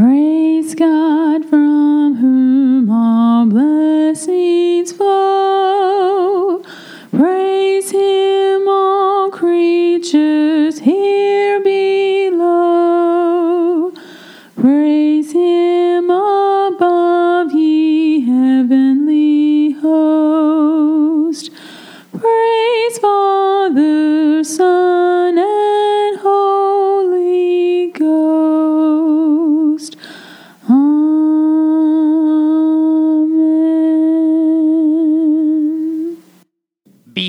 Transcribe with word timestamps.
Praise 0.00 0.74
God 0.74 1.44
from 1.44 1.59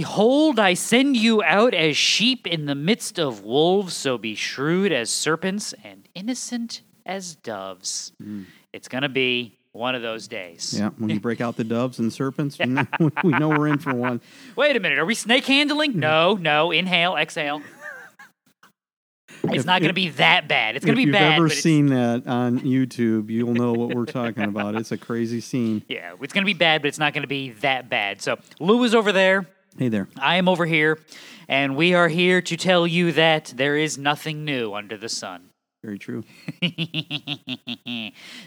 Behold, 0.02 0.58
I 0.58 0.74
send 0.74 1.16
you 1.16 1.44
out 1.44 1.76
as 1.76 1.96
sheep 1.96 2.48
in 2.48 2.66
the 2.66 2.74
midst 2.74 3.20
of 3.20 3.44
wolves, 3.44 3.94
so 3.94 4.18
be 4.18 4.34
shrewd 4.34 4.92
as 4.92 5.12
serpents 5.12 5.76
and 5.84 6.10
innocent 6.16 6.82
as 7.06 7.36
doves. 7.36 8.12
Hmm. 8.20 8.46
It's 8.74 8.88
going 8.88 9.04
to 9.04 9.10
be 9.10 9.60
one 9.74 9.94
of 9.94 10.02
those 10.02 10.28
days. 10.28 10.74
Yeah, 10.76 10.90
when 10.98 11.12
you 11.12 11.20
break 11.20 11.40
out 11.40 11.56
the 11.56 11.64
doves 11.64 12.00
and 12.00 12.12
serpents, 12.12 12.58
we 12.58 12.66
know- 12.66 12.88
we 13.24 13.30
know 13.30 13.50
we're 13.50 13.68
in 13.68 13.78
for 13.78 13.94
one. 13.94 14.22
Wait 14.56 14.76
a 14.76 14.80
minute, 14.80 14.98
are 14.98 15.06
we 15.06 15.14
snake 15.14 15.46
handling? 15.46 16.00
No, 16.00 16.34
no. 16.34 16.72
Inhale, 16.72 17.16
exhale. 17.16 17.62
It's 19.44 19.58
If- 19.58 19.66
not 19.68 19.82
going 19.82 19.90
to 19.90 19.94
be 19.94 20.10
that 20.10 20.48
bad. 20.48 20.76
It's 20.76 20.84
going 20.84 20.98
to 20.98 21.06
be 21.06 21.12
bad. 21.12 21.34
If 21.34 21.38
you've 21.38 21.46
ever 21.46 21.50
seen 21.50 21.86
that 21.88 22.26
on 22.26 22.62
YouTube, 22.62 23.30
you'll 23.30 23.54
know 23.54 23.74
what 23.74 23.94
we're 23.94 24.06
talking 24.06 24.46
about. 24.46 24.74
It's 24.74 24.92
a 24.92 24.98
crazy 24.98 25.42
scene. 25.42 25.84
yeah, 25.88 26.14
it's 26.20 26.34
going 26.34 26.44
to 26.44 26.52
be 26.52 26.58
bad, 26.58 26.82
but 26.82 26.88
it's 26.88 26.98
not 26.98 27.14
going 27.14 27.22
to 27.22 27.28
be 27.28 27.52
that 27.62 27.88
bad. 27.88 28.20
So 28.24 28.38
Lou 28.60 28.84
is 28.84 28.96
over 28.96 29.12
there. 29.12 29.48
Hey 29.78 29.88
there. 29.88 30.10
I 30.20 30.36
am 30.36 30.50
over 30.50 30.66
here, 30.66 31.00
and 31.48 31.78
we 31.78 31.94
are 31.94 32.10
here 32.10 32.42
to 32.42 32.58
tell 32.58 32.86
you 32.86 33.14
that 33.14 33.54
there 33.56 33.78
is 33.78 33.98
nothing 33.98 34.44
new 34.44 34.74
under 34.74 34.98
the 34.98 35.08
sun. 35.08 35.52
Very 35.82 35.98
true. 35.98 36.24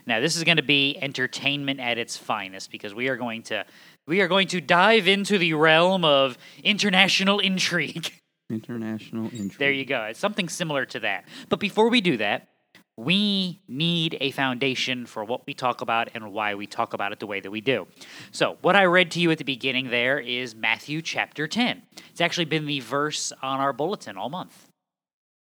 now 0.07 0.21
this 0.21 0.37
is 0.37 0.45
going 0.45 0.59
to 0.59 0.63
be 0.63 0.97
entertainment 1.01 1.81
at 1.81 1.99
its 1.99 2.17
finest 2.17 2.71
because 2.71 2.95
we 2.95 3.09
are 3.09 3.17
going 3.17 3.43
to 3.45 3.65
we 4.07 4.21
are 4.21 4.29
going 4.29 4.49
to 4.49 4.61
dive 4.61 5.09
into 5.09 5.39
the 5.39 5.55
realm 5.55 6.05
of 6.05 6.37
international 6.63 7.41
intrigue. 7.41 8.13
International 8.51 9.25
intrigue. 9.25 9.59
there 9.59 9.73
you 9.73 9.87
go. 9.87 10.03
It's 10.03 10.19
something 10.21 10.51
similar 10.51 10.85
to 10.87 11.01
that. 11.01 11.25
But 11.49 11.59
before 11.61 11.89
we 11.89 12.03
do 12.03 12.19
that, 12.19 12.49
we 12.97 13.61
need 13.67 14.17
a 14.21 14.31
foundation 14.31 15.07
for 15.07 15.25
what 15.25 15.47
we 15.47 15.55
talk 15.55 15.81
about 15.81 16.11
and 16.15 16.33
why 16.33 16.55
we 16.55 16.67
talk 16.67 16.95
about 16.95 17.13
it 17.13 17.19
the 17.19 17.27
way 17.27 17.41
that 17.41 17.51
we 17.51 17.61
do. 17.61 17.87
So, 18.31 18.57
what 18.63 18.77
I 18.77 18.85
read 18.85 19.11
to 19.13 19.21
you 19.21 19.31
at 19.31 19.39
the 19.39 19.45
beginning 19.45 19.91
there 19.91 20.19
is 20.19 20.55
Matthew 20.55 21.03
chapter 21.03 21.49
10. 21.49 21.83
It's 22.11 22.21
actually 22.21 22.45
been 22.45 22.67
the 22.67 22.81
verse 22.81 23.33
on 23.43 23.61
our 23.61 23.73
bulletin 23.73 24.17
all 24.17 24.31
month 24.31 24.69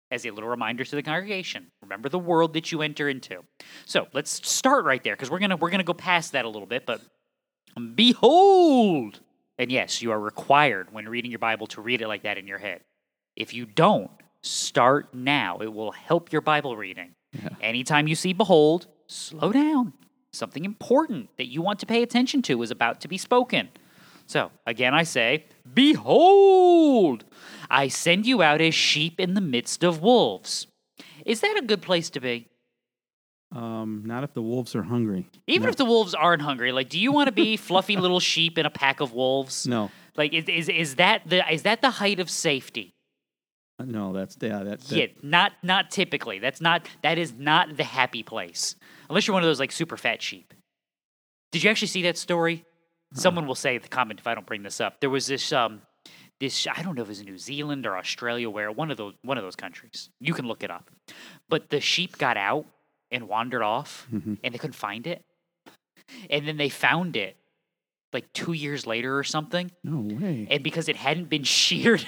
as 0.10 0.26
a 0.26 0.32
little 0.32 0.50
reminder 0.50 0.84
to 0.84 0.96
the 0.96 1.04
congregation. 1.04 1.68
Remember 1.82 2.10
the 2.10 2.20
world 2.20 2.54
that 2.54 2.72
you 2.72 2.82
enter 2.82 3.08
into. 3.08 3.44
So, 3.86 4.08
let's 4.14 4.48
start 4.48 4.84
right 4.86 5.04
there 5.04 5.16
because 5.16 5.30
we're 5.30 5.40
going 5.40 5.52
to 5.52 5.56
we're 5.56 5.70
going 5.70 5.80
to 5.80 5.86
go 5.86 5.94
past 5.94 6.32
that 6.32 6.46
a 6.46 6.50
little 6.50 6.68
bit, 6.68 6.88
but 6.88 7.02
behold. 7.96 9.20
And 9.60 9.72
yes, 9.72 10.02
you 10.02 10.12
are 10.12 10.20
required 10.20 10.92
when 10.92 11.08
reading 11.08 11.30
your 11.30 11.40
Bible 11.40 11.68
to 11.68 11.82
read 11.82 12.02
it 12.02 12.08
like 12.08 12.24
that 12.24 12.40
in 12.40 12.48
your 12.48 12.58
head. 12.58 12.82
If 13.36 13.54
you 13.54 13.68
don't, 13.68 14.10
start 14.42 15.14
now. 15.14 15.60
It 15.60 15.72
will 15.72 15.92
help 15.92 16.32
your 16.32 16.42
Bible 16.42 16.76
reading. 16.76 17.14
Anytime 17.62 18.08
you 18.08 18.16
see 18.16 18.34
behold, 18.34 18.88
slow 19.08 19.52
down. 19.52 19.94
Something 20.32 20.66
important 20.66 21.30
that 21.38 21.46
you 21.48 21.62
want 21.62 21.80
to 21.80 21.86
pay 21.86 22.02
attention 22.02 22.42
to 22.44 22.62
is 22.64 22.72
about 22.72 23.02
to 23.02 23.08
be 23.08 23.18
spoken. 23.18 23.70
So, 24.26 24.52
again, 24.66 24.94
I 24.94 25.04
say, 25.04 25.46
Behold, 25.74 27.26
I 27.70 27.88
send 27.88 28.26
you 28.26 28.42
out 28.42 28.62
as 28.62 28.74
sheep 28.74 29.20
in 29.20 29.34
the 29.34 29.42
midst 29.42 29.84
of 29.84 30.02
wolves. 30.02 30.68
Is 31.26 31.42
that 31.42 31.58
a 31.58 31.62
good 31.62 31.82
place 31.82 32.10
to 32.12 32.20
be? 32.20 32.48
Um, 33.56 34.04
not 34.06 34.24
if 34.24 34.34
the 34.34 34.42
wolves 34.42 34.76
are 34.76 34.82
hungry. 34.82 35.30
Even 35.46 35.70
if 35.70 35.76
the 35.76 35.86
wolves 35.86 36.16
aren't 36.16 36.42
hungry, 36.42 36.72
like, 36.72 36.90
do 36.90 37.00
you 37.00 37.12
want 37.12 37.28
to 37.28 37.32
be 37.32 37.56
fluffy 37.70 37.96
little 37.96 38.20
sheep 38.20 38.58
in 38.58 38.66
a 38.66 38.70
pack 38.72 39.00
of 39.00 39.14
wolves? 39.14 39.68
No, 39.68 39.92
Like, 40.16 40.34
is, 40.34 40.46
is, 40.46 40.70
is 40.70 40.96
that 40.96 41.22
the 41.28 41.48
is 41.54 41.62
that 41.64 41.82
the 41.82 41.92
height 41.92 42.20
of 42.20 42.30
safety? 42.30 42.93
No, 43.86 44.14
that's 44.14 44.38
yeah, 44.42 44.64
that, 44.64 44.82
that 44.82 44.96
Yeah, 44.96 45.06
not 45.22 45.54
not 45.64 45.92
typically. 45.92 46.40
That's 46.40 46.62
not 46.62 46.88
that 47.02 47.18
is 47.18 47.34
not 47.34 47.76
the 47.78 47.84
happy 47.84 48.24
place. 48.24 48.76
Unless 49.10 49.28
you're 49.28 49.34
one 49.34 49.44
of 49.44 49.48
those 49.48 49.60
like 49.60 49.72
super 49.72 49.98
fat 49.98 50.22
sheep. 50.22 50.54
Did 51.52 51.64
you 51.64 51.70
actually 51.70 51.88
see 51.90 52.02
that 52.04 52.18
story? 52.18 52.66
Someone 53.14 53.46
will 53.46 53.54
say 53.56 53.76
in 53.76 53.82
the 53.82 53.88
comment 53.90 54.20
if 54.20 54.26
I 54.28 54.34
don't 54.34 54.46
bring 54.48 54.64
this 54.64 54.82
up. 54.82 55.00
There 55.00 55.10
was 55.10 55.28
this 55.28 55.52
um 55.54 55.82
this 56.40 56.66
I 56.68 56.82
don't 56.82 56.96
know 56.96 57.04
if 57.04 57.08
it 57.08 57.12
was 57.12 57.24
New 57.24 57.38
Zealand 57.38 57.86
or 57.86 57.96
Australia 57.96 58.50
where 58.50 58.72
one 58.72 58.90
of 58.92 58.98
those 58.98 59.14
one 59.22 59.38
of 59.38 59.44
those 59.44 59.56
countries. 59.56 60.10
You 60.20 60.34
can 60.34 60.48
look 60.48 60.64
it 60.64 60.72
up. 60.72 60.90
But 61.50 61.70
the 61.70 61.80
sheep 61.80 62.18
got 62.18 62.38
out 62.38 62.66
and 63.12 63.28
wandered 63.28 63.62
off 63.62 64.08
Mhm. 64.12 64.40
and 64.44 64.54
they 64.54 64.58
couldn't 64.58 64.74
find 64.74 65.06
it. 65.06 65.22
And 66.30 66.48
then 66.48 66.58
they 66.58 66.70
found 66.70 67.16
it 67.16 67.38
like 68.12 68.32
2 68.34 68.54
years 68.54 68.86
later 68.86 69.18
or 69.18 69.24
something. 69.24 69.72
No 69.84 70.00
way. 70.16 70.48
And 70.50 70.64
because 70.64 70.88
it 70.90 70.96
hadn't 70.96 71.30
been 71.30 71.44
sheared 71.60 72.06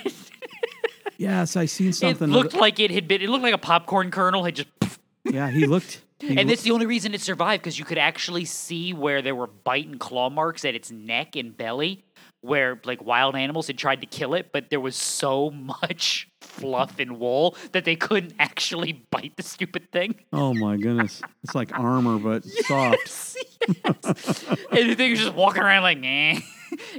yes, 1.18 1.56
I 1.56 1.66
seen 1.66 1.90
It 1.90 1.94
something. 1.94 2.30
of 2.30 2.36
looked 2.36 2.54
it. 2.56 2.60
like 2.60 2.80
it 2.80 2.92
had 2.92 3.08
been. 3.08 3.22
It 3.22 3.30
looked 3.30 3.44
like 3.44 3.54
a 3.54 3.58
popcorn 3.60 4.12
kernel 4.12 4.44
had 4.44 4.56
just. 4.56 4.70
yeah, 5.24 5.50
he 5.50 5.66
looked. 5.66 6.02
He 6.20 6.30
And 6.30 6.38
loo- 6.38 6.46
that's 6.46 6.62
the 6.64 6.72
only 6.72 6.86
reason 6.86 7.14
it 7.14 7.22
survived 7.22 7.62
because 7.64 7.78
you 7.78 7.86
could 7.86 7.98
actually 7.98 8.46
see 8.46 8.94
where 8.94 9.22
there 9.22 9.36
were 9.36 9.48
bite 9.48 9.88
and 9.88 10.00
claw 10.00 10.30
marks 10.30 10.64
at 10.64 10.74
its 10.76 10.90
neck 10.90 11.36
and 11.36 11.56
belly, 11.56 12.06
where 12.42 12.80
like 12.86 13.04
wild 13.04 13.36
animals 13.36 13.68
had 13.68 13.78
tried 13.78 14.00
to 14.02 14.08
kill 14.08 14.34
it, 14.34 14.52
but 14.54 14.70
there 14.70 14.80
was 14.80 14.96
so 14.96 15.52
much 15.82 16.30
fluff 16.42 17.00
and 17.00 17.20
wool 17.20 17.56
that 17.74 17.84
they 17.84 17.98
couldn't 17.98 18.34
actually 18.40 18.94
bite 19.12 19.36
the 19.36 19.44
stupid 19.44 19.92
thing. 19.92 20.16
oh 20.32 20.54
my 20.54 20.78
goodness, 20.78 21.22
it's 21.44 21.54
like 21.54 21.78
armor 21.78 22.18
but 22.18 22.46
soft. 22.46 22.98
Yes, 23.06 23.36
yes. 23.68 24.46
and 24.72 24.90
the 24.90 24.96
thing 24.96 25.12
was 25.12 25.20
just 25.20 25.34
walking 25.34 25.64
around 25.64 25.84
like, 25.84 25.98
eh. 26.04 26.40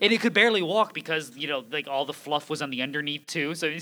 And 0.03 0.13
it 0.13 0.21
could 0.21 0.33
barely 0.35 0.63
walk 0.63 0.93
because 0.95 1.35
you 1.37 1.49
know, 1.49 1.65
like 1.71 1.87
all 1.89 2.05
the 2.05 2.13
fluff 2.13 2.51
was 2.51 2.61
on 2.63 2.71
the 2.71 2.83
underneath 2.83 3.27
too. 3.27 3.55
So 3.55 3.77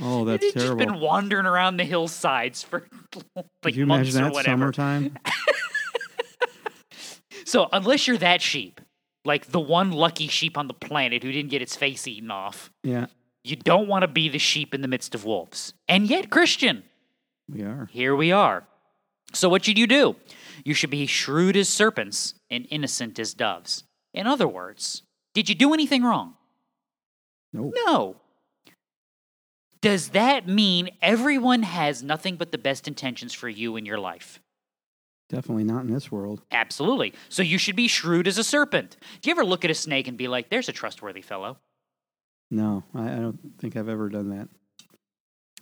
Oh, 0.00 0.24
that's 0.26 0.42
just 0.42 0.56
terrible. 0.56 0.76
been 0.76 1.00
wandering 1.00 1.46
around 1.46 1.78
the 1.78 1.84
hillsides 1.84 2.62
for 2.62 2.86
like 3.34 3.46
Could 3.62 3.76
you 3.76 3.86
months 3.86 4.14
imagine 4.14 4.30
or 4.30 4.34
whatever. 4.34 4.72
summertime? 4.72 5.16
So 7.44 7.68
unless 7.72 8.08
you're 8.08 8.16
that 8.18 8.42
sheep, 8.42 8.80
like 9.24 9.46
the 9.46 9.60
one 9.60 9.92
lucky 9.92 10.26
sheep 10.26 10.58
on 10.58 10.66
the 10.66 10.74
planet 10.74 11.22
who 11.22 11.30
didn't 11.30 11.50
get 11.50 11.62
its 11.62 11.76
face 11.76 12.08
eaten 12.08 12.30
off, 12.30 12.70
Yeah, 12.82 13.06
you 13.44 13.54
don't 13.54 13.86
want 13.86 14.02
to 14.02 14.08
be 14.08 14.28
the 14.28 14.38
sheep 14.38 14.74
in 14.74 14.80
the 14.80 14.88
midst 14.88 15.14
of 15.14 15.24
wolves. 15.24 15.72
And 15.86 16.08
yet, 16.10 16.28
Christian, 16.28 16.82
we 17.48 17.62
are. 17.62 17.86
here 17.92 18.16
we 18.16 18.32
are. 18.32 18.66
So 19.32 19.48
what 19.48 19.64
should 19.64 19.78
you 19.78 19.86
do? 19.86 20.16
You 20.64 20.74
should 20.74 20.90
be 20.90 21.06
shrewd 21.06 21.56
as 21.56 21.68
serpents 21.68 22.34
and 22.50 22.66
innocent 22.70 23.18
as 23.20 23.32
doves. 23.32 23.84
In 24.12 24.26
other 24.26 24.48
words, 24.48 25.02
did 25.32 25.48
you 25.48 25.54
do 25.54 25.72
anything 25.72 26.02
wrong? 26.02 26.34
No. 27.52 27.72
No. 27.86 28.16
Does 29.86 30.08
that 30.08 30.48
mean 30.48 30.90
everyone 31.00 31.62
has 31.62 32.02
nothing 32.02 32.34
but 32.34 32.50
the 32.50 32.58
best 32.58 32.88
intentions 32.88 33.32
for 33.32 33.48
you 33.48 33.76
in 33.76 33.86
your 33.86 34.00
life? 34.00 34.40
Definitely 35.28 35.62
not 35.62 35.82
in 35.84 35.92
this 35.94 36.10
world. 36.10 36.42
Absolutely. 36.50 37.14
So 37.28 37.44
you 37.44 37.56
should 37.56 37.76
be 37.76 37.86
shrewd 37.86 38.26
as 38.26 38.36
a 38.36 38.42
serpent. 38.42 38.96
Do 39.20 39.30
you 39.30 39.30
ever 39.30 39.44
look 39.44 39.64
at 39.64 39.70
a 39.70 39.74
snake 39.74 40.08
and 40.08 40.18
be 40.18 40.26
like, 40.26 40.50
there's 40.50 40.68
a 40.68 40.72
trustworthy 40.72 41.22
fellow? 41.22 41.58
No, 42.50 42.82
I, 42.96 43.12
I 43.12 43.14
don't 43.14 43.38
think 43.60 43.76
I've 43.76 43.88
ever 43.88 44.08
done 44.08 44.30
that. 44.30 44.48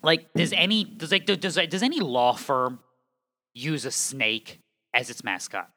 Like, 0.03 0.33
does 0.33 0.55
any 0.55 0.85
does 0.85 1.13
like 1.13 1.27
does 1.27 1.57
does 1.57 1.83
any 1.83 2.01
law 2.01 2.33
firm 2.33 2.79
use 3.53 3.85
a 3.85 3.91
snake 3.91 4.59
as 4.95 5.11
its 5.11 5.23
mascot? 5.23 5.69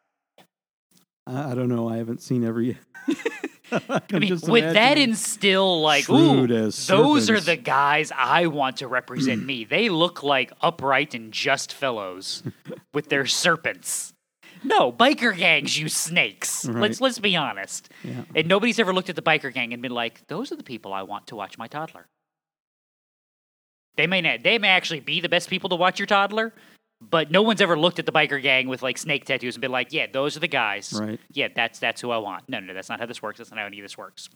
I, 1.25 1.51
I 1.51 1.53
don't 1.53 1.67
know. 1.67 1.89
I 1.89 1.97
haven't 1.97 2.21
seen 2.21 2.45
every. 2.45 2.77
I 3.89 4.19
mean, 4.19 4.39
would 4.43 4.63
that 4.63 4.97
instill 4.97 5.81
like, 5.81 6.09
ooh, 6.09 6.47
those 6.47 7.29
are 7.29 7.39
the 7.39 7.55
guys 7.55 8.11
I 8.15 8.47
want 8.47 8.77
to 8.77 8.87
represent 8.87 9.45
me. 9.45 9.65
They 9.65 9.89
look 9.89 10.23
like 10.23 10.51
upright 10.61 11.13
and 11.13 11.31
just 11.31 11.73
fellows 11.73 12.43
with 12.93 13.09
their 13.09 13.25
serpents. 13.25 14.13
No, 14.63 14.91
biker 14.91 15.37
gangs 15.37 15.77
you 15.77 15.87
snakes. 15.87 16.65
Let's 16.65 16.99
let's 16.99 17.19
be 17.19 17.35
honest. 17.35 17.89
Yeah. 18.03 18.23
And 18.35 18.47
nobody's 18.47 18.79
ever 18.79 18.93
looked 18.93 19.09
at 19.09 19.15
the 19.15 19.21
biker 19.21 19.53
gang 19.53 19.73
and 19.73 19.81
been 19.81 19.91
like, 19.91 20.25
those 20.27 20.51
are 20.51 20.55
the 20.55 20.63
people 20.63 20.93
I 20.93 21.03
want 21.03 21.27
to 21.27 21.35
watch 21.35 21.57
my 21.57 21.67
toddler. 21.67 22.07
They 23.97 24.07
may 24.07 24.21
not, 24.21 24.43
they 24.43 24.57
may 24.57 24.69
actually 24.69 24.99
be 24.99 25.21
the 25.21 25.29
best 25.29 25.49
people 25.49 25.69
to 25.69 25.75
watch 25.75 25.99
your 25.99 26.05
toddler, 26.05 26.53
but 26.99 27.29
no 27.29 27.41
one's 27.43 27.61
ever 27.61 27.77
looked 27.77 27.99
at 27.99 28.05
the 28.05 28.11
biker 28.11 28.41
gang 28.41 28.67
with 28.67 28.81
like 28.81 28.97
snake 28.97 29.25
tattoos 29.25 29.55
and 29.55 29.61
been 29.61 29.71
like, 29.71 29.93
yeah, 29.93 30.07
those 30.11 30.35
are 30.35 30.39
the 30.39 30.47
guys. 30.47 30.93
Right. 30.99 31.19
Yeah, 31.31 31.47
that's 31.55 31.79
that's 31.79 32.01
who 32.01 32.11
I 32.11 32.17
want. 32.17 32.49
No, 32.49 32.59
no, 32.59 32.73
that's 32.73 32.89
not 32.89 32.99
how 32.99 33.05
this 33.05 33.21
works. 33.21 33.37
That's 33.37 33.51
not 33.51 33.59
how 33.59 33.65
any 33.65 33.79
of 33.79 33.83
this 33.83 33.97
works. 33.97 34.29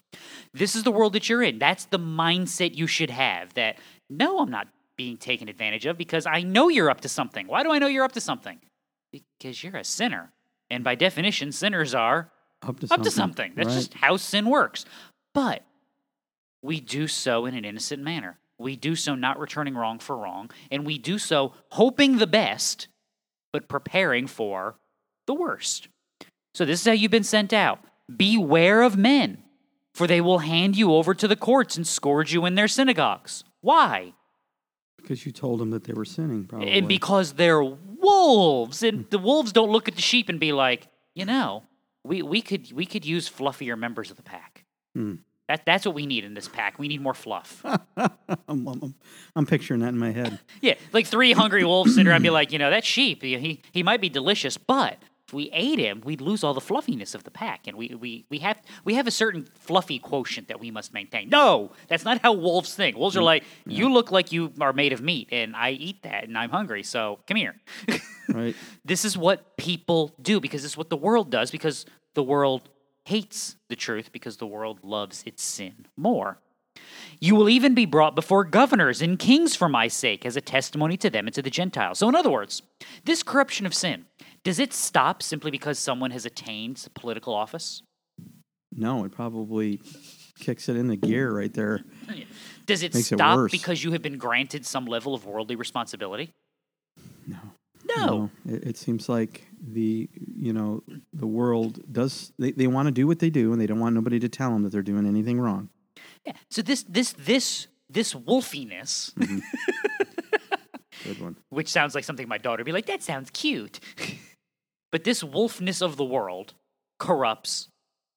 This 0.53 0.75
is 0.75 0.83
the 0.83 0.91
world 0.91 1.13
that 1.13 1.27
you're 1.27 1.41
in. 1.43 1.57
That's 1.59 1.85
the 1.85 1.99
mindset 1.99 2.75
you 2.75 2.87
should 2.87 3.09
have. 3.09 3.53
That 3.55 3.77
no, 4.09 4.39
I'm 4.39 4.51
not 4.51 4.67
being 4.97 5.17
taken 5.17 5.49
advantage 5.49 5.85
of 5.87 5.97
because 5.97 6.25
I 6.27 6.41
know 6.43 6.69
you're 6.69 6.89
up 6.89 7.01
to 7.01 7.09
something. 7.09 7.47
Why 7.47 7.63
do 7.63 7.71
I 7.71 7.79
know 7.79 7.87
you're 7.87 8.03
up 8.05 8.11
to 8.13 8.21
something? 8.21 8.59
Because 9.11 9.63
you're 9.63 9.77
a 9.77 9.83
sinner. 9.83 10.31
And 10.69 10.83
by 10.83 10.95
definition, 10.95 11.51
sinners 11.51 11.95
are 11.95 12.31
Up 12.61 12.79
to 12.79 12.85
up 12.85 12.89
something. 12.89 13.03
to 13.03 13.11
something. 13.11 13.53
That's 13.55 13.67
right? 13.69 13.75
just 13.75 13.93
how 13.95 14.17
sin 14.17 14.45
works. 14.49 14.85
But 15.33 15.63
we 16.61 16.79
do 16.79 17.07
so 17.07 17.45
in 17.47 17.55
an 17.55 17.65
innocent 17.65 18.03
manner. 18.03 18.37
We 18.61 18.75
do 18.75 18.95
so 18.95 19.15
not 19.15 19.39
returning 19.39 19.75
wrong 19.75 19.99
for 19.99 20.17
wrong, 20.17 20.49
and 20.69 20.85
we 20.85 20.97
do 20.97 21.17
so 21.17 21.53
hoping 21.71 22.17
the 22.17 22.27
best, 22.27 22.87
but 23.51 23.67
preparing 23.67 24.27
for 24.27 24.75
the 25.27 25.33
worst. 25.33 25.87
So, 26.53 26.65
this 26.65 26.81
is 26.81 26.85
how 26.85 26.93
you've 26.93 27.11
been 27.11 27.23
sent 27.23 27.53
out 27.53 27.79
Beware 28.15 28.81
of 28.81 28.97
men, 28.97 29.43
for 29.93 30.05
they 30.05 30.21
will 30.21 30.39
hand 30.39 30.75
you 30.75 30.93
over 30.93 31.13
to 31.13 31.27
the 31.27 31.35
courts 31.35 31.77
and 31.77 31.87
scourge 31.87 32.33
you 32.33 32.45
in 32.45 32.55
their 32.55 32.67
synagogues. 32.67 33.43
Why? 33.61 34.13
because 35.01 35.25
you 35.25 35.31
told 35.31 35.59
them 35.59 35.71
that 35.71 35.83
they 35.83 35.93
were 35.93 36.05
sinning. 36.05 36.45
Probably. 36.45 36.71
And 36.71 36.87
because 36.87 37.33
they're 37.33 37.63
wolves, 37.63 38.83
and 38.83 39.09
the 39.09 39.17
wolves 39.17 39.51
don't 39.51 39.71
look 39.71 39.87
at 39.87 39.95
the 39.95 40.01
sheep 40.01 40.29
and 40.29 40.39
be 40.39 40.51
like, 40.51 40.87
you 41.13 41.25
know, 41.25 41.63
we, 42.03 42.21
we 42.21 42.41
could 42.41 42.71
we 42.71 42.85
could 42.85 43.05
use 43.05 43.29
fluffier 43.29 43.77
members 43.77 44.11
of 44.11 44.17
the 44.17 44.23
pack. 44.23 44.65
Hmm. 44.95 45.15
That 45.51 45.65
that's 45.65 45.85
what 45.85 45.93
we 45.93 46.05
need 46.05 46.23
in 46.23 46.33
this 46.33 46.47
pack. 46.47 46.79
We 46.79 46.87
need 46.87 47.01
more 47.01 47.13
fluff. 47.13 47.61
I'm, 47.97 48.09
I'm, 48.47 48.95
I'm 49.35 49.45
picturing 49.45 49.81
that 49.81 49.89
in 49.89 49.97
my 49.97 50.11
head. 50.11 50.39
yeah, 50.61 50.75
like 50.93 51.07
three 51.07 51.33
hungry 51.33 51.65
wolves 51.65 51.93
sit 51.93 52.07
around 52.07 52.17
and 52.17 52.23
be 52.23 52.29
like, 52.29 52.53
you 52.53 52.59
know, 52.59 52.69
that 52.69 52.85
sheep, 52.85 53.21
he 53.21 53.59
he, 53.73 53.83
might 53.83 53.99
be 53.99 54.07
delicious, 54.07 54.55
but 54.55 54.97
if 55.27 55.33
we 55.33 55.49
ate 55.51 55.77
him, 55.77 56.03
we'd 56.05 56.21
lose 56.21 56.41
all 56.41 56.53
the 56.53 56.61
fluffiness 56.61 57.13
of 57.13 57.25
the 57.25 57.31
pack, 57.31 57.67
and 57.67 57.75
we, 57.75 57.93
we, 57.99 58.23
we 58.29 58.37
have 58.37 58.61
we 58.85 58.93
have 58.93 59.07
a 59.07 59.11
certain 59.11 59.45
fluffy 59.59 59.99
quotient 59.99 60.47
that 60.47 60.61
we 60.61 60.71
must 60.71 60.93
maintain. 60.93 61.27
No, 61.27 61.73
that's 61.89 62.05
not 62.05 62.21
how 62.21 62.31
wolves 62.31 62.73
think. 62.73 62.95
Wolves 62.95 63.17
are 63.17 63.21
mm, 63.21 63.25
like, 63.25 63.43
you 63.65 63.91
look 63.91 64.09
like 64.09 64.31
you 64.31 64.53
are 64.61 64.71
made 64.71 64.93
of 64.93 65.01
meat, 65.01 65.27
and 65.33 65.53
I 65.53 65.71
eat 65.71 66.03
that, 66.03 66.23
and 66.23 66.37
I'm 66.37 66.49
hungry, 66.49 66.83
so 66.83 67.19
come 67.27 67.35
here. 67.35 67.55
Right. 68.29 68.55
This 68.85 69.03
is 69.03 69.17
what 69.17 69.57
people 69.57 70.13
do 70.21 70.39
because 70.39 70.61
this 70.61 70.71
is 70.71 70.77
what 70.77 70.89
the 70.89 70.95
world 70.95 71.29
does 71.29 71.51
because 71.51 71.85
the 72.13 72.23
world 72.23 72.61
hates 73.05 73.55
the 73.69 73.75
truth 73.75 74.11
because 74.11 74.37
the 74.37 74.47
world 74.47 74.79
loves 74.83 75.23
its 75.25 75.43
sin 75.43 75.85
more. 75.97 76.39
You 77.19 77.35
will 77.35 77.49
even 77.49 77.73
be 77.75 77.85
brought 77.85 78.15
before 78.15 78.43
governors 78.43 79.01
and 79.01 79.19
kings 79.19 79.55
for 79.55 79.67
my 79.67 79.87
sake 79.87 80.25
as 80.25 80.35
a 80.37 80.41
testimony 80.41 80.97
to 80.97 81.09
them 81.09 81.27
and 81.27 81.33
to 81.35 81.41
the 81.41 81.49
Gentiles. 81.49 81.99
So, 81.99 82.07
in 82.09 82.15
other 82.15 82.29
words, 82.31 82.61
this 83.03 83.23
corruption 83.23 83.65
of 83.65 83.73
sin, 83.73 84.05
does 84.43 84.57
it 84.57 84.73
stop 84.73 85.21
simply 85.21 85.51
because 85.51 85.77
someone 85.77 86.11
has 86.11 86.25
attained 86.25 86.87
political 86.95 87.33
office? 87.33 87.81
No, 88.73 89.03
it 89.03 89.11
probably 89.11 89.81
kicks 90.39 90.69
it 90.69 90.77
in 90.77 90.87
the 90.87 90.95
gear 90.95 91.31
right 91.31 91.53
there. 91.53 91.81
Does 92.65 92.83
it 92.83 92.93
Makes 92.93 93.07
stop 93.07 93.35
worse. 93.35 93.51
because 93.51 93.83
you 93.83 93.91
have 93.91 94.01
been 94.01 94.17
granted 94.17 94.65
some 94.65 94.85
level 94.85 95.13
of 95.13 95.25
worldly 95.25 95.57
responsibility? 95.57 96.31
No. 97.27 97.37
No. 98.05 98.29
It, 98.45 98.63
it 98.63 98.77
seems 98.77 99.09
like 99.09 99.47
the 99.61 100.09
you 100.35 100.53
know 100.53 100.83
the 101.13 101.27
world 101.27 101.79
does 101.91 102.33
they, 102.39 102.51
they 102.51 102.67
want 102.67 102.87
to 102.87 102.91
do 102.91 103.07
what 103.07 103.19
they 103.19 103.29
do 103.29 103.51
and 103.51 103.61
they 103.61 103.67
don't 103.67 103.79
want 103.79 103.95
nobody 103.95 104.19
to 104.19 104.29
tell 104.29 104.51
them 104.51 104.63
that 104.63 104.71
they're 104.71 104.81
doing 104.81 105.05
anything 105.05 105.39
wrong. 105.39 105.69
Yeah. 106.25 106.33
So 106.49 106.61
this 106.61 106.83
this 106.83 107.13
this 107.13 107.67
this 107.89 108.13
wolfiness 108.13 109.13
mm-hmm. 109.15 109.39
Good 111.03 111.19
one. 111.19 111.35
which 111.49 111.67
sounds 111.67 111.95
like 111.95 112.03
something 112.03 112.27
my 112.27 112.37
daughter 112.37 112.61
would 112.61 112.65
be 112.65 112.71
like, 112.71 112.85
that 112.85 113.03
sounds 113.03 113.29
cute. 113.31 113.79
but 114.91 115.03
this 115.03 115.23
wolfness 115.23 115.81
of 115.81 115.97
the 115.97 116.05
world 116.05 116.53
corrupts 116.99 117.69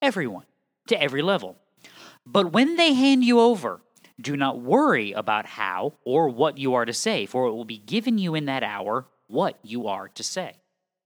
everyone 0.02 0.44
to 0.88 1.00
every 1.00 1.22
level. 1.22 1.56
But 2.26 2.52
when 2.52 2.76
they 2.76 2.92
hand 2.92 3.24
you 3.24 3.40
over, 3.40 3.80
do 4.20 4.36
not 4.36 4.60
worry 4.60 5.12
about 5.12 5.46
how 5.46 5.94
or 6.04 6.28
what 6.28 6.58
you 6.58 6.74
are 6.74 6.84
to 6.84 6.92
say, 6.92 7.26
for 7.26 7.46
it 7.46 7.52
will 7.52 7.64
be 7.64 7.78
given 7.78 8.18
you 8.18 8.34
in 8.34 8.44
that 8.46 8.62
hour 8.62 9.06
what 9.28 9.58
you 9.62 9.88
are 9.88 10.08
to 10.08 10.22
say. 10.22 10.56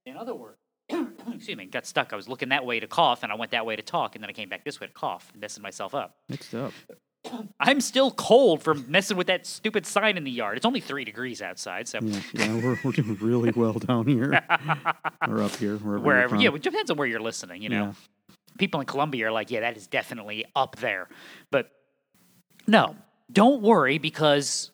In 0.05 0.17
other 0.17 0.35
words, 0.35 0.57
excuse 0.89 1.57
me, 1.57 1.65
got 1.65 1.85
stuck. 1.85 2.13
I 2.13 2.15
was 2.15 2.27
looking 2.27 2.49
that 2.49 2.65
way 2.65 2.79
to 2.79 2.87
cough, 2.87 3.23
and 3.23 3.31
I 3.31 3.35
went 3.35 3.51
that 3.51 3.65
way 3.65 3.75
to 3.75 3.81
talk, 3.83 4.15
and 4.15 4.23
then 4.23 4.29
I 4.29 4.33
came 4.33 4.49
back 4.49 4.63
this 4.65 4.79
way 4.79 4.87
to 4.87 4.93
cough, 4.93 5.31
messing 5.35 5.61
myself 5.63 5.93
up. 5.93 6.15
Mixed 6.29 6.53
up. 6.55 6.73
I'm 7.59 7.81
still 7.81 8.11
cold 8.11 8.63
from 8.63 8.85
messing 8.89 9.17
with 9.17 9.27
that 9.27 9.45
stupid 9.45 9.85
sign 9.85 10.17
in 10.17 10.23
the 10.23 10.31
yard. 10.31 10.57
It's 10.57 10.65
only 10.65 10.79
three 10.79 11.03
degrees 11.03 11.41
outside, 11.41 11.87
so 11.87 11.99
Yeah, 12.01 12.19
yeah 12.33 12.55
we're, 12.55 12.79
we're 12.83 12.91
doing 12.93 13.17
really 13.21 13.51
well 13.51 13.73
down 13.73 14.07
here 14.07 14.31
or 15.27 15.41
up 15.43 15.55
here, 15.57 15.75
wherever. 15.77 15.99
wherever. 16.05 16.35
Yeah, 16.37 16.53
it 16.55 16.61
depends 16.63 16.89
on 16.89 16.97
where 16.97 17.07
you're 17.07 17.19
listening. 17.21 17.61
You 17.61 17.69
know, 17.69 17.83
Yeah. 18.29 18.35
people 18.57 18.79
in 18.79 18.85
Colombia 18.85 19.27
are 19.27 19.31
like, 19.31 19.51
yeah, 19.51 19.59
that 19.59 19.75
is 19.77 19.85
definitely 19.87 20.45
up 20.55 20.77
there. 20.77 21.09
But 21.51 21.69
no, 22.67 22.95
don't 23.31 23.61
worry 23.61 23.97
because 23.97 24.71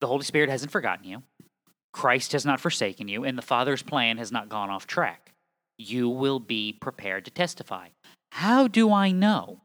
the 0.00 0.06
Holy 0.08 0.24
Spirit 0.24 0.50
hasn't 0.50 0.72
forgotten 0.72 1.04
you. 1.06 1.22
Christ 1.92 2.32
has 2.32 2.46
not 2.46 2.60
forsaken 2.60 3.08
you, 3.08 3.24
and 3.24 3.36
the 3.36 3.42
Father's 3.42 3.82
plan 3.82 4.18
has 4.18 4.30
not 4.30 4.48
gone 4.48 4.70
off 4.70 4.86
track. 4.86 5.32
You 5.78 6.08
will 6.08 6.38
be 6.38 6.72
prepared 6.72 7.24
to 7.24 7.30
testify. 7.30 7.88
How 8.32 8.68
do 8.68 8.92
I 8.92 9.10
know? 9.10 9.60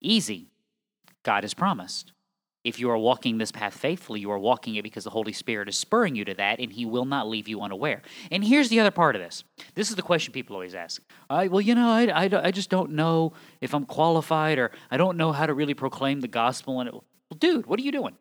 Easy. 0.00 0.48
God 1.22 1.44
has 1.44 1.54
promised. 1.54 2.12
If 2.64 2.78
you 2.78 2.90
are 2.90 2.98
walking 2.98 3.38
this 3.38 3.50
path 3.50 3.74
faithfully, 3.74 4.20
you 4.20 4.30
are 4.30 4.38
walking 4.38 4.76
it 4.76 4.82
because 4.82 5.02
the 5.02 5.10
Holy 5.10 5.32
Spirit 5.32 5.68
is 5.68 5.76
spurring 5.76 6.14
you 6.14 6.24
to 6.24 6.34
that, 6.34 6.60
and 6.60 6.72
He 6.72 6.86
will 6.86 7.04
not 7.04 7.28
leave 7.28 7.48
you 7.48 7.60
unaware. 7.60 8.02
And 8.30 8.44
here's 8.44 8.68
the 8.68 8.78
other 8.78 8.92
part 8.92 9.16
of 9.16 9.22
this. 9.22 9.42
This 9.74 9.90
is 9.90 9.96
the 9.96 10.02
question 10.02 10.32
people 10.32 10.54
always 10.54 10.74
ask. 10.74 11.02
I, 11.28 11.48
well, 11.48 11.60
you 11.60 11.74
know, 11.74 11.88
I, 11.88 12.06
I, 12.06 12.30
I 12.46 12.50
just 12.52 12.70
don't 12.70 12.92
know 12.92 13.32
if 13.60 13.74
I'm 13.74 13.84
qualified, 13.84 14.58
or 14.58 14.70
I 14.92 14.96
don't 14.96 15.16
know 15.16 15.32
how 15.32 15.46
to 15.46 15.54
really 15.54 15.74
proclaim 15.74 16.20
the 16.20 16.28
gospel. 16.28 16.78
And 16.78 16.88
it, 16.88 16.94
well, 16.94 17.02
dude, 17.38 17.66
what 17.66 17.80
are 17.80 17.82
you 17.82 17.92
doing? 17.92 18.16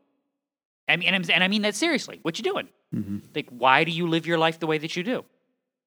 I 0.91 0.97
mean, 0.97 1.13
and, 1.13 1.29
and 1.29 1.43
I 1.43 1.47
mean 1.47 1.61
that 1.63 1.75
seriously. 1.75 2.19
What 2.21 2.37
you 2.37 2.43
doing? 2.43 2.67
Mhm. 2.93 3.21
Like, 3.35 3.49
why 3.49 3.83
do 3.83 3.91
you 3.91 4.07
live 4.07 4.27
your 4.27 4.37
life 4.37 4.59
the 4.59 4.67
way 4.67 4.77
that 4.77 4.95
you 4.95 5.03
do? 5.03 5.25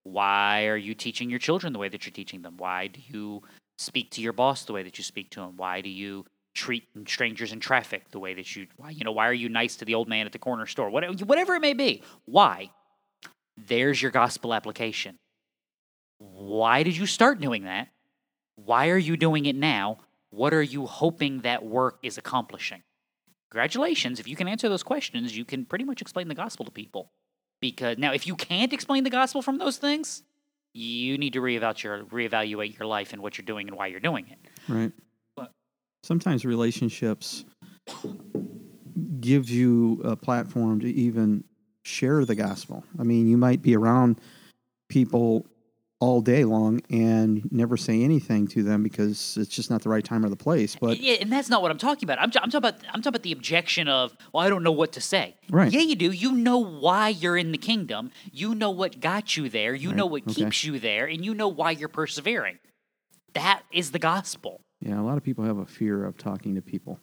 Why 0.04 0.66
are 0.66 0.76
you 0.76 0.94
teaching 0.94 1.30
your 1.30 1.38
children 1.38 1.72
the 1.72 1.78
way 1.78 1.88
that 1.88 2.04
you're 2.04 2.12
teaching 2.12 2.42
them? 2.42 2.56
Why 2.56 2.88
do 2.88 3.00
you 3.06 3.42
speak 3.78 4.10
to 4.12 4.20
your 4.20 4.32
boss 4.32 4.64
the 4.64 4.72
way 4.72 4.82
that 4.82 4.98
you 4.98 5.04
speak 5.04 5.30
to 5.30 5.40
him? 5.40 5.56
Why 5.56 5.80
do 5.80 5.88
you 5.88 6.24
treat 6.54 6.84
strangers 7.06 7.52
in 7.52 7.58
traffic 7.60 8.10
the 8.10 8.18
way 8.20 8.32
that 8.34 8.54
you 8.54 8.66
why 8.76 8.90
you 8.90 9.02
know 9.04 9.10
why 9.12 9.26
are 9.26 9.32
you 9.32 9.48
nice 9.48 9.74
to 9.76 9.84
the 9.84 9.94
old 9.94 10.08
man 10.08 10.24
at 10.26 10.32
the 10.32 10.38
corner 10.38 10.66
store? 10.66 10.88
Whatever 10.90 11.14
whatever 11.24 11.54
it 11.54 11.60
may 11.60 11.74
be. 11.74 12.02
Why? 12.26 12.70
There's 13.56 14.00
your 14.00 14.10
gospel 14.10 14.52
application. 14.54 15.18
Why 16.18 16.82
did 16.82 16.96
you 16.96 17.06
start 17.06 17.40
doing 17.40 17.64
that? 17.64 17.88
Why 18.56 18.88
are 18.90 18.98
you 18.98 19.16
doing 19.16 19.46
it 19.46 19.56
now? 19.56 19.98
What 20.30 20.54
are 20.54 20.62
you 20.62 20.86
hoping 20.86 21.40
that 21.40 21.64
work 21.64 21.98
is 22.02 22.18
accomplishing? 22.18 22.82
Congratulations. 23.50 24.18
If 24.20 24.28
you 24.28 24.36
can 24.36 24.48
answer 24.48 24.68
those 24.68 24.82
questions, 24.82 25.36
you 25.36 25.44
can 25.44 25.64
pretty 25.64 25.84
much 25.84 26.00
explain 26.00 26.28
the 26.28 26.34
gospel 26.34 26.64
to 26.64 26.70
people. 26.70 27.10
Because 27.60 27.98
now, 27.98 28.12
if 28.12 28.26
you 28.26 28.34
can't 28.34 28.72
explain 28.72 29.04
the 29.04 29.10
gospel 29.10 29.40
from 29.40 29.58
those 29.58 29.76
things, 29.76 30.22
you 30.74 31.16
need 31.18 31.32
to 31.34 31.40
reevaluate 31.40 31.82
your, 31.82 32.04
reevaluate 32.04 32.78
your 32.78 32.86
life 32.86 33.12
and 33.12 33.22
what 33.22 33.38
you're 33.38 33.44
doing 33.44 33.68
and 33.68 33.76
why 33.76 33.86
you're 33.86 34.00
doing 34.00 34.26
it. 34.28 34.38
Right. 34.68 34.92
But- 35.36 35.52
Sometimes 36.02 36.44
relationships 36.44 37.44
give 39.20 39.48
you 39.48 40.00
a 40.04 40.16
platform 40.16 40.80
to 40.80 40.92
even 40.92 41.44
share 41.82 42.24
the 42.24 42.34
gospel. 42.34 42.84
I 42.98 43.02
mean, 43.04 43.28
you 43.28 43.36
might 43.36 43.62
be 43.62 43.76
around 43.76 44.20
people 44.88 45.46
all 46.00 46.20
day 46.20 46.44
long 46.44 46.80
and 46.90 47.50
never 47.50 47.76
say 47.76 48.02
anything 48.02 48.46
to 48.48 48.62
them 48.62 48.82
because 48.82 49.36
it's 49.40 49.48
just 49.48 49.70
not 49.70 49.82
the 49.82 49.88
right 49.88 50.04
time 50.04 50.24
or 50.24 50.28
the 50.28 50.36
place. 50.36 50.76
But 50.78 50.98
yeah, 50.98 51.14
and 51.20 51.32
that's 51.32 51.48
not 51.48 51.62
what 51.62 51.70
I'm 51.70 51.78
talking 51.78 52.06
about. 52.06 52.18
I'm, 52.18 52.30
I'm 52.42 52.50
talking 52.50 52.56
about 52.56 52.74
I'm 52.88 53.00
talking 53.00 53.08
about 53.08 53.22
the 53.22 53.32
objection 53.32 53.88
of, 53.88 54.16
well, 54.32 54.44
I 54.44 54.48
don't 54.48 54.62
know 54.62 54.72
what 54.72 54.92
to 54.92 55.00
say. 55.00 55.36
Right. 55.48 55.72
Yeah, 55.72 55.80
you 55.80 55.96
do. 55.96 56.10
You 56.10 56.32
know 56.32 56.58
why 56.58 57.08
you're 57.08 57.36
in 57.36 57.52
the 57.52 57.58
kingdom. 57.58 58.10
You 58.32 58.54
know 58.54 58.70
what 58.70 59.00
got 59.00 59.36
you 59.36 59.48
there. 59.48 59.74
You 59.74 59.92
know 59.92 60.06
what 60.06 60.22
okay. 60.22 60.34
keeps 60.34 60.64
you 60.64 60.78
there, 60.78 61.06
and 61.06 61.24
you 61.24 61.34
know 61.34 61.48
why 61.48 61.70
you're 61.70 61.88
persevering. 61.88 62.58
That 63.34 63.62
is 63.72 63.90
the 63.90 63.98
gospel. 63.98 64.60
yeah, 64.80 65.00
a 65.00 65.02
lot 65.02 65.16
of 65.16 65.24
people 65.24 65.44
have 65.44 65.58
a 65.58 65.66
fear 65.66 66.04
of 66.04 66.16
talking 66.16 66.54
to 66.54 66.62
people. 66.62 67.00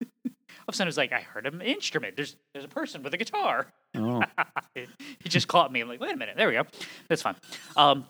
All 0.66 0.70
of 0.70 0.74
a 0.74 0.76
sudden, 0.76 0.88
it's 0.88 0.96
like 0.96 1.12
I 1.12 1.20
heard 1.20 1.46
an 1.46 1.60
instrument. 1.60 2.16
There's 2.16 2.36
there's 2.54 2.64
a 2.64 2.68
person 2.68 3.02
with 3.02 3.12
a 3.12 3.18
guitar. 3.18 3.66
Oh, 3.94 4.22
he 4.74 5.28
just 5.28 5.46
caught 5.46 5.70
me. 5.70 5.80
I'm 5.82 5.88
like, 5.88 6.00
wait 6.00 6.14
a 6.14 6.16
minute. 6.16 6.36
There 6.38 6.48
we 6.48 6.54
go. 6.54 6.64
That's 7.08 7.20
fine. 7.22 7.36
Um, 7.76 8.06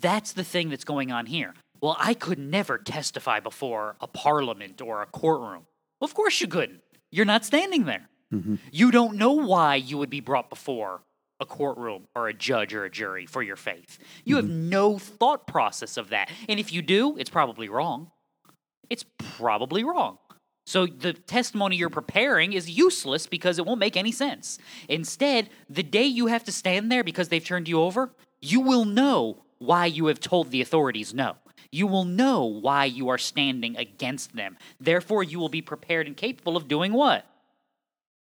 that's 0.00 0.32
the 0.32 0.44
thing 0.44 0.68
that's 0.68 0.84
going 0.84 1.12
on 1.12 1.26
here. 1.26 1.54
Well, 1.80 1.96
I 1.98 2.14
could 2.14 2.38
never 2.38 2.76
testify 2.78 3.40
before 3.40 3.96
a 4.00 4.06
parliament 4.06 4.80
or 4.82 5.02
a 5.02 5.06
courtroom. 5.06 5.66
Well, 6.00 6.06
of 6.06 6.14
course 6.14 6.40
you 6.40 6.46
couldn't. 6.48 6.80
You're 7.10 7.24
not 7.24 7.44
standing 7.44 7.84
there. 7.84 8.08
Mhm. 8.32 8.58
You 8.72 8.90
don't 8.90 9.16
know 9.16 9.32
why 9.32 9.76
you 9.76 9.98
would 9.98 10.10
be 10.10 10.20
brought 10.20 10.48
before 10.50 11.02
a 11.40 11.46
courtroom 11.46 12.06
or 12.14 12.28
a 12.28 12.34
judge 12.34 12.72
or 12.74 12.84
a 12.84 12.90
jury 12.90 13.26
for 13.26 13.42
your 13.42 13.56
faith. 13.56 13.98
You 14.24 14.36
have 14.36 14.48
no 14.48 14.98
thought 14.98 15.46
process 15.46 15.96
of 15.96 16.10
that. 16.10 16.30
And 16.48 16.58
if 16.60 16.72
you 16.72 16.82
do, 16.82 17.16
it's 17.16 17.30
probably 17.30 17.68
wrong. 17.68 18.10
It's 18.88 19.04
probably 19.18 19.82
wrong. 19.84 20.18
So 20.64 20.86
the 20.86 21.12
testimony 21.12 21.76
you're 21.76 21.90
preparing 21.90 22.52
is 22.52 22.70
useless 22.70 23.26
because 23.26 23.58
it 23.58 23.66
won't 23.66 23.80
make 23.80 23.96
any 23.96 24.12
sense. 24.12 24.58
Instead, 24.88 25.50
the 25.68 25.82
day 25.82 26.04
you 26.04 26.26
have 26.26 26.44
to 26.44 26.52
stand 26.52 26.90
there 26.90 27.02
because 27.02 27.28
they've 27.28 27.44
turned 27.44 27.68
you 27.68 27.80
over, 27.80 28.12
you 28.40 28.60
will 28.60 28.84
know 28.84 29.42
why 29.58 29.86
you 29.86 30.06
have 30.06 30.20
told 30.20 30.50
the 30.50 30.60
authorities 30.60 31.12
no. 31.12 31.36
You 31.70 31.86
will 31.86 32.04
know 32.04 32.44
why 32.44 32.84
you 32.84 33.08
are 33.08 33.18
standing 33.18 33.76
against 33.76 34.36
them. 34.36 34.58
Therefore, 34.78 35.24
you 35.24 35.38
will 35.38 35.48
be 35.48 35.62
prepared 35.62 36.06
and 36.06 36.16
capable 36.16 36.56
of 36.56 36.68
doing 36.68 36.92
what? 36.92 37.26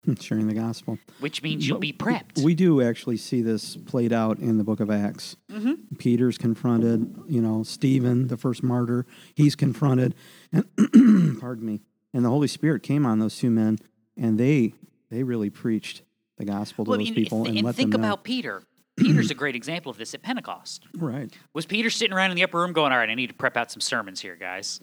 sharing 0.20 0.48
the 0.48 0.53
gospel. 0.53 0.98
which 1.20 1.41
means 1.41 1.67
you'll 1.67 1.79
be 1.79 1.94
prepped. 1.94 2.44
We 2.44 2.55
do 2.55 2.82
actually 2.82 3.17
see 3.17 3.41
this 3.41 3.75
played 3.75 4.13
out 4.13 4.39
in 4.39 4.58
the 4.58 4.63
book 4.63 4.79
of 4.79 4.89
Acts. 4.89 5.36
Mm-hmm. 5.51 5.96
Peter's 5.98 6.38
confronted, 6.38 7.15
you 7.27 7.41
know, 7.41 7.63
Stephen, 7.63 8.27
the 8.27 8.38
first 8.38 8.63
martyr, 8.63 9.05
he's 9.34 9.55
confronted, 9.55 10.15
and 10.51 10.65
pardon 11.39 11.65
me, 11.65 11.82
and 12.15 12.25
the 12.25 12.29
Holy 12.29 12.48
Spirit 12.48 12.81
came 12.81 13.05
on 13.05 13.19
those 13.19 13.38
two 13.38 13.51
men, 13.51 13.77
and 14.17 14.39
they 14.39 14.74
they 15.12 15.22
really 15.22 15.50
preached 15.51 16.01
the 16.38 16.45
gospel 16.45 16.86
to 16.86 16.89
Well, 16.89 17.00
I 17.00 17.03
those 17.03 17.12
mean, 17.12 17.15
people 17.15 17.39
th- 17.43 17.50
and, 17.50 17.57
and 17.60 17.65
let 17.65 17.75
think 17.75 17.91
them 17.91 18.01
know. 18.01 18.07
about 18.07 18.24
Peter. 18.24 18.63
Peter's 18.98 19.29
a 19.29 19.34
great 19.36 19.55
example 19.55 19.89
of 19.89 19.98
this 19.98 20.13
at 20.13 20.22
Pentecost. 20.22 20.86
right? 20.98 21.31
Was 21.53 21.65
Peter 21.65 21.89
sitting 21.89 22.13
around 22.15 22.31
in 22.31 22.38
the 22.38 22.43
upper 22.43 22.60
room 22.60 22.72
going, 22.74 22.91
All 22.93 22.98
right, 22.98 23.10
I 23.10 23.13
need 23.13 23.27
to 23.27 23.34
prep 23.34 23.55
out 23.57 23.69
some 23.69 23.81
sermons 23.81 24.22
here, 24.22 24.36
guys? 24.36 24.79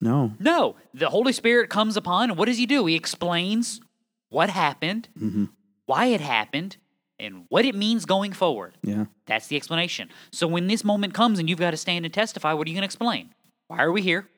No, 0.00 0.32
No, 0.38 0.76
the 0.92 1.08
Holy 1.08 1.32
Spirit 1.32 1.70
comes 1.70 1.96
upon, 1.96 2.28
and 2.30 2.38
what 2.38 2.44
does 2.46 2.58
he 2.58 2.66
do? 2.66 2.84
He 2.86 2.94
explains 2.94 3.80
what 4.28 4.50
happened, 4.50 5.08
Mm-hmm. 5.18 5.46
why 5.86 6.06
it 6.06 6.20
happened, 6.20 6.76
and 7.18 7.46
what 7.48 7.64
it 7.64 7.74
means 7.74 8.04
going 8.04 8.32
forward. 8.32 8.76
yeah, 8.82 9.06
That's 9.26 9.46
the 9.46 9.56
explanation. 9.56 10.10
So 10.30 10.46
when 10.46 10.66
this 10.66 10.84
moment 10.84 11.14
comes 11.14 11.38
and 11.38 11.48
you've 11.48 11.58
got 11.60 11.70
to 11.70 11.76
stand 11.78 12.04
and 12.04 12.12
testify, 12.12 12.52
what 12.52 12.66
are 12.66 12.70
you 12.70 12.74
going 12.74 12.82
to 12.82 12.86
explain? 12.86 13.30
Why 13.68 13.78
are 13.82 13.92
we 13.92 14.02
here? 14.02 14.28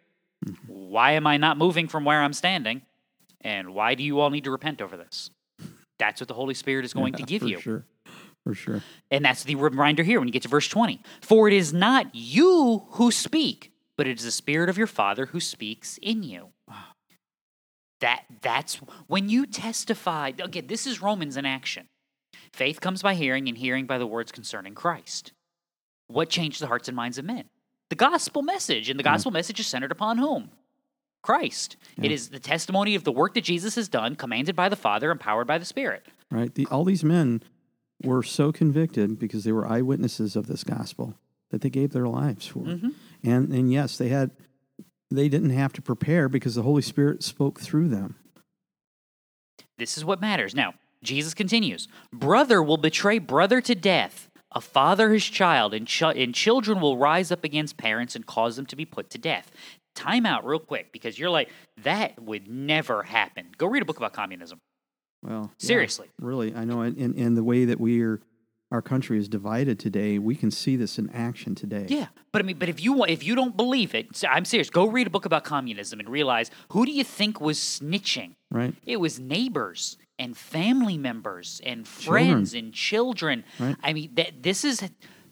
Why 0.67 1.13
am 1.13 1.27
I 1.27 1.37
not 1.37 1.59
moving 1.59 1.89
from 1.89 2.05
where 2.05 2.23
I'm 2.23 2.33
standing? 2.33 2.83
And 3.41 3.75
why 3.75 3.95
do 3.95 4.03
you 4.03 4.21
all 4.21 4.31
need 4.31 4.45
to 4.45 4.51
repent 4.51 4.81
over 4.81 4.97
this? 4.97 5.31
That's 5.99 6.21
what 6.21 6.29
the 6.29 6.35
Holy 6.35 6.55
Spirit 6.55 6.85
is 6.85 6.93
going 6.93 7.15
to 7.15 7.23
give 7.23 7.43
for 7.43 7.49
you. 7.49 7.61
sure, 7.61 7.85
for 8.45 8.55
sure. 8.55 8.83
And 9.11 9.25
that's 9.25 9.45
the 9.45 9.55
reminder 9.55 10.03
here 10.03 10.19
when 10.19 10.29
you 10.29 10.33
get 10.33 10.43
to 10.43 10.49
verse 10.49 10.69
20. 10.69 11.01
For 11.21 11.49
it 11.49 11.55
is 11.55 11.73
not 11.73 12.15
you 12.15 12.87
who 12.91 13.11
speak, 13.11 13.73
but 13.97 14.07
it 14.07 14.19
is 14.19 14.25
the 14.25 14.31
Spirit 14.31 14.69
of 14.69 14.77
your 14.77 14.87
Father 14.87 15.27
who 15.27 15.41
speaks 15.41 15.99
in 16.03 16.23
you. 16.23 16.49
That 18.01 18.25
that's 18.43 18.77
when 19.07 19.31
you 19.31 19.47
testify. 19.47 20.33
Again, 20.39 20.67
this 20.67 20.87
is 20.87 21.01
Romans 21.01 21.37
in 21.37 21.47
action. 21.47 21.89
Faith 22.53 22.81
comes 22.81 23.03
by 23.03 23.15
hearing, 23.15 23.49
and 23.49 23.57
hearing 23.57 23.87
by 23.87 23.97
the 23.99 24.07
words 24.07 24.33
concerning 24.33 24.75
Christ. 24.75 25.33
What 26.09 26.29
changed 26.29 26.61
the 26.61 26.67
hearts 26.67 26.89
and 26.89 26.97
minds 26.97 27.17
of 27.17 27.25
men? 27.25 27.45
The 27.89 27.97
gospel 27.97 28.43
message, 28.43 28.91
and 28.91 28.99
the 28.99 29.05
mm-hmm. 29.05 29.13
gospel 29.13 29.31
message 29.31 29.61
is 29.61 29.67
centered 29.67 29.93
upon 29.93 30.19
whom? 30.19 30.51
Christ. 31.23 31.77
It 32.01 32.13
is 32.13 32.29
the 32.29 32.39
testimony 32.39 32.95
of 32.95 33.05
the 33.05 33.11
work 33.11 33.35
that 33.35 33.45
Jesus 33.45 33.75
has 33.75 33.89
done, 33.89 34.15
commanded 34.15 34.55
by 34.55 34.69
the 34.69 34.77
Father, 34.77 35.11
empowered 35.11 35.47
by 35.47 35.59
the 35.59 35.65
Spirit. 35.65 36.07
Right? 36.31 36.55
The, 36.55 36.67
all 36.71 36.85
these 36.85 37.03
men 37.03 37.43
were 38.03 38.23
so 38.23 38.53
convicted 38.53 39.19
because 39.19 39.45
they 39.45 39.53
were 39.53 39.67
eyewitnesses 39.67 40.37
of 40.37 40.47
this 40.47 40.63
gospel 40.63 41.15
that 41.51 41.63
they 41.63 41.71
gave 41.71 41.93
their 41.93 42.07
lives 42.07 42.47
for. 42.47 42.61
it. 42.61 42.77
Mm-hmm. 42.77 42.89
And 43.25 43.53
and 43.53 43.73
yes, 43.73 43.99
they 43.99 44.09
had 44.09 44.31
they 45.11 45.29
didn't 45.29 45.51
have 45.51 45.73
to 45.75 45.83
prepare 45.83 46.29
because 46.29 46.55
the 46.55 46.63
Holy 46.63 46.83
Spirit 46.83 47.23
spoke 47.23 47.61
through 47.61 47.89
them. 47.89 48.17
This 49.79 49.97
is 49.97 50.05
what 50.05 50.21
matters. 50.21 50.55
Now, 50.55 50.75
Jesus 51.03 51.35
continues 51.35 51.89
Brother 52.13 52.63
will 52.63 52.77
betray 52.77 53.19
brother 53.19 53.61
to 53.61 53.75
death, 53.75 54.29
a 54.53 54.61
father 54.61 55.11
his 55.13 55.25
child, 55.25 55.75
and, 55.75 55.87
ch- 55.87 56.03
and 56.03 56.35
children 56.35 56.81
will 56.81 56.97
rise 56.97 57.31
up 57.33 57.45
against 57.45 57.77
parents 57.77 58.15
and 58.17 58.25
cause 58.27 58.57
them 58.57 58.67
to 58.67 58.77
be 58.77 58.85
put 58.85 59.11
to 59.11 59.19
death. 59.19 59.51
Time 59.95 60.27
out 60.27 60.47
real 60.47 60.59
quick 60.59 60.93
because 60.93 61.19
you're 61.19 61.31
like, 61.31 61.51
that 61.83 62.21
would 62.23 62.49
never 62.49 63.03
happen. 63.03 63.49
Go 63.57 63.67
read 63.67 63.83
a 63.83 63.85
book 63.87 63.97
about 63.97 64.13
communism. 64.13 64.59
Well, 65.23 65.51
yeah, 65.59 65.67
Seriously. 65.67 66.09
really, 66.21 66.55
I 66.55 66.65
know. 66.65 66.83
In 66.83 67.15
in 67.15 67.35
the 67.35 67.43
way 67.43 67.65
that 67.65 67.81
we're 67.81 68.21
our 68.73 68.83
country 68.83 69.19
is 69.19 69.29
divided 69.29 69.79
today, 69.79 70.19
we 70.19 70.35
can 70.35 70.51
see 70.51 70.77
this 70.77 70.99
in 70.99 71.09
action 71.11 71.55
today. 71.55 71.87
Yeah, 71.89 72.07
but 72.33 72.43
I 72.43 72.45
mean, 72.45 72.59
but 72.59 72.69
if 72.69 72.83
you 72.83 72.93
want, 72.93 73.11
if 73.11 73.25
you 73.25 73.35
don't 73.35 73.57
believe 73.57 73.95
it, 73.95 74.25
I'm 74.29 74.45
serious. 74.45 74.71
Go 74.71 74.89
read 74.89 75.07
a 75.07 75.11
book 75.11 75.25
about 75.25 75.45
communism 75.45 76.01
and 76.01 76.09
realize 76.09 76.51
who 76.71 76.85
do 76.85 76.93
you 76.93 77.05
think 77.05 77.41
was 77.41 77.59
snitching? 77.59 78.35
Right. 78.51 78.75
It 78.85 78.99
was 78.99 79.21
neighbors 79.21 79.97
and 80.19 80.37
family 80.37 80.99
members 80.99 81.61
and 81.65 81.87
friends 81.87 82.55
and 82.55 82.73
children. 82.73 83.45
Right. 83.59 83.77
I 83.83 83.93
mean, 83.93 84.11
that 84.15 84.43
this 84.43 84.65
is 84.65 84.83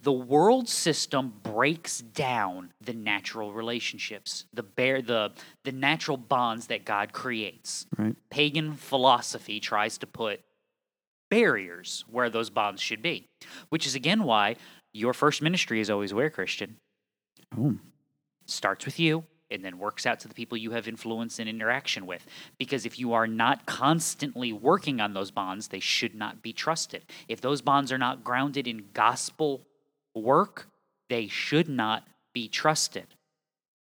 the 0.03 0.12
world 0.12 0.69
system 0.69 1.33
breaks 1.43 1.99
down 1.99 2.73
the 2.81 2.93
natural 2.93 3.53
relationships, 3.53 4.45
the 4.53 4.62
bear, 4.62 5.03
the 5.03 5.33
the 5.64 5.73
natural 5.73 6.19
bonds 6.19 6.69
that 6.69 6.85
God 6.85 7.12
creates. 7.12 7.87
Right. 7.99 8.14
Pagan 8.31 8.75
philosophy 8.75 9.59
tries 9.59 9.99
to 9.99 10.07
put 10.07 10.41
barriers 11.35 12.05
where 12.09 12.31
those 12.31 12.49
bonds 12.49 12.81
should 12.81 13.03
be, 13.03 13.26
which 13.69 13.88
is 13.88 13.97
again 13.97 14.23
why 14.23 14.55
your 14.93 15.12
first 15.12 15.43
ministry 15.43 15.81
is 15.81 15.91
always 15.91 16.14
where 16.14 16.31
Christian 16.31 16.76
Home. 17.57 17.81
starts 18.47 18.85
with 18.85 19.00
you 19.00 19.25
and 19.50 19.64
then 19.64 19.81
works 19.81 20.07
out 20.07 20.21
to 20.21 20.29
the 20.29 20.35
people 20.35 20.57
you 20.57 20.71
have 20.71 20.87
influence 20.87 21.41
and 21.41 21.49
interaction 21.49 22.07
with. 22.07 22.25
Because 22.57 22.87
if 22.87 23.00
you 23.00 23.14
are 23.14 23.26
not 23.26 23.67
constantly 23.67 24.53
working 24.53 25.00
on 25.00 25.12
those 25.12 25.33
bonds, 25.33 25.69
they 25.69 25.81
should 25.81 26.14
not 26.14 26.41
be 26.41 26.53
trusted. 26.53 27.03
If 27.26 27.41
those 27.41 27.61
bonds 27.62 27.91
are 27.91 27.99
not 27.99 28.23
grounded 28.23 28.69
in 28.69 28.91
gospel 28.93 29.67
work, 30.14 30.69
they 31.11 31.26
should 31.26 31.69
not 31.69 32.07
be 32.33 32.47
trusted. 32.47 33.09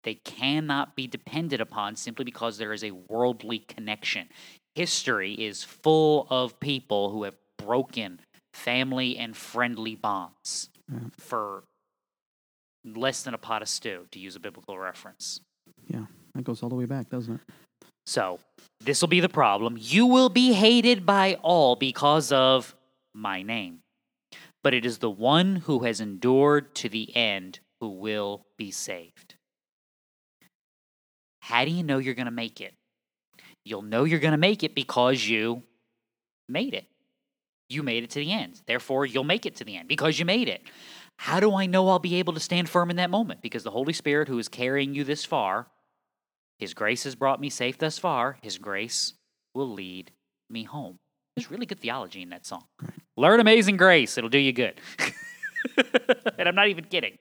They 0.04 0.16
cannot 0.16 0.96
be 0.96 1.08
depended 1.08 1.60
upon 1.60 1.98
simply 1.98 2.24
because 2.24 2.58
there 2.58 2.72
is 2.72 2.86
a 2.86 2.92
worldly 2.92 3.60
connection. 3.60 4.30
History 4.76 5.34
is 5.34 5.64
full 5.64 6.28
of 6.30 6.60
people 6.60 7.12
who 7.12 7.24
have 7.24 7.36
broken 7.58 8.20
family 8.54 9.18
and 9.18 9.36
friendly 9.36 9.96
bonds 9.96 10.70
for 11.18 11.64
less 12.86 13.24
than 13.24 13.34
a 13.34 13.38
pot 13.38 13.62
of 13.62 13.70
stew, 13.70 14.06
to 14.12 14.20
use 14.20 14.36
a 14.36 14.40
biblical 14.40 14.78
reference. 14.78 15.40
Yeah, 15.88 16.06
that 16.36 16.44
goes 16.44 16.62
all 16.62 16.70
the 16.70 16.76
way 16.76 16.86
back, 16.86 17.10
doesn't 17.10 17.36
it? 17.36 17.42
So, 18.06 18.40
this 18.82 19.02
will 19.02 19.08
be 19.08 19.22
the 19.22 19.30
problem. 19.30 19.78
You 19.80 20.06
will 20.06 20.30
be 20.30 20.54
hated 20.54 21.06
by 21.06 21.36
all 21.42 21.76
because 21.76 22.32
of 22.32 22.76
my 23.14 23.42
name. 23.42 23.80
But 24.64 24.74
it 24.74 24.86
is 24.86 24.98
the 24.98 25.10
one 25.10 25.58
who 25.58 25.80
has 25.80 26.02
endured 26.02 26.76
to 26.76 26.90
the 26.90 27.16
end 27.16 27.60
who 27.80 27.90
will 27.90 28.44
be 28.58 28.72
saved. 28.72 29.36
How 31.42 31.66
do 31.66 31.72
you 31.72 31.84
know 31.84 31.98
you're 31.98 32.14
going 32.14 32.26
to 32.26 32.32
make 32.32 32.60
it? 32.60 32.74
You'll 33.66 33.82
know 33.82 34.04
you're 34.04 34.20
going 34.20 34.34
to 34.34 34.38
make 34.38 34.64
it 34.64 34.76
because 34.76 35.28
you 35.28 35.64
made 36.50 36.74
it. 36.74 36.86
You 37.70 37.84
made 37.84 38.04
it 38.04 38.12
to 38.12 38.20
the 38.20 38.32
end. 38.32 38.62
Therefore, 38.66 39.06
you'll 39.06 39.24
make 39.24 39.46
it 39.46 39.56
to 39.58 39.64
the 39.64 39.78
end 39.78 39.88
because 39.88 40.20
you 40.20 40.26
made 40.26 40.50
it. 40.50 40.62
How 41.18 41.40
do 41.40 41.56
I 41.56 41.66
know 41.66 41.88
I'll 41.90 42.00
be 42.00 42.16
able 42.16 42.34
to 42.34 42.40
stand 42.40 42.70
firm 42.70 42.90
in 42.90 42.98
that 42.98 43.10
moment? 43.10 43.42
Because 43.42 43.64
the 43.64 43.72
Holy 43.72 43.94
Spirit, 43.94 44.28
who 44.28 44.40
is 44.40 44.48
carrying 44.48 44.94
you 44.94 45.04
this 45.04 45.24
far, 45.24 45.68
His 46.60 46.74
grace 46.74 47.04
has 47.04 47.16
brought 47.16 47.40
me 47.40 47.50
safe 47.50 47.78
thus 47.78 47.98
far. 47.98 48.38
His 48.42 48.58
grace 48.58 49.14
will 49.54 49.72
lead 49.72 50.12
me 50.50 50.64
home. 50.64 51.00
There's 51.36 51.50
really 51.50 51.66
good 51.66 51.80
theology 51.80 52.22
in 52.22 52.30
that 52.30 52.46
song. 52.46 52.66
Learn 53.18 53.40
Amazing 53.40 53.78
Grace, 53.78 54.18
it'll 54.18 54.30
do 54.30 54.38
you 54.38 54.54
good. 54.54 54.80
and 56.38 56.48
I'm 56.48 56.56
not 56.56 56.68
even 56.68 56.86
kidding. 56.86 57.18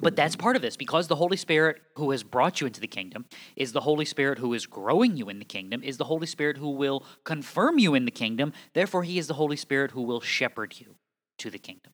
But 0.00 0.16
that's 0.16 0.36
part 0.36 0.56
of 0.56 0.62
this 0.62 0.76
because 0.76 1.08
the 1.08 1.16
Holy 1.16 1.36
Spirit 1.36 1.80
who 1.96 2.10
has 2.12 2.22
brought 2.22 2.60
you 2.60 2.66
into 2.66 2.80
the 2.80 2.86
kingdom 2.86 3.26
is 3.56 3.72
the 3.72 3.80
Holy 3.80 4.04
Spirit 4.04 4.38
who 4.38 4.54
is 4.54 4.66
growing 4.66 5.16
you 5.16 5.28
in 5.28 5.38
the 5.38 5.44
kingdom, 5.44 5.82
is 5.82 5.96
the 5.96 6.04
Holy 6.04 6.26
Spirit 6.26 6.56
who 6.56 6.70
will 6.70 7.04
confirm 7.24 7.78
you 7.78 7.94
in 7.94 8.04
the 8.04 8.10
kingdom. 8.10 8.52
Therefore, 8.74 9.02
He 9.02 9.18
is 9.18 9.26
the 9.26 9.34
Holy 9.34 9.56
Spirit 9.56 9.90
who 9.92 10.02
will 10.02 10.20
shepherd 10.20 10.78
you 10.78 10.96
to 11.38 11.50
the 11.50 11.58
kingdom. 11.58 11.92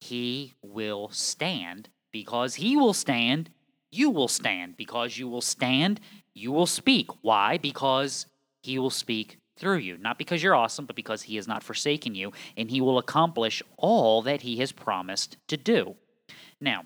He 0.00 0.54
will 0.62 1.10
stand 1.10 1.88
because 2.12 2.56
He 2.56 2.76
will 2.76 2.94
stand, 2.94 3.50
you 3.90 4.10
will 4.10 4.28
stand. 4.28 4.76
Because 4.76 5.18
you 5.18 5.28
will 5.28 5.40
stand, 5.40 6.00
you 6.34 6.52
will 6.52 6.66
speak. 6.66 7.08
Why? 7.22 7.58
Because 7.58 8.26
He 8.62 8.78
will 8.78 8.90
speak 8.90 9.38
through 9.56 9.78
you. 9.78 9.98
Not 9.98 10.18
because 10.18 10.42
you're 10.42 10.54
awesome, 10.54 10.86
but 10.86 10.96
because 10.96 11.22
He 11.22 11.36
has 11.36 11.48
not 11.48 11.62
forsaken 11.62 12.14
you, 12.14 12.32
and 12.56 12.70
He 12.70 12.80
will 12.80 12.98
accomplish 12.98 13.62
all 13.76 14.22
that 14.22 14.42
He 14.42 14.56
has 14.58 14.72
promised 14.72 15.36
to 15.48 15.56
do. 15.56 15.96
Now, 16.60 16.84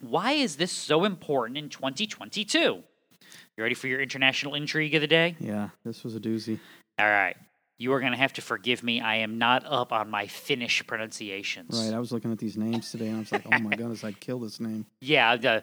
why 0.00 0.32
is 0.32 0.56
this 0.56 0.72
so 0.72 1.04
important 1.04 1.58
in 1.58 1.68
2022? 1.68 2.58
You 2.58 3.62
ready 3.62 3.74
for 3.74 3.88
your 3.88 4.00
international 4.00 4.54
intrigue 4.54 4.94
of 4.94 5.00
the 5.00 5.06
day? 5.06 5.36
Yeah, 5.38 5.70
this 5.84 6.04
was 6.04 6.14
a 6.14 6.20
doozy. 6.20 6.58
All 6.98 7.06
right. 7.08 7.36
You 7.78 7.92
are 7.92 8.00
going 8.00 8.12
to 8.12 8.18
have 8.18 8.32
to 8.34 8.42
forgive 8.42 8.82
me. 8.82 9.00
I 9.00 9.16
am 9.16 9.38
not 9.38 9.64
up 9.66 9.92
on 9.92 10.10
my 10.10 10.26
Finnish 10.26 10.86
pronunciations. 10.86 11.78
Right. 11.84 11.94
I 11.94 11.98
was 11.98 12.10
looking 12.10 12.32
at 12.32 12.38
these 12.38 12.56
names 12.56 12.90
today 12.90 13.08
and 13.08 13.16
I 13.16 13.18
was 13.20 13.32
like, 13.32 13.46
oh 13.46 13.58
my 13.58 13.70
goodness, 13.76 14.02
I'd 14.02 14.18
kill 14.18 14.38
this 14.38 14.60
name. 14.60 14.86
Yeah, 15.00 15.36
the 15.36 15.62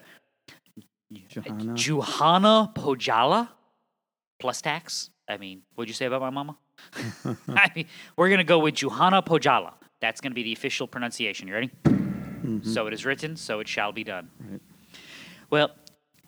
Johanna. 1.28 1.74
Juhana 1.74 2.74
Pohjola 2.74 3.48
plus 4.38 4.60
tax. 4.60 5.10
I 5.28 5.38
mean, 5.38 5.62
what'd 5.74 5.88
you 5.88 5.94
say 5.94 6.06
about 6.06 6.20
my 6.20 6.30
mama? 6.30 6.56
I 7.48 7.70
mean, 7.74 7.86
we're 8.16 8.28
going 8.28 8.38
to 8.38 8.44
go 8.44 8.58
with 8.60 8.74
Juhana 8.74 9.24
Pohjola. 9.24 9.72
That's 10.00 10.20
going 10.20 10.32
to 10.32 10.34
be 10.34 10.42
the 10.42 10.52
official 10.52 10.86
pronunciation. 10.86 11.48
You 11.48 11.54
ready? 11.54 11.70
Mm-hmm. 12.44 12.70
So 12.70 12.86
it 12.86 12.92
is 12.92 13.04
written, 13.04 13.36
so 13.36 13.60
it 13.60 13.68
shall 13.68 13.92
be 13.92 14.04
done. 14.04 14.30
Right. 14.38 14.60
Well, 15.50 15.70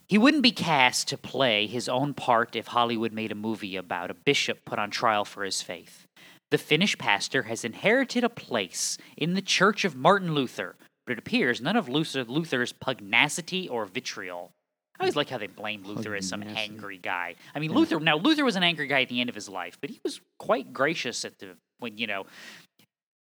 he 0.09 0.19
wouldn't 0.19 0.43
be 0.43 0.53
cast 0.53 1.09
to 1.09 1.19
play 1.19 1.67
his 1.67 1.89
own 1.89 2.15
part 2.15 2.55
if 2.55 2.69
Hollywood 2.69 3.13
made 3.13 3.33
a 3.33 3.37
movie 3.37 3.77
about 3.77 4.11
a 4.11 4.15
bishop 4.15 4.65
put 4.65 4.79
on 4.79 4.91
trial 4.91 5.25
for 5.25 5.45
his 5.45 5.63
faith. 5.63 6.07
The 6.51 6.59
Finnish 6.59 6.97
pastor 6.97 7.43
has 7.45 7.65
inherited 7.65 8.23
a 8.23 8.29
place 8.29 8.99
in 9.17 9.35
the 9.35 9.43
church 9.43 9.85
of 9.85 9.97
Martin 9.97 10.33
Luther, 10.33 10.77
but 11.05 11.13
it 11.13 11.19
appears 11.19 11.61
none 11.61 11.77
of 11.77 11.89
Luther, 11.89 12.25
Luther's 12.25 12.73
pugnacity 12.73 13.69
or 13.69 13.85
vitriol. 13.85 14.53
I 14.99 15.03
always 15.03 15.17
like 15.17 15.29
how 15.29 15.39
they 15.39 15.49
blame 15.49 15.83
Luther 15.85 16.15
as 16.15 16.29
some 16.29 16.43
angry 16.43 16.99
guy. 16.99 17.35
I 17.55 17.59
mean, 17.59 17.73
Luther. 17.73 18.01
Now, 18.01 18.17
Luther 18.17 18.45
was 18.45 18.57
an 18.57 18.63
angry 18.63 18.87
guy 18.87 19.03
at 19.03 19.09
the 19.09 19.21
end 19.21 19.29
of 19.29 19.35
his 19.35 19.49
life, 19.49 19.77
but 19.81 19.91
he 19.91 20.01
was 20.03 20.21
quite 20.39 20.73
gracious 20.73 21.25
at 21.25 21.39
the 21.39 21.57
when 21.81 21.99
you 21.99 22.07
know. 22.07 22.27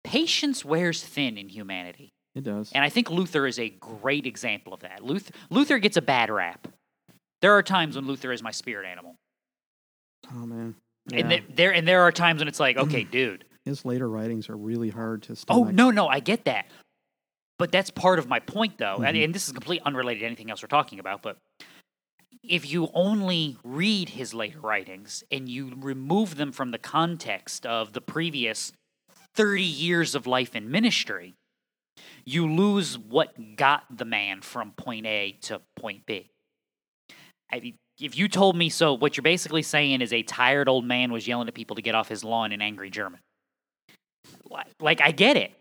Patience 0.04 0.64
wears 0.64 1.02
thin 1.02 1.36
in 1.36 1.48
humanity, 1.48 2.12
It 2.36 2.44
does. 2.44 2.70
and 2.72 2.84
I 2.84 2.88
think 2.90 3.10
Luther 3.10 3.46
is 3.46 3.58
a 3.58 3.70
great 3.70 4.26
example 4.26 4.72
of 4.74 4.80
that. 4.80 5.02
Luther, 5.02 5.32
Luther 5.50 5.78
gets 5.78 5.96
a 5.96 6.02
bad 6.02 6.30
rap. 6.30 6.68
There 7.42 7.52
are 7.54 7.62
times 7.62 7.96
when 7.96 8.06
Luther 8.06 8.30
is 8.30 8.42
my 8.42 8.50
spirit 8.52 8.86
animal, 8.86 9.16
oh 10.32 10.46
man. 10.46 10.74
and 11.12 11.30
Yeah. 11.32 11.40
there, 11.54 11.72
and 11.72 11.88
there 11.88 12.02
are 12.02 12.12
times 12.12 12.40
when 12.40 12.48
it's 12.48 12.60
like, 12.60 12.76
okay, 12.76 13.02
dude. 13.10 13.44
His 13.64 13.84
later 13.84 14.08
writings 14.08 14.48
are 14.48 14.56
really 14.56 14.90
hard 14.90 15.22
to 15.24 15.36
Oh 15.48 15.64
no, 15.64 15.90
no, 15.90 16.06
I 16.08 16.20
get 16.20 16.44
that. 16.44 16.66
But 17.58 17.72
that's 17.72 17.90
part 17.90 18.18
of 18.18 18.28
my 18.28 18.38
point, 18.38 18.76
though, 18.76 18.96
and, 18.98 19.16
Mhm. 19.16 19.24
and 19.24 19.34
this 19.34 19.46
is 19.46 19.52
completely 19.52 19.84
unrelated 19.86 20.20
to 20.20 20.26
anything 20.26 20.50
else 20.50 20.62
we're 20.62 20.68
talking 20.68 20.98
about. 21.00 21.22
But 21.22 21.38
if 22.42 22.70
you 22.70 22.90
only 22.92 23.56
read 23.64 24.10
his 24.10 24.34
later 24.34 24.60
writings 24.60 25.24
and 25.32 25.48
you 25.48 25.72
remove 25.74 26.36
them 26.36 26.52
from 26.52 26.70
the 26.70 26.78
context 26.78 27.64
of 27.64 27.94
the 27.94 28.02
previous 28.02 28.72
thirty 29.34 29.62
years 29.64 30.14
of 30.14 30.26
life 30.26 30.54
in 30.54 30.70
ministry, 30.70 31.34
you 32.26 32.52
lose 32.52 32.98
what 32.98 33.56
got 33.56 33.84
the 33.88 34.04
man 34.04 34.42
from 34.42 34.72
point 34.72 35.06
A 35.06 35.38
to 35.42 35.62
point 35.76 36.04
B. 36.04 36.28
I 37.50 37.60
mean, 37.60 37.78
if 38.00 38.18
you 38.18 38.28
told 38.28 38.56
me 38.56 38.68
so, 38.68 38.92
what 38.94 39.16
you're 39.16 39.22
basically 39.22 39.62
saying 39.62 40.02
is 40.02 40.12
a 40.12 40.22
tired 40.22 40.68
old 40.68 40.84
man 40.84 41.12
was 41.12 41.26
yelling 41.26 41.48
at 41.48 41.54
people 41.54 41.76
to 41.76 41.82
get 41.82 41.94
off 41.94 42.08
his 42.08 42.24
lawn 42.24 42.52
in 42.52 42.60
angry 42.60 42.90
German. 42.90 43.20
Like, 44.50 44.66
like 44.80 45.00
I 45.00 45.12
get 45.12 45.36
it. 45.36 45.52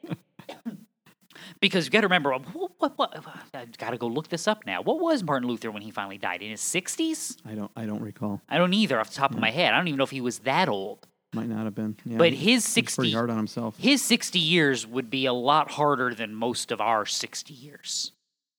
because 1.62 1.86
you 1.86 1.92
got 1.92 2.02
to 2.02 2.08
remember, 2.08 2.34
what, 2.34 2.72
what, 2.80 2.98
what, 2.98 3.26
I've 3.54 3.78
got 3.78 3.92
to 3.92 3.98
go 3.98 4.08
look 4.08 4.28
this 4.30 4.48
up 4.48 4.66
now. 4.66 4.82
What 4.82 5.00
was 5.00 5.24
Martin 5.24 5.48
Luther 5.48 5.70
when 5.70 5.84
he 5.84 5.92
finally 5.92 6.18
died? 6.18 6.42
In 6.42 6.50
his 6.50 6.62
60s? 6.62 7.38
I 7.46 7.54
don't. 7.54 7.72
I 7.76 7.86
don't 7.86 8.02
recall. 8.02 8.42
I 8.50 8.58
don't 8.58 8.74
either 8.74 9.00
off 9.00 9.10
the 9.10 9.16
top 9.16 9.32
of 9.32 9.40
my 9.40 9.52
head. 9.52 9.74
I 9.74 9.78
don't 9.78 9.88
even 9.88 10.00
know 10.00 10.04
if 10.04 10.12
he 10.12 10.22
was 10.22 10.40
that 10.40 10.68
old. 10.68 11.08
Might 11.36 11.50
not 11.50 11.66
have 11.66 11.76
been. 11.76 11.98
Yeah, 12.06 12.18
But 12.18 12.34
his 12.34 12.42
he 12.74 12.82
was 12.82 12.96
pretty 12.96 13.12
60 13.12 13.12
hard 13.12 13.30
on 13.30 13.38
himself. 13.38 13.78
his 13.78 14.02
60 14.04 14.40
years 14.40 14.88
would 14.88 15.10
be 15.10 15.26
a 15.26 15.34
lot 15.34 15.72
harder 15.72 16.14
than 16.14 16.34
most 16.34 16.72
of 16.72 16.82
our 16.82 17.06
60 17.06 17.54
years 17.54 18.12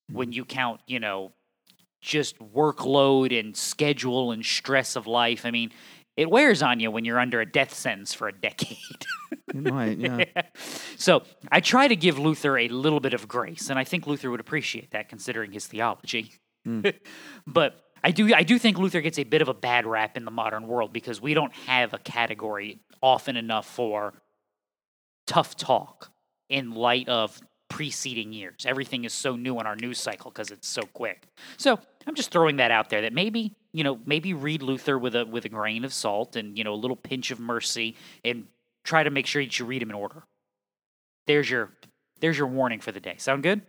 hmm. 0.09 0.17
when 0.17 0.33
you 0.33 0.45
count, 0.45 0.81
you 0.87 1.01
know, 1.01 1.33
just 2.01 2.39
workload 2.39 3.39
and 3.39 3.57
schedule 3.57 4.31
and 4.31 4.45
stress 4.45 4.95
of 4.95 5.07
life. 5.07 5.45
I 5.45 5.51
mean, 5.51 5.73
it 6.17 6.31
wears 6.31 6.63
on 6.63 6.81
you 6.81 6.91
when 6.91 7.05
you're 7.05 7.19
under 7.19 7.41
a 7.41 7.47
death 7.47 7.75
sentence 7.75 8.15
for 8.15 8.29
a 8.29 8.33
decade. 8.33 8.79
It 9.49 9.73
might. 9.73 9.99
Yeah. 9.99 10.25
so 10.97 11.23
I 11.51 11.61
try 11.61 11.89
to 11.89 11.97
give 11.97 12.19
Luther 12.19 12.59
a 12.59 12.69
little 12.69 13.01
bit 13.01 13.15
of 13.15 13.27
grace, 13.29 13.71
and 13.71 13.79
I 13.79 13.85
think 13.85 14.07
Luther 14.07 14.31
would 14.31 14.41
appreciate 14.41 14.91
that 14.91 15.09
considering 15.09 15.53
his 15.53 15.67
theology. 15.67 16.33
Hmm. 16.65 16.83
but 17.47 17.86
I 18.07 18.13
do 18.13 18.33
I 18.33 18.45
do 18.45 18.57
think 18.57 18.79
Luther 18.79 19.01
gets 19.01 19.19
a 19.19 19.25
bit 19.25 19.43
of 19.43 19.49
a 19.49 19.55
bad 19.55 19.85
rap 19.85 20.17
in 20.17 20.25
the 20.25 20.31
modern 20.31 20.69
world 20.69 20.93
because 20.93 21.21
we 21.21 21.35
don't 21.35 21.53
have 21.67 21.93
a 21.93 21.99
category 21.99 22.79
often 23.03 23.37
enough 23.37 23.67
for 23.67 24.15
tough 25.27 25.57
talk 25.57 26.13
in 26.49 26.71
light 26.71 27.09
of 27.09 27.41
preceding 27.69 28.33
years. 28.33 28.65
Everything 28.65 29.05
is 29.05 29.13
so 29.13 29.35
new 29.35 29.59
in 29.59 29.67
our 29.67 29.75
news 29.75 29.99
cycle 29.99 30.31
because 30.31 30.53
it's 30.53 30.69
so 30.69 30.83
quick. 30.83 31.27
So 31.57 31.81
I'm 32.07 32.15
just 32.15 32.31
throwing 32.31 32.59
that 32.59 32.71
out 32.71 32.91
there 32.91 33.03
that 33.03 33.13
maybe 33.13 33.57
you 33.73 33.83
know 33.83 33.99
maybe 34.07 34.35
read 34.35 34.63
Luther 34.63 34.97
with 34.97 35.17
a 35.17 35.27
with 35.27 35.45
a 35.45 35.49
grain 35.49 35.85
of 35.85 35.93
salt 35.93 36.37
and 36.37 36.57
you 36.57 36.63
know 36.63 36.75
a 36.75 36.77
little 36.77 36.95
pinch 36.95 37.33
of 37.33 37.41
mercy 37.41 37.97
and 38.25 38.47
try 38.85 39.03
to 39.03 39.11
make 39.11 39.27
sure 39.27 39.43
that 39.43 39.59
you 39.59 39.65
read 39.65 39.83
him 39.83 39.91
in 39.91 39.97
order. 39.97 40.23
There's 41.27 41.51
your 41.51 41.73
there's 42.21 42.39
your 42.39 42.47
warning 42.47 42.79
for 42.79 42.93
the 42.93 43.01
day. 43.01 43.17
Sound 43.19 43.43
good? 43.43 43.63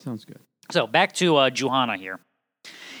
Sounds 0.00 0.24
good. 0.24 0.40
So 0.72 0.88
back 0.88 1.12
to 1.12 1.36
uh, 1.36 1.50
Johanna 1.50 1.96
here. 1.96 2.18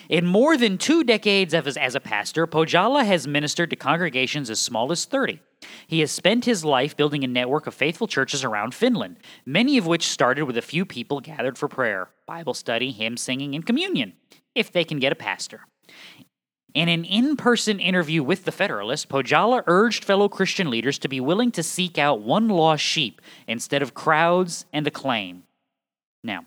In 0.08 0.26
more 0.26 0.56
than 0.56 0.78
two 0.78 1.04
decades 1.04 1.54
as, 1.54 1.76
as 1.76 1.94
a 1.94 2.00
pastor, 2.00 2.46
Pohjola 2.46 3.04
has 3.04 3.26
ministered 3.26 3.70
to 3.70 3.76
congregations 3.76 4.50
as 4.50 4.60
small 4.60 4.92
as 4.92 5.04
30. 5.04 5.40
He 5.86 6.00
has 6.00 6.10
spent 6.10 6.44
his 6.44 6.64
life 6.64 6.96
building 6.96 7.24
a 7.24 7.28
network 7.28 7.66
of 7.66 7.74
faithful 7.74 8.06
churches 8.06 8.44
around 8.44 8.74
Finland, 8.74 9.18
many 9.46 9.78
of 9.78 9.86
which 9.86 10.08
started 10.08 10.44
with 10.44 10.58
a 10.58 10.62
few 10.62 10.84
people 10.84 11.20
gathered 11.20 11.56
for 11.56 11.68
prayer, 11.68 12.08
Bible 12.26 12.54
study, 12.54 12.90
hymn 12.90 13.16
singing, 13.16 13.54
and 13.54 13.64
communion, 13.64 14.12
if 14.54 14.70
they 14.70 14.84
can 14.84 14.98
get 14.98 15.12
a 15.12 15.16
pastor. 15.16 15.62
In 16.74 16.88
an 16.88 17.04
in 17.04 17.36
person 17.36 17.78
interview 17.78 18.22
with 18.22 18.44
the 18.44 18.52
Federalist, 18.52 19.08
Pohjola 19.08 19.62
urged 19.66 20.04
fellow 20.04 20.28
Christian 20.28 20.70
leaders 20.70 20.98
to 20.98 21.08
be 21.08 21.20
willing 21.20 21.52
to 21.52 21.62
seek 21.62 21.98
out 21.98 22.20
one 22.20 22.48
lost 22.48 22.82
sheep 22.82 23.22
instead 23.46 23.80
of 23.80 23.94
crowds 23.94 24.66
and 24.72 24.86
acclaim. 24.86 25.44
Now, 26.24 26.46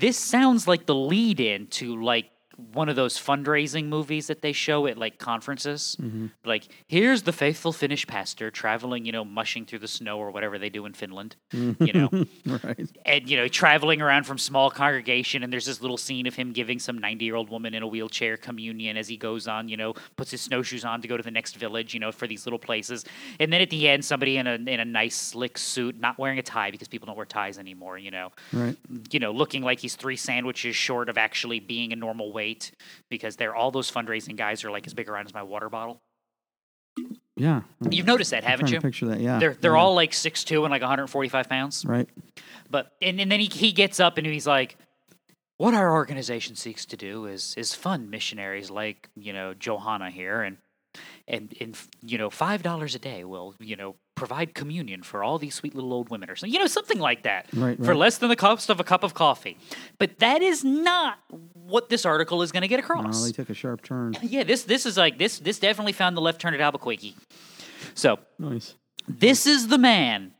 this 0.00 0.16
sounds 0.16 0.66
like 0.68 0.86
the 0.86 0.94
lead 0.94 1.40
in 1.40 1.66
to 1.68 2.02
like 2.02 2.30
one 2.72 2.88
of 2.88 2.96
those 2.96 3.16
fundraising 3.16 3.86
movies 3.86 4.26
that 4.26 4.42
they 4.42 4.52
show 4.52 4.86
at 4.86 4.98
like 4.98 5.18
conferences. 5.18 5.96
Mm-hmm. 6.00 6.26
Like, 6.44 6.68
here's 6.88 7.22
the 7.22 7.32
faithful 7.32 7.72
Finnish 7.72 8.04
pastor 8.06 8.50
traveling, 8.50 9.04
you 9.04 9.12
know, 9.12 9.24
mushing 9.24 9.64
through 9.64 9.78
the 9.78 9.88
snow 9.88 10.18
or 10.18 10.32
whatever 10.32 10.58
they 10.58 10.68
do 10.68 10.84
in 10.84 10.92
Finland, 10.92 11.36
mm-hmm. 11.52 11.84
you 11.84 11.92
know, 11.92 12.26
right. 12.64 12.90
and 13.06 13.30
you 13.30 13.36
know, 13.36 13.46
traveling 13.46 14.02
around 14.02 14.24
from 14.24 14.38
small 14.38 14.70
congregation. 14.70 15.44
And 15.44 15.52
there's 15.52 15.66
this 15.66 15.80
little 15.80 15.96
scene 15.96 16.26
of 16.26 16.34
him 16.34 16.52
giving 16.52 16.80
some 16.80 16.98
90 16.98 17.24
year 17.24 17.36
old 17.36 17.48
woman 17.48 17.74
in 17.74 17.82
a 17.84 17.86
wheelchair 17.86 18.36
communion 18.36 18.96
as 18.96 19.06
he 19.06 19.16
goes 19.16 19.46
on, 19.46 19.68
you 19.68 19.76
know, 19.76 19.94
puts 20.16 20.32
his 20.32 20.40
snowshoes 20.40 20.84
on 20.84 21.00
to 21.02 21.08
go 21.08 21.16
to 21.16 21.22
the 21.22 21.30
next 21.30 21.56
village, 21.56 21.94
you 21.94 22.00
know, 22.00 22.10
for 22.10 22.26
these 22.26 22.44
little 22.44 22.58
places. 22.58 23.04
And 23.38 23.52
then 23.52 23.60
at 23.60 23.70
the 23.70 23.88
end, 23.88 24.04
somebody 24.04 24.36
in 24.36 24.48
a 24.48 24.54
in 24.54 24.80
a 24.80 24.84
nice 24.84 25.16
slick 25.16 25.58
suit, 25.58 25.98
not 26.00 26.18
wearing 26.18 26.40
a 26.40 26.42
tie 26.42 26.72
because 26.72 26.88
people 26.88 27.06
don't 27.06 27.16
wear 27.16 27.24
ties 27.24 27.58
anymore, 27.58 27.98
you 27.98 28.10
know, 28.10 28.32
Right. 28.52 28.76
you 29.12 29.20
know, 29.20 29.30
looking 29.30 29.62
like 29.62 29.78
he's 29.78 29.94
three 29.94 30.16
sandwiches 30.16 30.74
short 30.74 31.08
of 31.08 31.16
actually 31.16 31.60
being 31.60 31.92
a 31.92 31.96
normal 31.96 32.32
weight 32.32 32.47
because 33.08 33.36
they're 33.36 33.54
all 33.54 33.70
those 33.70 33.90
fundraising 33.90 34.36
guys 34.36 34.64
are 34.64 34.70
like 34.70 34.86
as 34.86 34.94
big 34.94 35.08
around 35.08 35.26
as 35.26 35.34
my 35.34 35.42
water 35.42 35.68
bottle. 35.68 36.00
Yeah. 37.36 37.62
You've 37.90 38.06
noticed 38.06 38.32
that, 38.32 38.44
haven't 38.44 38.70
you? 38.70 38.80
picture 38.80 39.06
that. 39.06 39.20
Yeah. 39.20 39.38
They're 39.38 39.54
they're 39.54 39.74
yeah. 39.74 39.80
all 39.80 39.94
like 39.94 40.12
six 40.12 40.44
two 40.44 40.64
and 40.64 40.70
like 40.70 40.82
145 40.82 41.48
pounds. 41.48 41.84
right. 41.84 42.08
But 42.70 42.92
and, 43.00 43.20
and 43.20 43.30
then 43.30 43.40
he 43.40 43.46
he 43.46 43.72
gets 43.72 44.00
up 44.00 44.18
and 44.18 44.26
he's 44.26 44.46
like, 44.46 44.76
"What 45.56 45.74
our 45.74 45.92
organization 45.92 46.56
seeks 46.56 46.84
to 46.86 46.96
do 46.96 47.26
is 47.26 47.54
is 47.56 47.74
fund 47.74 48.10
missionaries 48.10 48.70
like 48.70 49.08
you 49.16 49.32
know 49.32 49.54
Johanna 49.54 50.10
here, 50.10 50.42
and 50.42 50.58
and 51.26 51.54
and 51.60 51.76
you 52.02 52.18
know 52.18 52.28
five 52.28 52.62
dollars 52.62 52.94
a 52.94 52.98
day 52.98 53.24
will 53.24 53.54
you 53.58 53.76
know 53.76 53.94
provide 54.18 54.54
communion 54.54 55.02
for 55.02 55.22
all 55.22 55.38
these 55.38 55.54
sweet 55.54 55.74
little 55.74 55.92
old 55.92 56.08
women 56.10 56.28
or 56.30 56.36
something, 56.36 56.52
you 56.52 56.58
know 56.58 56.66
something 56.66 56.98
like 56.98 57.22
that, 57.22 57.46
Right, 57.54 57.76
for 57.76 57.82
right. 57.92 57.96
less 57.96 58.18
than 58.18 58.28
the 58.28 58.36
cost 58.36 58.68
of 58.70 58.80
a 58.80 58.84
cup 58.84 59.02
of 59.04 59.14
coffee." 59.14 59.56
But 59.98 60.18
that 60.18 60.42
is 60.42 60.64
not 60.64 61.18
what 61.54 61.88
this 61.88 62.04
article 62.04 62.42
is 62.42 62.50
going 62.52 62.62
to 62.62 62.68
get 62.68 62.80
across. 62.80 63.24
they 63.24 63.32
took 63.32 63.50
a 63.50 63.54
sharp 63.54 63.82
turn. 63.82 64.16
yeah, 64.22 64.42
this 64.44 64.64
this 64.64 64.84
is 64.86 64.96
like 64.96 65.18
this 65.18 65.38
this 65.38 65.58
definitely 65.58 65.92
found 65.92 66.16
the 66.16 66.20
left 66.20 66.40
turn 66.40 66.54
at 66.54 66.60
Albuquerque. 66.60 67.14
So 67.94 68.18
Nice. 68.38 68.74
this 69.06 69.46
is 69.46 69.68
the 69.68 69.78
man 69.78 70.32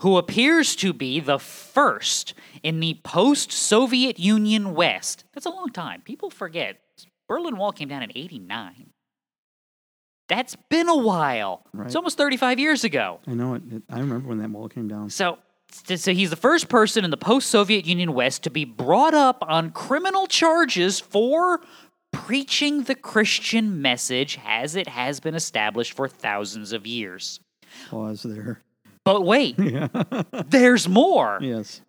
who 0.00 0.16
appears 0.18 0.74
to 0.76 0.92
be 0.92 1.20
the 1.20 1.38
first 1.38 2.34
in 2.62 2.80
the 2.80 2.98
post 3.04 3.52
Soviet 3.52 4.18
Union 4.18 4.74
West. 4.74 5.24
That's 5.32 5.46
a 5.46 5.50
long 5.50 5.70
time. 5.70 6.02
People 6.02 6.30
forget. 6.30 6.80
Berlin 7.28 7.56
Wall 7.56 7.72
came 7.72 7.88
down 7.88 8.02
in 8.02 8.10
89. 8.14 8.90
That's 10.28 10.56
been 10.70 10.88
a 10.88 10.96
while. 10.96 11.66
It's 11.84 11.94
almost 11.96 12.16
35 12.16 12.58
years 12.58 12.82
ago. 12.84 13.20
I 13.26 13.34
know 13.34 13.54
it, 13.54 13.62
it. 13.70 13.82
I 13.90 13.98
remember 14.00 14.28
when 14.28 14.38
that 14.38 14.50
wall 14.50 14.68
came 14.68 14.88
down. 14.88 15.10
So, 15.10 15.38
so 15.70 16.12
he's 16.14 16.30
the 16.30 16.36
first 16.36 16.68
person 16.68 17.04
in 17.04 17.10
the 17.10 17.16
post 17.16 17.48
Soviet 17.50 17.84
Union 17.86 18.14
West 18.14 18.42
to 18.44 18.50
be 18.50 18.64
brought 18.64 19.12
up 19.14 19.38
on 19.42 19.70
criminal 19.70 20.26
charges 20.26 20.98
for 21.00 21.60
preaching 22.12 22.84
the 22.84 22.94
Christian 22.94 23.82
message 23.82 24.38
as 24.46 24.76
it 24.76 24.88
has 24.88 25.20
been 25.20 25.34
established 25.34 25.92
for 25.92 26.08
thousands 26.08 26.72
of 26.72 26.86
years. 26.86 27.40
Pause 27.90 28.22
there. 28.22 28.60
But 29.04 29.22
wait, 29.26 29.58
Yeah. 29.58 29.88
there's 30.46 30.88
more. 30.88 31.38
yes. 31.42 31.82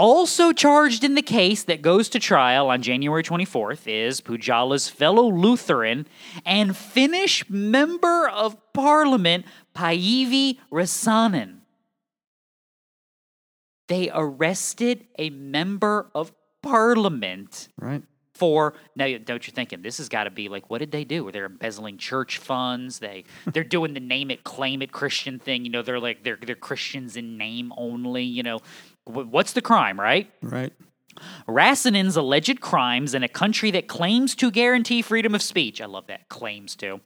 Also 0.00 0.50
charged 0.52 1.04
in 1.04 1.14
the 1.14 1.20
case 1.20 1.64
that 1.64 1.82
goes 1.82 2.08
to 2.08 2.18
trial 2.18 2.70
on 2.70 2.80
January 2.80 3.22
24th 3.22 3.86
is 3.86 4.22
Pohjola's 4.22 4.88
fellow 4.88 5.28
Lutheran 5.30 6.06
and 6.46 6.74
Finnish 6.74 7.44
member 7.50 8.26
of 8.26 8.56
parliament, 8.72 9.44
Päivi 9.76 10.56
Räsänen. 10.72 11.58
They 13.88 14.08
arrested 14.10 15.06
a 15.18 15.28
member 15.28 16.10
of 16.14 16.32
parliament 16.62 17.68
Right. 17.78 18.02
for 18.34 18.72
now 18.96 19.06
don't 19.18 19.46
you 19.46 19.52
thinking 19.52 19.82
this 19.82 19.98
has 19.98 20.08
got 20.08 20.24
to 20.24 20.30
be 20.30 20.48
like 20.48 20.70
what 20.70 20.78
did 20.78 20.92
they 20.92 21.04
do 21.04 21.24
Were 21.24 21.32
they're 21.32 21.46
embezzling 21.46 21.98
church 21.98 22.38
funds 22.38 22.98
they 22.98 23.24
they're 23.52 23.64
doing 23.64 23.92
the 23.94 24.00
name 24.00 24.30
it 24.30 24.44
claim 24.44 24.80
it 24.82 24.92
christian 24.92 25.38
thing 25.38 25.64
you 25.64 25.70
know 25.70 25.82
they're 25.82 26.00
like 26.00 26.22
they're 26.22 26.38
they're 26.40 26.54
christians 26.54 27.16
in 27.16 27.36
name 27.38 27.72
only 27.76 28.24
you 28.24 28.42
know 28.42 28.60
what's 29.04 29.52
the 29.52 29.62
crime, 29.62 29.98
right? 29.98 30.30
Right. 30.42 30.72
Räsänen's 31.48 32.16
alleged 32.16 32.60
crimes 32.60 33.14
in 33.14 33.22
a 33.22 33.28
country 33.28 33.70
that 33.72 33.88
claims 33.88 34.34
to 34.36 34.50
guarantee 34.50 35.02
freedom 35.02 35.34
of 35.34 35.42
speech. 35.42 35.80
I 35.80 35.86
love 35.86 36.06
that 36.06 36.28
claims 36.28 36.76
to. 36.76 37.00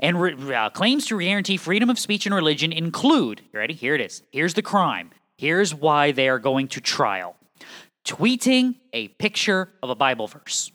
And 0.00 0.20
re- 0.20 0.54
uh, 0.54 0.70
claims 0.70 1.06
to 1.06 1.18
guarantee 1.18 1.56
freedom 1.56 1.88
of 1.88 1.98
speech 1.98 2.26
and 2.26 2.34
religion 2.34 2.72
include, 2.72 3.42
you 3.52 3.58
ready? 3.58 3.74
Here 3.74 3.94
it 3.94 4.00
is. 4.00 4.22
Here's 4.30 4.54
the 4.54 4.62
crime. 4.62 5.10
Here's 5.38 5.74
why 5.74 6.12
they 6.12 6.28
are 6.28 6.38
going 6.38 6.68
to 6.68 6.80
trial. 6.80 7.36
Tweeting 8.04 8.76
a 8.92 9.08
picture 9.08 9.70
of 9.82 9.90
a 9.90 9.94
Bible 9.94 10.26
verse. 10.26 10.70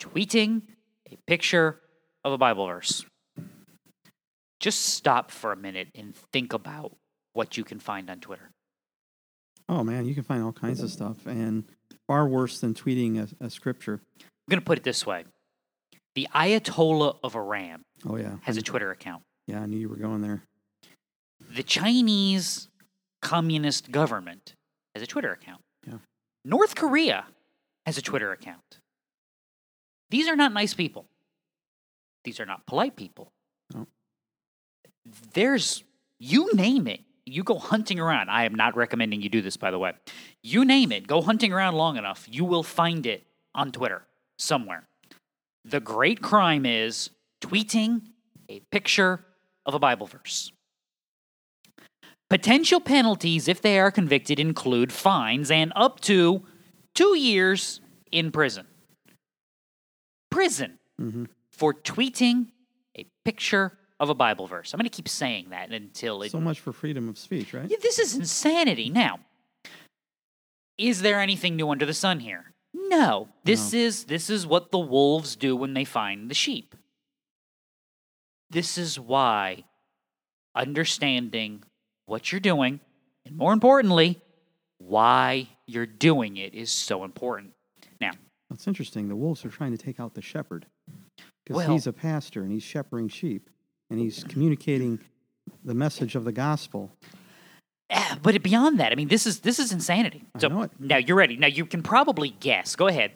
Tweeting 0.00 0.62
a 1.10 1.16
picture 1.26 1.80
of 2.24 2.32
a 2.32 2.38
Bible 2.38 2.66
verse. 2.66 3.04
Just 4.66 4.86
stop 4.86 5.30
for 5.30 5.52
a 5.52 5.56
minute 5.56 5.90
and 5.94 6.12
think 6.32 6.52
about 6.52 6.90
what 7.34 7.56
you 7.56 7.62
can 7.62 7.78
find 7.78 8.10
on 8.10 8.18
Twitter. 8.18 8.50
Oh 9.68 9.84
man, 9.84 10.06
you 10.06 10.12
can 10.12 10.24
find 10.24 10.42
all 10.42 10.52
kinds 10.52 10.80
of 10.82 10.90
stuff, 10.90 11.24
and 11.24 11.62
far 12.08 12.26
worse 12.26 12.58
than 12.58 12.74
tweeting 12.74 13.16
a, 13.40 13.44
a 13.44 13.48
scripture. 13.48 14.00
I'm 14.20 14.50
going 14.50 14.58
to 14.58 14.64
put 14.64 14.76
it 14.76 14.82
this 14.82 15.06
way 15.06 15.24
The 16.16 16.26
Ayatollah 16.34 17.18
of 17.22 17.36
Iran 17.36 17.82
Oh 18.04 18.16
yeah, 18.16 18.38
has 18.42 18.56
a 18.56 18.60
Twitter 18.60 18.90
account. 18.90 19.22
yeah. 19.46 19.60
I 19.62 19.66
knew 19.66 19.76
you 19.78 19.88
were 19.88 19.94
going 19.94 20.22
there. 20.22 20.42
The 21.54 21.62
Chinese 21.62 22.66
Communist 23.22 23.92
government 23.92 24.54
has 24.96 25.02
a 25.04 25.06
Twitter 25.06 25.30
account. 25.30 25.60
Yeah. 25.86 25.98
North 26.44 26.74
Korea 26.74 27.26
has 27.86 27.96
a 27.98 28.02
Twitter 28.02 28.32
account. 28.32 28.80
These 30.10 30.26
are 30.26 30.34
not 30.34 30.52
nice 30.52 30.74
people. 30.74 31.06
These 32.24 32.40
are 32.40 32.46
not 32.46 32.66
polite 32.66 32.96
people. 32.96 33.30
No. 33.72 33.86
There's, 35.34 35.84
you 36.18 36.52
name 36.54 36.86
it, 36.86 37.00
you 37.24 37.42
go 37.42 37.58
hunting 37.58 37.98
around. 37.98 38.30
I 38.30 38.44
am 38.44 38.54
not 38.54 38.76
recommending 38.76 39.20
you 39.22 39.28
do 39.28 39.42
this, 39.42 39.56
by 39.56 39.70
the 39.70 39.78
way. 39.78 39.92
You 40.42 40.64
name 40.64 40.92
it, 40.92 41.06
go 41.06 41.20
hunting 41.20 41.52
around 41.52 41.74
long 41.74 41.96
enough, 41.96 42.26
you 42.30 42.44
will 42.44 42.62
find 42.62 43.06
it 43.06 43.26
on 43.54 43.72
Twitter 43.72 44.02
somewhere. 44.38 44.86
The 45.64 45.80
great 45.80 46.22
crime 46.22 46.64
is 46.64 47.10
tweeting 47.40 48.02
a 48.48 48.60
picture 48.70 49.24
of 49.64 49.74
a 49.74 49.78
Bible 49.78 50.06
verse. 50.06 50.52
Potential 52.28 52.80
penalties, 52.80 53.48
if 53.48 53.60
they 53.60 53.78
are 53.78 53.90
convicted, 53.90 54.40
include 54.40 54.92
fines 54.92 55.50
and 55.50 55.72
up 55.76 56.00
to 56.00 56.42
two 56.94 57.16
years 57.16 57.80
in 58.10 58.30
prison. 58.30 58.66
Prison 60.30 60.78
hmm 60.98 61.24
for 61.50 61.72
tweeting 61.72 62.48
a 62.98 63.06
picture 63.24 63.78
of 63.98 64.10
a 64.10 64.14
Bible 64.14 64.46
verse. 64.46 64.72
I'm 64.72 64.78
going 64.78 64.88
to 64.88 64.94
keep 64.94 65.08
saying 65.08 65.50
that 65.50 65.70
until 65.70 66.22
it. 66.22 66.30
So 66.30 66.40
much 66.40 66.60
for 66.60 66.72
freedom 66.72 67.08
of 67.08 67.18
speech, 67.18 67.54
right? 67.54 67.68
Yeah, 67.68 67.78
this 67.80 67.98
is 67.98 68.14
insanity. 68.14 68.90
Now, 68.90 69.20
is 70.78 71.02
there 71.02 71.20
anything 71.20 71.56
new 71.56 71.70
under 71.70 71.86
the 71.86 71.94
sun 71.94 72.20
here? 72.20 72.52
No. 72.74 73.28
This 73.44 73.72
is 73.72 74.04
this 74.04 74.28
is 74.28 74.46
what 74.46 74.70
the 74.70 74.78
wolves 74.78 75.34
do 75.36 75.56
when 75.56 75.74
they 75.74 75.84
find 75.84 76.30
the 76.30 76.34
sheep. 76.34 76.74
This 78.50 78.78
is 78.78 79.00
why 79.00 79.64
understanding 80.54 81.62
what 82.06 82.30
you're 82.30 82.40
doing 82.40 82.80
and 83.24 83.36
more 83.36 83.52
importantly 83.52 84.20
why 84.78 85.48
you're 85.66 85.86
doing 85.86 86.36
it 86.36 86.54
is 86.54 86.70
so 86.70 87.02
important. 87.04 87.52
Now, 88.00 88.12
That's 88.50 88.66
interesting. 88.68 89.08
The 89.08 89.16
wolves 89.16 89.44
are 89.44 89.50
trying 89.50 89.72
to 89.72 89.78
take 89.78 89.98
out 89.98 90.14
the 90.14 90.22
shepherd 90.22 90.66
because 91.44 91.56
Well- 91.56 91.72
he's 91.72 91.86
a 91.86 91.92
pastor 91.92 92.42
and 92.42 92.52
he's 92.52 92.62
shepherding 92.62 93.08
sheep 93.08 93.50
and 93.90 93.98
he's 94.00 94.24
communicating 94.24 94.98
the 95.64 95.74
message 95.74 96.14
of 96.14 96.24
the 96.24 96.32
gospel. 96.32 96.90
But 98.22 98.42
beyond 98.42 98.80
that, 98.80 98.90
I 98.92 98.94
mean, 98.96 99.08
this 99.08 99.26
is 99.26 99.40
this 99.40 99.58
is 99.58 99.72
insanity. 99.72 100.24
I 100.34 100.40
So 100.40 100.48
know 100.48 100.62
it. 100.62 100.70
now 100.78 100.96
you're 100.96 101.16
ready. 101.16 101.36
Now 101.36 101.46
you 101.46 101.64
can 101.66 101.82
probably 101.82 102.30
guess. 102.40 102.74
Go 102.74 102.88
ahead, 102.88 103.12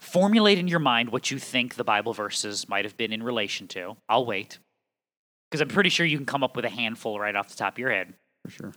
formulate 0.00 0.58
in 0.58 0.68
your 0.68 0.80
mind 0.80 1.10
what 1.10 1.30
you 1.30 1.38
think 1.38 1.76
the 1.76 1.84
Bible 1.84 2.12
verses 2.12 2.68
might 2.68 2.84
have 2.84 2.96
been 2.96 3.12
in 3.12 3.22
relation 3.22 3.68
to. 3.68 3.96
I'll 4.08 4.26
wait, 4.26 4.58
because 5.50 5.62
I'm 5.62 5.68
pretty 5.68 5.88
sure 5.90 6.04
you 6.04 6.18
can 6.18 6.26
come 6.26 6.42
up 6.44 6.56
with 6.56 6.64
a 6.66 6.70
handful 6.70 7.18
right 7.18 7.34
off 7.34 7.48
the 7.48 7.56
top 7.56 7.74
of 7.74 7.78
your 7.78 7.90
head. 7.90 8.12
For 8.44 8.50
sure. 8.50 8.72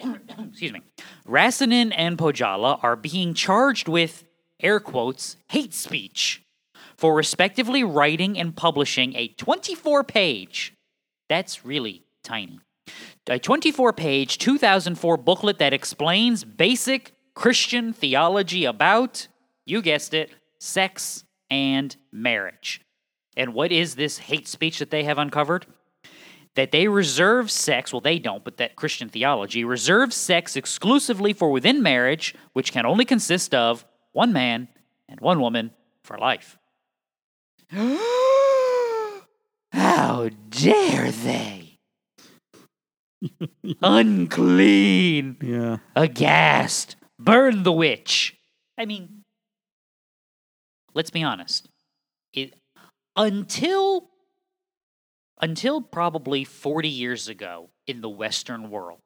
Excuse 0.48 0.72
me. 0.72 0.80
Räsänen 1.26 1.92
and 1.94 2.16
Pohjola 2.16 2.78
are 2.82 2.96
being 2.96 3.34
charged 3.34 3.88
with 3.88 4.24
air 4.60 4.80
quotes 4.80 5.36
hate 5.48 5.74
speech 5.74 6.42
for 6.96 7.14
respectively 7.14 7.84
writing 7.84 8.38
and 8.38 8.56
publishing 8.56 9.14
a 9.14 9.28
24 9.28 10.04
page. 10.04 10.74
That's 11.28 11.64
really 11.64 12.02
tiny. 12.22 12.60
A 13.28 13.38
24 13.38 13.92
page 13.92 14.38
2004 14.38 15.16
booklet 15.16 15.58
that 15.58 15.72
explains 15.72 16.44
basic 16.44 17.12
Christian 17.34 17.92
theology 17.92 18.64
about, 18.64 19.28
you 19.64 19.82
guessed 19.82 20.14
it, 20.14 20.30
sex 20.58 21.24
and 21.50 21.94
marriage. 22.12 22.80
And 23.36 23.52
what 23.52 23.72
is 23.72 23.96
this 23.96 24.18
hate 24.18 24.48
speech 24.48 24.78
that 24.78 24.90
they 24.90 25.04
have 25.04 25.18
uncovered? 25.18 25.66
That 26.54 26.70
they 26.72 26.88
reserve 26.88 27.50
sex, 27.50 27.92
well, 27.92 28.00
they 28.00 28.18
don't, 28.18 28.42
but 28.42 28.56
that 28.56 28.76
Christian 28.76 29.10
theology 29.10 29.62
reserves 29.62 30.16
sex 30.16 30.56
exclusively 30.56 31.34
for 31.34 31.50
within 31.50 31.82
marriage, 31.82 32.34
which 32.54 32.72
can 32.72 32.86
only 32.86 33.04
consist 33.04 33.54
of 33.54 33.84
one 34.12 34.32
man 34.32 34.68
and 35.08 35.20
one 35.20 35.40
woman 35.40 35.72
for 36.02 36.16
life. 36.16 36.56
How 39.72 40.30
dare 40.50 41.10
they? 41.10 41.78
Unclean, 43.82 45.36
Yeah. 45.42 45.78
aghast, 45.94 46.96
burn 47.18 47.62
the 47.64 47.72
witch. 47.72 48.36
I 48.78 48.84
mean, 48.84 49.22
let's 50.94 51.10
be 51.10 51.22
honest. 51.22 51.68
It 52.32 52.54
until 53.16 54.10
until 55.40 55.80
probably 55.82 56.44
40 56.44 56.88
years 56.88 57.28
ago 57.28 57.70
in 57.86 58.00
the 58.00 58.08
western 58.08 58.70
world 58.70 59.00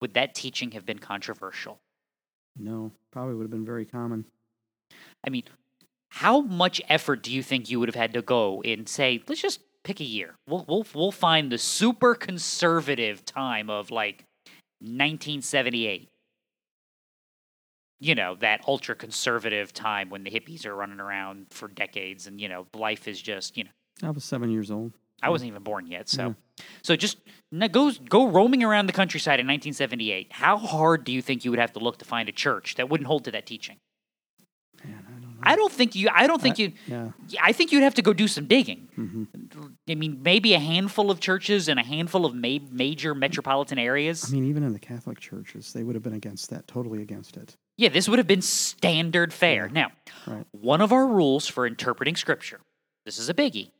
would 0.00 0.14
that 0.14 0.34
teaching 0.34 0.72
have 0.72 0.84
been 0.86 0.98
controversial. 0.98 1.80
No, 2.56 2.92
probably 3.12 3.34
would 3.34 3.44
have 3.44 3.50
been 3.50 3.64
very 3.64 3.84
common. 3.84 4.24
I 5.24 5.30
mean, 5.30 5.44
how 6.10 6.40
much 6.40 6.80
effort 6.88 7.22
do 7.22 7.32
you 7.32 7.42
think 7.42 7.70
you 7.70 7.78
would 7.80 7.88
have 7.88 7.94
had 7.94 8.12
to 8.14 8.22
go 8.22 8.62
in 8.62 8.86
say, 8.86 9.22
let's 9.28 9.42
just 9.42 9.60
pick 9.84 10.00
a 10.00 10.04
year. 10.04 10.34
We'll 10.46 10.64
we'll 10.68 10.86
we'll 10.94 11.12
find 11.12 11.50
the 11.50 11.58
super 11.58 12.14
conservative 12.14 13.24
time 13.24 13.70
of 13.70 13.90
like 13.90 14.24
1978. 14.80 16.08
You 18.00 18.14
know, 18.14 18.36
that 18.36 18.62
ultra 18.66 18.94
conservative 18.94 19.72
time 19.72 20.08
when 20.08 20.22
the 20.22 20.30
hippies 20.30 20.64
are 20.64 20.74
running 20.74 21.00
around 21.00 21.46
for 21.50 21.68
decades 21.68 22.26
and 22.26 22.40
you 22.40 22.48
know, 22.48 22.66
life 22.74 23.08
is 23.08 23.20
just, 23.20 23.56
you 23.56 23.64
know, 23.64 23.70
I 24.02 24.10
was 24.10 24.24
seven 24.24 24.50
years 24.50 24.70
old. 24.70 24.92
I 25.20 25.30
wasn't 25.30 25.48
even 25.48 25.64
born 25.64 25.88
yet, 25.88 26.08
so 26.08 26.36
so 26.82 26.94
just 26.94 27.18
go 27.72 27.90
go 27.90 28.28
roaming 28.28 28.62
around 28.62 28.86
the 28.86 28.92
countryside 28.92 29.40
in 29.40 29.46
1978. 29.48 30.28
How 30.30 30.56
hard 30.56 31.02
do 31.02 31.10
you 31.10 31.20
think 31.20 31.44
you 31.44 31.50
would 31.50 31.58
have 31.58 31.72
to 31.72 31.80
look 31.80 31.98
to 31.98 32.04
find 32.04 32.28
a 32.28 32.32
church 32.32 32.76
that 32.76 32.88
wouldn't 32.88 33.08
hold 33.08 33.24
to 33.24 33.32
that 33.32 33.44
teaching? 33.44 33.78
I 35.42 35.50
don't 35.50 35.50
know. 35.50 35.52
I 35.52 35.56
don't 35.56 35.72
think 35.72 35.94
you. 35.94 36.08
I 36.14 36.26
don't 36.26 36.42
think 36.42 36.58
you. 36.58 36.72
Yeah. 36.86 37.10
I 37.42 37.52
think 37.52 37.72
you'd 37.72 37.82
have 37.82 37.94
to 37.94 38.02
go 38.02 38.12
do 38.12 38.28
some 38.28 38.46
digging. 38.46 38.88
hmm 38.94 39.24
I 39.90 39.94
mean, 39.94 40.20
maybe 40.22 40.52
a 40.54 40.58
handful 40.58 41.10
of 41.10 41.18
churches 41.20 41.68
in 41.68 41.78
a 41.78 41.84
handful 41.84 42.26
of 42.26 42.34
ma- 42.34 42.58
major 42.70 43.14
metropolitan 43.14 43.78
areas. 43.78 44.26
I 44.28 44.32
mean, 44.34 44.44
even 44.44 44.62
in 44.62 44.72
the 44.72 44.78
Catholic 44.78 45.18
churches, 45.20 45.72
they 45.72 45.82
would 45.82 45.94
have 45.94 46.02
been 46.02 46.12
against 46.14 46.50
that, 46.50 46.66
totally 46.68 47.00
against 47.02 47.36
it. 47.36 47.56
yeah, 47.76 47.88
this 47.88 48.08
would 48.08 48.18
have 48.18 48.26
been 48.26 48.42
standard 48.42 49.32
fare. 49.32 49.66
Yeah. 49.66 49.72
Now, 49.72 49.88
Right. 50.26 50.44
one 50.52 50.80
of 50.80 50.92
our 50.92 51.06
rules 51.06 51.46
for 51.46 51.66
interpreting 51.66 52.16
scripture. 52.16 52.60
This 53.06 53.18
is 53.18 53.28
a 53.28 53.34
biggie. 53.34 53.70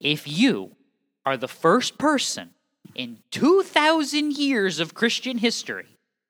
If 0.00 0.26
you 0.28 0.76
are 1.26 1.36
the 1.36 1.48
first 1.48 1.98
person 1.98 2.50
in 2.94 3.18
2,000 3.30 4.36
years 4.36 4.80
of 4.80 4.94
Christian 4.94 5.38
history 5.38 5.86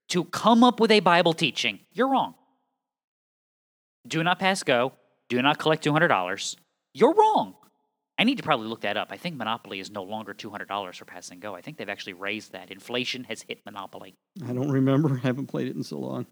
to 0.08 0.24
come 0.24 0.64
up 0.64 0.80
with 0.80 0.90
a 0.90 1.00
Bible 1.00 1.32
teaching, 1.34 1.80
you're 1.92 2.08
wrong. 2.08 2.34
Do 4.06 4.22
not 4.22 4.38
pass 4.38 4.62
go. 4.62 4.92
Do 5.28 5.40
not 5.42 5.58
collect 5.58 5.84
$200. 5.84 6.56
You're 6.94 7.14
wrong. 7.14 7.54
I 8.18 8.24
need 8.24 8.36
to 8.38 8.42
probably 8.42 8.66
look 8.66 8.82
that 8.82 8.96
up. 8.96 9.08
I 9.10 9.16
think 9.16 9.36
Monopoly 9.36 9.80
is 9.80 9.90
no 9.90 10.02
longer 10.02 10.34
$200 10.34 10.94
for 10.96 11.04
pass 11.04 11.30
and 11.30 11.40
go. 11.40 11.54
I 11.54 11.62
think 11.62 11.78
they've 11.78 11.88
actually 11.88 12.12
raised 12.14 12.52
that. 12.52 12.70
Inflation 12.70 13.24
has 13.24 13.42
hit 13.42 13.60
Monopoly. 13.64 14.14
I 14.46 14.52
don't 14.52 14.70
remember. 14.70 15.14
I 15.22 15.26
haven't 15.26 15.46
played 15.46 15.68
it 15.68 15.76
in 15.76 15.82
so 15.82 15.98
long. 15.98 16.26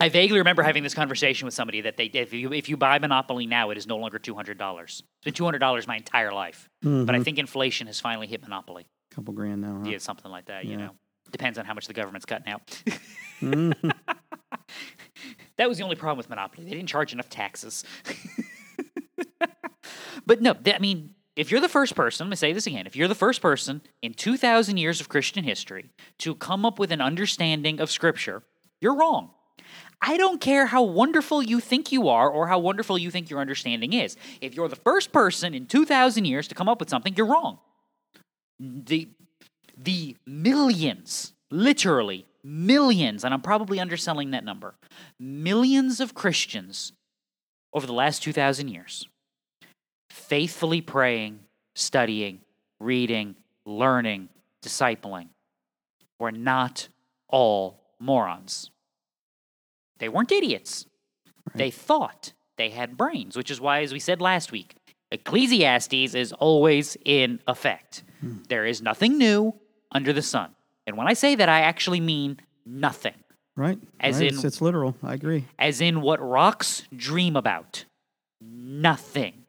I 0.00 0.08
vaguely 0.08 0.38
remember 0.38 0.62
having 0.64 0.82
this 0.82 0.94
conversation 0.94 1.44
with 1.46 1.54
somebody 1.54 1.82
that 1.82 1.96
they 1.96 2.06
if 2.06 2.32
you 2.32 2.52
if 2.52 2.68
you 2.68 2.76
buy 2.76 2.98
Monopoly 2.98 3.46
now, 3.46 3.70
it 3.70 3.78
is 3.78 3.86
no 3.86 3.96
longer 3.96 4.18
two 4.18 4.34
hundred 4.34 4.58
dollars. 4.58 5.04
It's 5.18 5.24
been 5.24 5.34
two 5.34 5.44
hundred 5.44 5.60
dollars 5.60 5.86
my 5.86 5.96
entire 5.96 6.32
life, 6.32 6.68
but 6.82 7.14
I 7.14 7.18
Mhm. 7.18 7.24
think 7.24 7.38
inflation 7.38 7.86
has 7.86 8.00
finally 8.00 8.26
hit 8.26 8.42
Monopoly. 8.42 8.86
A 9.12 9.14
couple 9.14 9.34
grand 9.34 9.60
now. 9.62 9.82
Huh? 9.84 9.90
Yeah, 9.90 9.98
something 9.98 10.32
like 10.32 10.46
that. 10.46 10.64
You 10.64 10.78
know, 10.78 10.90
depends 11.30 11.58
on 11.60 11.64
how 11.64 11.74
much 11.74 11.86
the 11.86 11.92
government's 11.92 12.26
cutting 12.26 12.48
out. 12.52 12.66
Mhm. 13.40 13.74
that 15.56 15.68
was 15.68 15.78
the 15.78 15.84
only 15.84 15.96
problem 15.96 16.18
with 16.18 16.28
Monopoly. 16.28 16.64
They 16.64 16.74
didn't 16.74 16.88
charge 16.88 17.12
enough 17.12 17.28
taxes. 17.28 17.84
but 20.26 20.40
no, 20.40 20.54
I 20.66 20.78
mean, 20.78 21.14
if 21.36 21.50
you're 21.50 21.60
the 21.60 21.68
first 21.68 21.94
person, 21.94 22.24
I'm 22.24 22.28
going 22.28 22.32
to 22.32 22.36
say 22.36 22.52
this 22.52 22.66
again. 22.66 22.86
If 22.86 22.94
you're 22.94 23.08
the 23.08 23.14
first 23.14 23.40
person 23.40 23.82
in 24.02 24.14
2,000 24.14 24.76
years 24.76 25.00
of 25.00 25.08
Christian 25.08 25.44
history 25.44 25.90
to 26.18 26.34
come 26.34 26.64
up 26.64 26.78
with 26.78 26.92
an 26.92 27.00
understanding 27.00 27.80
of 27.80 27.90
Scripture, 27.90 28.42
you're 28.80 28.94
wrong. 28.94 29.30
I 30.00 30.16
don't 30.16 30.40
care 30.40 30.66
how 30.66 30.82
wonderful 30.82 31.42
you 31.42 31.60
think 31.60 31.90
you 31.90 32.08
are 32.08 32.28
or 32.28 32.46
how 32.46 32.58
wonderful 32.58 32.98
you 32.98 33.10
think 33.10 33.30
your 33.30 33.40
understanding 33.40 33.94
is. 33.94 34.16
If 34.40 34.54
you're 34.54 34.68
the 34.68 34.76
first 34.76 35.12
person 35.12 35.54
in 35.54 35.66
2,000 35.66 36.24
years 36.24 36.46
to 36.48 36.54
come 36.54 36.68
up 36.68 36.78
with 36.78 36.90
something, 36.90 37.14
you're 37.16 37.26
wrong. 37.26 37.58
The, 38.60 39.08
the 39.76 40.16
millions, 40.26 41.32
literally 41.50 42.26
millions, 42.44 43.24
and 43.24 43.32
I'm 43.32 43.40
probably 43.40 43.80
underselling 43.80 44.30
that 44.32 44.44
number, 44.44 44.74
millions 45.18 45.98
of 45.98 46.14
Christians 46.14 46.92
over 47.72 47.86
the 47.86 47.92
last 47.92 48.22
2,000 48.22 48.68
years, 48.68 49.08
faithfully 50.10 50.80
praying, 50.80 51.40
studying, 51.74 52.40
reading, 52.78 53.34
learning, 53.64 54.28
discipling, 54.62 55.28
were 56.20 56.30
not 56.30 56.88
all 57.28 57.80
morons. 57.98 58.70
They 59.98 60.08
weren't 60.08 60.30
idiots. 60.30 60.86
They 61.54 61.70
thought 61.70 62.32
they 62.56 62.70
had 62.70 62.96
brains, 62.96 63.36
which 63.36 63.50
is 63.50 63.60
why, 63.60 63.82
as 63.82 63.92
we 63.92 63.98
said 63.98 64.20
last 64.20 64.52
week, 64.52 64.76
Ecclesiastes 65.10 66.14
is 66.14 66.32
always 66.32 66.96
in 67.04 67.40
effect. 67.46 68.02
Hmm. 68.20 68.38
There 68.48 68.64
is 68.64 68.82
nothing 68.82 69.18
new 69.18 69.54
under 69.92 70.12
the 70.12 70.22
sun. 70.22 70.54
And 70.86 70.96
when 70.96 71.08
I 71.08 71.14
say 71.14 71.34
that, 71.34 71.48
I 71.48 71.60
actually 71.60 72.00
mean 72.00 72.38
nothing, 72.66 73.14
Right. 73.56 73.78
As 74.00 74.16
right. 74.16 74.28
in- 74.28 74.34
it's, 74.34 74.44
it's 74.44 74.60
literal. 74.60 74.96
I 75.02 75.14
agree. 75.14 75.44
as 75.58 75.80
in 75.80 76.00
what 76.00 76.20
rocks 76.20 76.82
dream 76.94 77.36
about. 77.36 77.84
Nothing. 78.40 79.44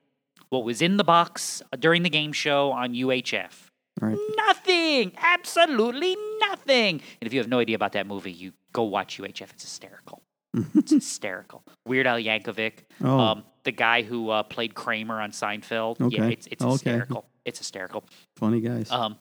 What 0.49 0.63
was 0.63 0.81
in 0.81 0.97
the 0.97 1.03
box 1.03 1.61
during 1.79 2.03
the 2.03 2.09
game 2.09 2.31
show 2.31 2.71
on 2.71 2.93
UHF. 2.93 3.67
Right. 3.99 4.17
Nothing. 4.37 5.11
Absolutely 5.17 6.15
nothing. 6.39 7.01
And 7.19 7.27
if 7.27 7.33
you 7.33 7.39
have 7.39 7.47
no 7.49 7.59
idea 7.59 7.75
about 7.75 7.93
that 7.93 8.05
movie, 8.07 8.31
you 8.31 8.51
go 8.73 8.83
watch 8.83 9.17
UHF. 9.19 9.51
It's 9.53 9.63
hysterical. 9.63 10.21
it's 10.75 10.91
hysterical. 10.91 11.63
Weird 11.85 12.05
Al 12.07 12.17
Yankovic, 12.17 12.73
Oh. 13.03 13.19
um, 13.19 13.43
the 13.63 13.71
guy 13.71 14.03
who 14.03 14.29
uh, 14.29 14.43
played 14.43 14.73
Kramer 14.75 15.19
on 15.19 15.31
Seinfeld. 15.31 15.97
Yeah, 15.99 16.05
Okay. 16.23 16.33
it's, 16.33 16.47
it's 16.51 16.63
Okay. 16.63 16.71
hysterical. 16.73 17.25
It's 17.43 17.57
hysterical. 17.59 18.03
Funny 18.37 18.61
guys. 18.61 18.89
Um, 18.91 19.17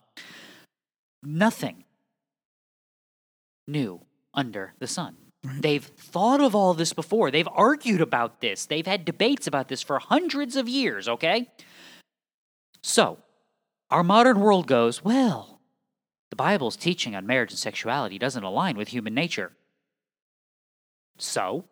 nothing 1.23 1.83
new 3.67 4.01
under 4.33 4.73
the 4.79 4.87
sun. 4.87 5.17
They've 5.59 5.83
thought 5.83 6.41
of 6.41 6.55
all 6.55 6.73
this 6.73 6.93
before. 6.93 7.29
They've 7.29 7.47
argued 7.51 8.01
about 8.01 8.41
this. 8.41 8.65
They've 8.65 8.85
had 8.85 9.05
debates 9.05 9.45
about 9.47 9.67
this 9.67 9.83
for 9.83 9.99
hundreds 9.99 10.55
of 10.55 10.67
years, 10.67 11.07
okay? 11.07 11.49
So, 12.81 13.19
our 13.91 14.03
modern 14.03 14.39
world 14.39 14.67
goes, 14.67 15.03
well, 15.03 15.61
the 16.31 16.35
Bible's 16.35 16.75
teaching 16.75 17.15
on 17.15 17.27
marriage 17.27 17.51
and 17.51 17.59
sexuality 17.59 18.17
doesn't 18.17 18.43
align 18.43 18.75
with 18.75 18.87
human 18.87 19.13
nature. 19.13 19.51
So, 21.17 21.65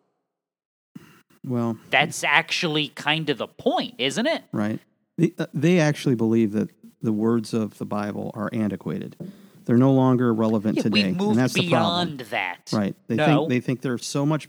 well, 1.44 1.76
that's 1.90 2.24
actually 2.24 2.88
kind 2.88 3.28
of 3.28 3.38
the 3.38 3.48
point, 3.48 3.94
isn't 3.98 4.26
it? 4.26 4.44
right. 4.52 4.80
They, 5.18 5.32
uh, 5.38 5.46
they 5.54 5.78
actually 5.78 6.16
believe 6.16 6.52
that 6.52 6.70
the 7.00 7.12
words 7.12 7.54
of 7.54 7.78
the 7.78 7.84
Bible 7.84 8.32
are 8.34 8.50
antiquated. 8.52 9.16
They're 9.64 9.76
no 9.78 9.92
longer 9.92 10.32
relevant 10.34 10.76
Yeah, 10.76 10.82
today, 10.84 11.04
we've 11.06 11.16
moved 11.16 11.30
and 11.30 11.38
that's 11.38 11.52
the 11.54 11.60
beyond 11.66 12.18
problem. 12.18 12.30
that. 12.30 12.70
Right. 12.72 12.94
They 13.08 13.16
no. 13.16 13.26
think 13.26 13.48
they 13.50 13.60
think 13.60 13.80
they're 13.82 13.98
so 13.98 14.24
much 14.26 14.48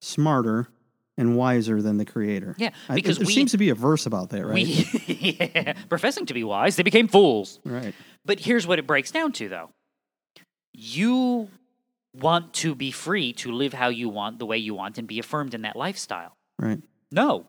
smarter 0.00 0.68
and 1.18 1.36
wiser 1.36 1.80
than 1.82 1.96
the 1.98 2.04
Creator. 2.04 2.56
Yeah, 2.58 2.70
I- 2.88 2.94
because 2.94 3.18
there 3.18 3.26
we- 3.26 3.32
seems 3.34 3.50
to 3.52 3.58
be 3.58 3.68
a 3.70 3.74
verse 3.74 4.06
about 4.06 4.30
that, 4.30 4.44
right? 4.46 4.54
We, 4.54 4.86
yeah, 5.40 5.74
professing 5.88 6.26
to 6.26 6.34
be 6.34 6.42
wise, 6.44 6.76
they 6.76 6.82
became 6.82 7.08
fools. 7.08 7.60
right. 7.64 7.94
But 8.24 8.40
here's 8.40 8.66
what 8.66 8.78
it 8.78 8.86
breaks 8.86 9.10
down 9.10 9.32
to, 9.32 9.48
though. 9.48 9.70
You 10.72 11.48
want 12.14 12.52
to 12.54 12.74
be 12.74 12.90
free 12.90 13.32
to 13.34 13.52
live 13.52 13.72
how 13.72 13.88
you 13.88 14.08
want, 14.08 14.38
the 14.38 14.46
way 14.46 14.58
you 14.58 14.74
want, 14.74 14.98
and 14.98 15.06
be 15.08 15.18
affirmed 15.18 15.54
in 15.54 15.62
that 15.62 15.76
lifestyle. 15.76 16.36
Right. 16.58 16.80
No. 17.10 17.46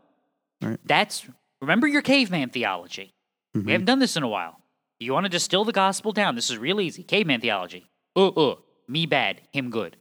Right. 0.62 0.80
That's, 0.86 1.26
remember 1.62 1.88
your 1.88 2.02
caveman 2.02 2.50
theology. 2.50 3.14
Mhm. 3.56 3.66
We 3.66 3.72
haven't 3.74 3.86
done 3.86 4.00
this 4.00 4.16
in 4.18 4.24
a 4.24 4.28
while. 4.28 4.60
You 5.04 5.14
want 5.14 5.26
to 5.26 5.30
distill 5.30 5.66
the 5.66 5.72
gospel 5.72 6.12
down. 6.12 6.36
This 6.36 6.50
is 6.50 6.58
real 6.58 6.80
easy. 6.80 7.04
Caveman 7.04 7.42
theology. 7.42 7.86
Uh, 8.16 8.28
uh, 8.30 8.56
me 8.88 9.06
bad, 9.06 9.42
him 9.52 9.70
good. 9.70 9.98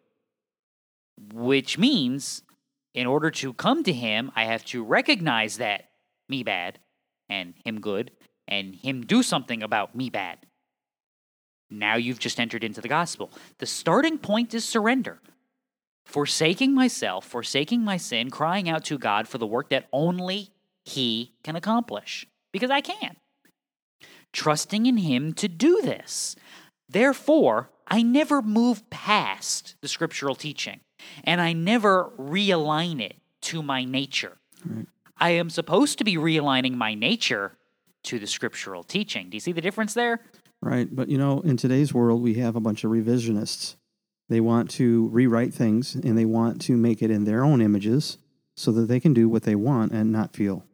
Which 1.33 1.77
means, 1.77 2.43
in 2.95 3.07
order 3.07 3.31
to 3.31 3.53
come 3.53 3.83
to 3.85 3.93
him, 3.93 4.31
I 4.37 4.45
have 4.45 4.65
to 4.67 4.85
recognize 4.85 5.59
that 5.59 5.91
me 6.29 6.43
bad 6.43 6.79
and 7.29 7.55
him 7.65 7.81
good 7.81 8.13
and 8.49 8.75
him 8.75 9.03
do 9.03 9.23
something 9.23 9.63
about 9.63 9.95
me 9.95 10.11
bad. 10.11 10.39
Now 11.71 11.97
you've 11.97 12.19
just 12.19 12.39
entered 12.39 12.65
into 12.65 12.81
the 12.81 12.89
gospel. 12.89 13.31
The 13.59 13.67
starting 13.67 14.19
point 14.19 14.53
is 14.55 14.65
surrender. 14.65 15.21
Forsaking 16.05 16.75
myself, 16.75 17.27
forsaking 17.27 17.83
my 17.83 17.97
sin, 17.97 18.29
crying 18.31 18.69
out 18.69 18.85
to 18.85 18.99
God 18.99 19.27
for 19.27 19.39
the 19.39 19.47
work 19.47 19.71
that 19.71 19.89
only 19.93 20.51
He 20.85 21.33
can 21.43 21.57
accomplish. 21.57 22.27
Because 22.53 22.71
I 22.71 22.81
can't. 22.81 23.17
Trusting 24.33 24.87
in 24.87 24.99
Him 24.99 25.33
to 25.35 25.49
do 25.49 25.81
this. 25.83 26.37
Therefore, 26.89 27.71
I 27.87 28.03
never 28.03 28.43
move 28.43 28.89
past 28.91 29.75
the 29.81 29.89
scriptural 29.89 30.35
teaching 30.35 30.81
and 31.25 31.41
I 31.41 31.53
never 31.53 32.11
realign 32.19 33.01
it 33.01 33.17
to 33.43 33.63
my 33.63 33.85
nature. 33.85 34.39
I 35.19 35.31
am 35.31 35.51
supposed 35.51 35.99
to 35.99 36.05
be 36.05 36.17
realigning 36.17 36.75
my 36.75 36.95
nature 36.95 37.53
to 38.05 38.19
the 38.19 38.27
scriptural 38.27 38.83
teaching. 38.83 39.31
Do 39.31 39.37
you 39.37 39.41
see 39.41 39.53
the 39.53 39.61
difference 39.61 39.95
there? 39.95 40.21
Right. 40.61 40.95
But 40.95 41.09
you 41.09 41.19
know, 41.19 41.41
in 41.41 41.57
today's 41.57 41.93
world, 41.93 42.23
we 42.23 42.35
have 42.35 42.57
a 42.57 42.61
bunch 42.61 42.85
of 42.85 42.91
revisionists. 42.91 43.77
They 44.29 44.41
want 44.41 44.71
to 44.73 45.09
rewrite 45.09 45.53
things 45.53 45.95
and 45.95 46.17
they 46.17 46.25
want 46.25 46.61
to 46.63 46.77
make 46.77 47.03
it 47.03 47.11
in 47.11 47.25
their 47.25 47.45
own 47.45 47.61
images 47.61 48.19
so 48.57 48.71
that 48.73 48.87
they 48.87 49.01
can 49.01 49.13
do 49.13 49.29
what 49.29 49.43
they 49.43 49.55
want 49.55 49.93
and 49.93 50.13
not 50.13 50.35
feel 50.35 50.65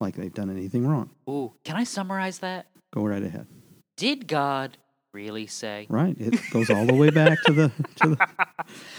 like 0.00 0.16
they've 0.16 0.32
done 0.32 0.50
anything 0.50 0.86
wrong. 0.86 1.10
Ooh, 1.28 1.52
can 1.64 1.76
I 1.76 1.84
summarize 1.84 2.38
that? 2.40 2.66
Go 2.96 3.06
right 3.06 3.22
ahead. 3.22 3.46
Did 3.98 4.26
God 4.26 4.78
really 5.12 5.46
say? 5.46 5.86
Right. 5.90 6.16
It 6.18 6.40
goes 6.50 6.70
all 6.70 6.86
the 6.86 6.94
way 6.94 7.10
back 7.10 7.38
to 7.42 7.52
the 7.52 7.72
to 7.96 8.16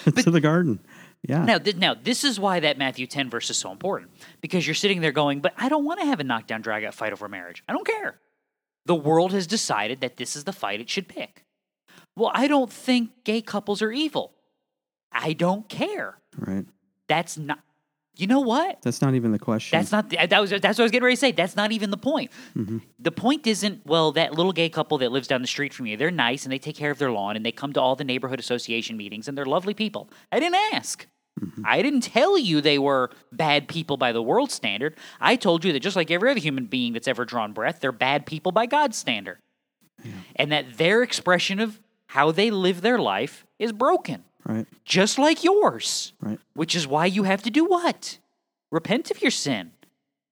the 0.05 0.11
to 0.21 0.29
the 0.29 0.39
garden. 0.39 0.79
Yeah. 1.27 1.43
Now, 1.43 1.57
th- 1.57 1.77
now, 1.77 1.95
this 1.95 2.23
is 2.23 2.39
why 2.39 2.59
that 2.59 2.77
Matthew 2.77 3.07
10 3.07 3.31
verse 3.31 3.49
is 3.49 3.57
so 3.57 3.71
important. 3.71 4.11
Because 4.39 4.67
you're 4.67 4.75
sitting 4.75 5.01
there 5.01 5.11
going, 5.11 5.39
but 5.39 5.53
I 5.57 5.67
don't 5.67 5.83
want 5.83 5.99
to 5.99 6.05
have 6.05 6.19
a 6.19 6.23
knockdown, 6.23 6.61
drag 6.61 6.83
out 6.83 6.93
fight 6.93 7.11
over 7.11 7.27
marriage. 7.27 7.63
I 7.67 7.73
don't 7.73 7.87
care. 7.87 8.19
The 8.85 8.93
world 8.93 9.31
has 9.33 9.47
decided 9.47 10.01
that 10.01 10.17
this 10.17 10.35
is 10.35 10.43
the 10.43 10.53
fight 10.53 10.79
it 10.79 10.91
should 10.91 11.07
pick. 11.07 11.43
Well, 12.15 12.29
I 12.35 12.47
don't 12.47 12.71
think 12.71 13.23
gay 13.23 13.41
couples 13.41 13.81
are 13.81 13.91
evil. 13.91 14.31
I 15.11 15.33
don't 15.33 15.67
care. 15.67 16.19
Right. 16.37 16.65
That's 17.07 17.35
not, 17.35 17.59
you 18.17 18.27
know 18.27 18.39
what? 18.39 18.81
That's 18.81 19.01
not 19.01 19.15
even 19.15 19.31
the 19.31 19.39
question. 19.39 19.77
That's 19.77 19.91
not, 19.91 20.09
the, 20.09 20.25
that 20.27 20.41
was, 20.41 20.49
that's 20.49 20.63
what 20.63 20.79
I 20.79 20.83
was 20.83 20.91
getting 20.91 21.05
ready 21.05 21.15
to 21.15 21.19
say. 21.19 21.31
That's 21.31 21.55
not 21.55 21.71
even 21.71 21.91
the 21.91 21.97
point. 21.97 22.31
Mm-hmm. 22.55 22.79
The 22.99 23.11
point 23.11 23.47
isn't, 23.47 23.85
well, 23.85 24.11
that 24.13 24.33
little 24.33 24.53
gay 24.53 24.69
couple 24.69 24.97
that 24.99 25.11
lives 25.11 25.27
down 25.27 25.41
the 25.41 25.47
street 25.47 25.73
from 25.73 25.85
you, 25.85 25.97
they're 25.97 26.11
nice 26.11 26.43
and 26.43 26.51
they 26.51 26.59
take 26.59 26.75
care 26.75 26.91
of 26.91 26.97
their 26.97 27.11
lawn 27.11 27.35
and 27.35 27.45
they 27.45 27.51
come 27.51 27.73
to 27.73 27.81
all 27.81 27.95
the 27.95 28.03
neighborhood 28.03 28.39
association 28.39 28.97
meetings 28.97 29.27
and 29.27 29.37
they're 29.37 29.45
lovely 29.45 29.73
people. 29.73 30.09
I 30.31 30.39
didn't 30.39 30.59
ask. 30.73 31.07
Mm-hmm. 31.39 31.61
I 31.65 31.81
didn't 31.81 32.01
tell 32.01 32.37
you 32.37 32.61
they 32.61 32.79
were 32.79 33.11
bad 33.31 33.67
people 33.67 33.97
by 33.97 34.11
the 34.11 34.23
world 34.23 34.51
standard. 34.51 34.95
I 35.21 35.35
told 35.35 35.63
you 35.63 35.73
that 35.73 35.81
just 35.81 35.95
like 35.95 36.09
every 36.09 36.31
other 36.31 36.39
human 36.39 36.65
being 36.65 36.93
that's 36.93 37.07
ever 37.07 37.25
drawn 37.25 37.53
breath, 37.53 37.79
they're 37.79 37.91
bad 37.91 38.25
people 38.25 38.51
by 38.51 38.65
God's 38.65 38.97
standard. 38.97 39.37
And 40.35 40.51
that 40.51 40.77
their 40.77 41.03
expression 41.03 41.59
of 41.59 41.81
how 42.07 42.31
they 42.31 42.51
live 42.51 42.81
their 42.81 42.99
life 42.99 43.45
is 43.59 43.71
broken, 43.71 44.23
right. 44.47 44.67
just 44.85 45.19
like 45.19 45.43
yours. 45.43 46.13
Right. 46.21 46.39
Which 46.53 46.75
is 46.75 46.87
why 46.87 47.05
you 47.05 47.23
have 47.23 47.43
to 47.43 47.49
do 47.49 47.65
what? 47.65 48.17
Repent 48.71 49.11
of 49.11 49.21
your 49.21 49.31
sin, 49.31 49.71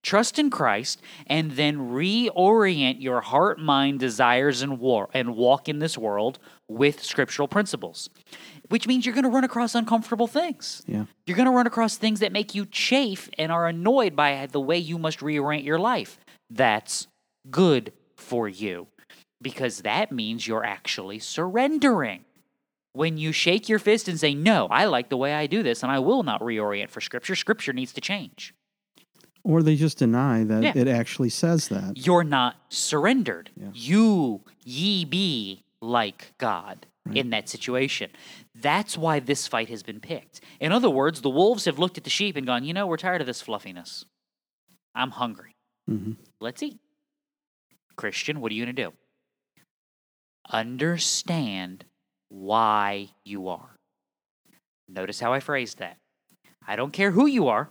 trust 0.03 0.39
in 0.39 0.49
Christ, 0.49 1.01
and 1.27 1.51
then 1.51 1.91
reorient 1.91 3.01
your 3.01 3.21
heart, 3.21 3.59
mind, 3.59 3.99
desires, 3.99 4.61
and 4.61 4.79
war 4.79 5.09
and 5.13 5.35
walk 5.35 5.69
in 5.69 5.79
this 5.79 5.97
world 5.97 6.39
with 6.67 7.03
scriptural 7.03 7.47
principles. 7.47 8.09
Which 8.69 8.87
means 8.87 9.05
you're 9.05 9.13
going 9.13 9.25
to 9.25 9.29
run 9.29 9.43
across 9.43 9.75
uncomfortable 9.75 10.27
things. 10.27 10.81
Yeah. 10.87 11.05
You're 11.27 11.37
going 11.37 11.49
to 11.49 11.55
run 11.55 11.67
across 11.67 11.97
things 11.97 12.19
that 12.21 12.31
make 12.31 12.55
you 12.55 12.65
chafe 12.65 13.29
and 13.37 13.51
are 13.51 13.67
annoyed 13.67 14.15
by 14.15 14.47
the 14.47 14.59
way 14.59 14.77
you 14.77 14.97
must 14.97 15.19
reorient 15.19 15.63
your 15.63 15.79
life. 15.79 16.19
That's 16.49 17.07
good 17.49 17.93
for 18.15 18.49
you 18.49 18.87
because 19.41 19.79
that 19.79 20.11
means 20.11 20.47
you're 20.47 20.65
actually 20.65 21.19
surrendering. 21.19 22.25
When 22.95 23.17
you 23.17 23.31
shake 23.31 23.67
your 23.67 23.79
fist 23.79 24.07
and 24.07 24.19
say, 24.19 24.33
No, 24.33 24.67
I 24.67 24.85
like 24.85 25.09
the 25.09 25.17
way 25.17 25.33
I 25.33 25.47
do 25.47 25.63
this 25.63 25.83
and 25.83 25.91
I 25.91 25.99
will 25.99 26.23
not 26.23 26.41
reorient 26.41 26.89
for 26.89 27.01
Scripture, 27.01 27.35
Scripture 27.35 27.73
needs 27.73 27.91
to 27.93 28.01
change. 28.01 28.53
Or 29.43 29.61
they 29.61 29.75
just 29.75 29.99
deny 29.99 30.43
that 30.43 30.63
Yeah. 30.63 30.71
it 30.75 30.87
actually 30.87 31.29
says 31.29 31.67
that. 31.67 32.05
You're 32.05 32.23
not 32.23 32.55
surrendered. 32.69 33.51
Yeah. 33.55 33.67
You, 33.73 34.41
ye 34.63 35.05
be 35.05 35.63
like 35.81 36.33
God 36.37 36.87
in 37.13 37.29
that 37.29 37.47
situation. 37.47 38.09
That's 38.55 38.97
why 38.97 39.19
this 39.19 39.45
fight 39.47 39.69
has 39.69 39.83
been 39.83 39.99
picked. 39.99 40.41
In 40.59 40.71
other 40.71 40.89
words, 40.89 41.21
the 41.21 41.29
wolves 41.29 41.65
have 41.65 41.77
looked 41.77 41.99
at 41.99 42.03
the 42.05 42.09
sheep 42.09 42.35
and 42.35 42.47
gone, 42.47 42.63
You 42.63 42.73
know, 42.73 42.87
we're 42.87 42.97
tired 42.97 43.21
of 43.21 43.27
this 43.27 43.41
fluffiness. 43.41 44.05
I'm 44.95 45.11
hungry. 45.11 45.51
hmm 45.87 46.13
Let's 46.39 46.63
eat. 46.63 46.79
Christian, 47.97 48.39
what 48.41 48.51
are 48.51 48.55
you 48.55 48.65
going 48.65 48.75
to 48.75 48.83
do? 48.83 48.93
Understand 50.49 51.85
why 52.29 53.09
you 53.23 53.47
are. 53.47 53.75
Notice 54.87 55.19
how 55.19 55.33
I 55.33 55.39
phrased 55.39 55.79
that. 55.79 55.97
I 56.67 56.75
don't 56.75 56.93
care 56.93 57.11
who 57.11 57.25
you 57.25 57.47
are. 57.47 57.69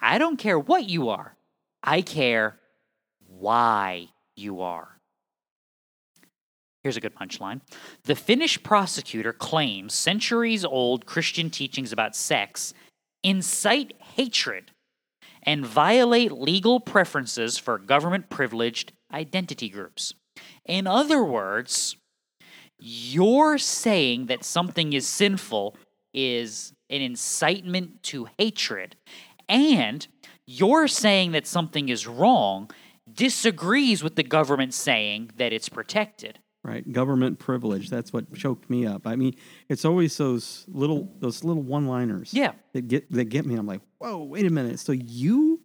I 0.00 0.18
don't 0.18 0.36
care 0.36 0.58
what 0.58 0.88
you 0.88 1.08
are. 1.08 1.36
I 1.82 2.02
care 2.02 2.58
why 3.26 4.08
you 4.36 4.60
are. 4.60 5.00
Here's 6.82 6.96
a 6.96 7.00
good 7.00 7.14
punchline. 7.14 7.60
The 8.04 8.14
Finnish 8.14 8.62
prosecutor 8.62 9.32
claims 9.32 9.92
centuries 9.92 10.64
old 10.64 11.04
Christian 11.04 11.50
teachings 11.50 11.92
about 11.92 12.16
sex 12.16 12.72
incite 13.22 13.92
hatred 13.98 14.70
and 15.42 15.66
violate 15.66 16.32
legal 16.32 16.80
preferences 16.80 17.58
for 17.58 17.78
government 17.78 18.30
privileged 18.30 18.92
identity 19.12 19.68
groups. 19.68 20.14
In 20.64 20.86
other 20.86 21.22
words, 21.22 21.96
you're 22.80 23.58
saying 23.58 24.26
that 24.26 24.44
something 24.44 24.92
is 24.92 25.06
sinful 25.06 25.76
is 26.12 26.72
an 26.88 27.00
incitement 27.00 28.02
to 28.04 28.26
hatred, 28.38 28.96
and 29.48 30.06
you're 30.46 30.88
saying 30.88 31.32
that 31.32 31.46
something 31.46 31.88
is 31.88 32.06
wrong 32.06 32.70
disagrees 33.12 34.02
with 34.04 34.14
the 34.16 34.22
government 34.22 34.72
saying 34.72 35.30
that 35.36 35.52
it's 35.52 35.68
protected. 35.68 36.38
right? 36.62 36.92
Government 36.92 37.38
privilege. 37.38 37.88
That's 37.90 38.12
what 38.12 38.32
choked 38.34 38.68
me 38.70 38.86
up. 38.86 39.06
I 39.06 39.16
mean, 39.16 39.34
it's 39.68 39.84
always 39.84 40.16
those 40.16 40.64
little 40.68 41.12
those 41.18 41.42
little 41.42 41.62
one-liners. 41.62 42.32
Yeah. 42.34 42.52
That 42.72 42.82
get 42.88 43.10
that 43.12 43.24
get 43.26 43.46
me. 43.46 43.54
I'm 43.56 43.66
like, 43.66 43.80
whoa, 43.98 44.18
wait 44.22 44.46
a 44.46 44.50
minute. 44.50 44.78
So 44.78 44.92
you, 44.92 45.60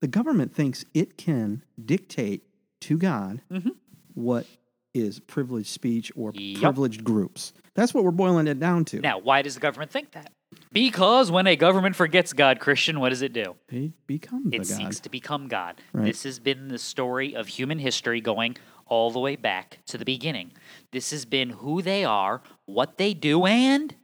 the 0.00 0.08
government 0.08 0.54
thinks 0.54 0.84
it 0.94 1.16
can 1.18 1.62
dictate 1.84 2.42
to 2.80 2.96
God 2.98 3.42
Mhm. 3.50 3.72
what 4.14 4.46
is 4.94 5.20
privileged 5.20 5.68
speech 5.68 6.10
or 6.16 6.32
Yup. 6.34 6.62
privileged 6.62 7.04
groups. 7.04 7.52
That's 7.74 7.94
what 7.94 8.04
we're 8.04 8.10
boiling 8.10 8.46
it 8.46 8.58
down 8.58 8.84
to. 8.86 9.00
Now, 9.00 9.18
why 9.18 9.42
does 9.42 9.54
the 9.54 9.60
government 9.60 9.90
think 9.90 10.12
that? 10.12 10.32
Because 10.72 11.30
when 11.30 11.46
a 11.46 11.56
government 11.56 11.94
forgets 11.94 12.32
God, 12.32 12.58
Christian, 12.58 13.00
what 13.00 13.10
does 13.10 13.22
it 13.22 13.32
do? 13.32 13.56
They 13.68 13.92
become 14.06 14.50
the 14.50 14.56
It 14.56 14.66
seeks 14.66 15.00
to 15.00 15.10
become 15.10 15.48
God. 15.48 15.80
Right. 15.92 16.06
This 16.06 16.22
has 16.24 16.38
been 16.38 16.68
the 16.68 16.78
story 16.78 17.34
of 17.36 17.48
human 17.48 17.78
history 17.78 18.20
going 18.20 18.56
all 18.86 19.10
the 19.10 19.20
way 19.20 19.36
back 19.36 19.78
to 19.86 19.98
the 19.98 20.04
beginning. 20.04 20.52
This 20.92 21.10
has 21.10 21.24
been 21.24 21.50
who 21.50 21.82
they 21.82 22.04
are, 22.04 22.42
what 22.64 22.96
they 22.96 23.12
do, 23.12 23.44
and 23.44 23.94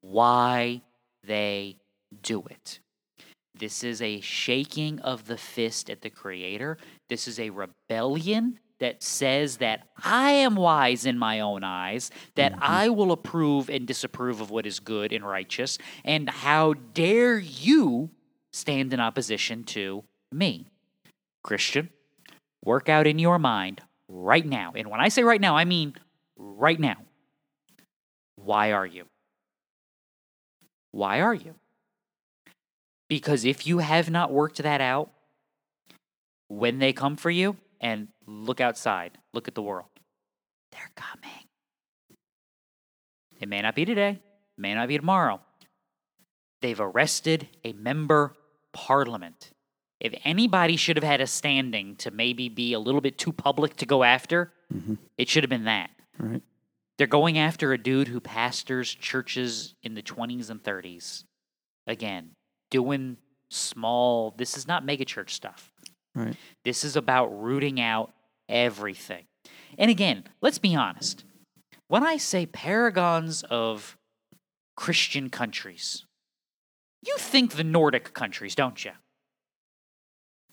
why 0.00 0.82
they 1.24 1.76
do 2.22 2.44
it. 2.48 2.78
This 3.56 3.84
is 3.84 4.02
a 4.02 4.20
shaking 4.20 4.98
of 5.00 5.26
the 5.26 5.36
fist 5.36 5.88
at 5.88 6.02
the 6.02 6.10
Creator. 6.10 6.76
This 7.08 7.28
is 7.28 7.38
a 7.38 7.50
rebellion 7.50 8.58
that 8.84 9.02
says 9.02 9.56
that 9.56 9.88
I 10.04 10.32
am 10.32 10.56
wise 10.56 11.06
in 11.06 11.18
my 11.18 11.40
own 11.40 11.64
eyes, 11.64 12.10
that 12.34 12.52
mm-hmm. 12.52 12.62
I 12.62 12.90
will 12.90 13.12
approve 13.12 13.70
and 13.70 13.86
disapprove 13.86 14.42
of 14.42 14.50
what 14.50 14.66
is 14.66 14.78
good 14.78 15.10
and 15.10 15.26
righteous, 15.26 15.78
and 16.04 16.28
how 16.28 16.74
dare 16.74 17.38
you 17.38 18.10
stand 18.52 18.92
in 18.92 19.00
opposition 19.00 19.64
to 19.64 20.04
me? 20.30 20.66
Christian, 21.42 21.88
work 22.62 22.90
out 22.90 23.06
in 23.06 23.18
your 23.18 23.38
mind 23.38 23.80
right 24.06 24.44
now. 24.44 24.74
And 24.76 24.90
when 24.90 25.00
I 25.00 25.08
say 25.08 25.22
right 25.22 25.40
now, 25.40 25.56
I 25.56 25.64
mean 25.64 25.94
right 26.36 26.78
now. 26.78 26.96
Why 28.36 28.72
are 28.72 28.84
you? 28.84 29.06
Why 30.90 31.22
are 31.22 31.32
you? 31.32 31.54
Because 33.08 33.46
if 33.46 33.66
you 33.66 33.78
have 33.78 34.10
not 34.10 34.30
worked 34.30 34.62
that 34.62 34.82
out, 34.82 35.10
when 36.48 36.80
they 36.80 36.92
come 36.92 37.16
for 37.16 37.30
you, 37.30 37.56
and 37.80 38.08
look 38.26 38.60
outside, 38.60 39.18
look 39.32 39.48
at 39.48 39.54
the 39.54 39.62
world, 39.62 39.88
they're 40.72 40.90
coming. 40.94 41.30
It 43.40 43.48
may 43.48 43.62
not 43.62 43.74
be 43.74 43.84
today, 43.84 44.10
it 44.10 44.60
may 44.60 44.74
not 44.74 44.88
be 44.88 44.96
tomorrow. 44.96 45.40
They've 46.62 46.80
arrested 46.80 47.48
a 47.64 47.72
member 47.72 48.34
parliament. 48.72 49.52
If 50.00 50.14
anybody 50.24 50.76
should 50.76 50.96
have 50.96 51.04
had 51.04 51.20
a 51.20 51.26
standing 51.26 51.96
to 51.96 52.10
maybe 52.10 52.48
be 52.48 52.72
a 52.72 52.78
little 52.78 53.00
bit 53.00 53.18
too 53.18 53.32
public 53.32 53.76
to 53.76 53.86
go 53.86 54.02
after, 54.02 54.52
Mhm. 54.72 54.98
it 55.18 55.28
should 55.28 55.42
have 55.44 55.50
been 55.50 55.64
that. 55.64 55.90
Right. 56.18 56.42
They're 56.96 57.06
going 57.06 57.38
after 57.38 57.72
a 57.72 57.78
dude 57.78 58.08
who 58.08 58.20
pastors 58.20 58.94
churches 58.94 59.74
in 59.82 59.94
the 59.94 60.02
20s 60.02 60.48
and 60.48 60.62
30s. 60.62 61.24
Again, 61.86 62.36
doing 62.70 63.18
small, 63.50 64.30
this 64.32 64.56
is 64.56 64.66
not 64.66 64.84
megachurch 64.84 65.30
stuff. 65.30 65.72
Right. 66.14 66.36
This 66.64 66.84
is 66.84 66.96
about 66.96 67.26
rooting 67.26 67.80
out 67.80 68.13
everything. 68.48 69.24
And 69.78 69.90
again, 69.90 70.24
let's 70.40 70.58
be 70.58 70.74
honest. 70.74 71.24
When 71.88 72.02
I 72.04 72.16
say 72.16 72.46
paragons 72.46 73.42
of 73.50 73.96
Christian 74.76 75.30
countries, 75.30 76.04
you 77.06 77.16
think 77.18 77.52
the 77.54 77.64
Nordic 77.64 78.14
countries, 78.14 78.54
don't 78.54 78.84
you? 78.84 78.92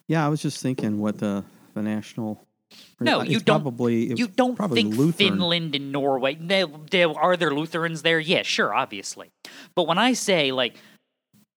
Yeah, 0.07 0.25
I 0.25 0.29
was 0.29 0.41
just 0.41 0.61
thinking 0.61 0.99
what 0.99 1.19
the 1.19 1.43
the 1.73 1.81
national. 1.81 2.45
No, 2.99 3.21
you 3.21 3.39
don't- 3.39 3.61
Probably 3.61 4.13
You 4.13 4.27
don't 4.27 4.55
probably 4.55 4.81
think 4.83 4.95
Lutheran. 4.95 5.13
Finland 5.33 5.75
and 5.75 5.91
Norway, 5.91 6.35
they, 6.35 6.63
they, 6.89 7.03
are 7.03 7.35
there 7.35 7.53
Lutherans 7.53 8.01
there? 8.01 8.17
Yeah, 8.19 8.43
sure, 8.43 8.73
obviously. 8.73 9.29
But 9.75 9.87
when 9.87 9.97
I 9.97 10.13
say 10.13 10.51
like 10.53 10.75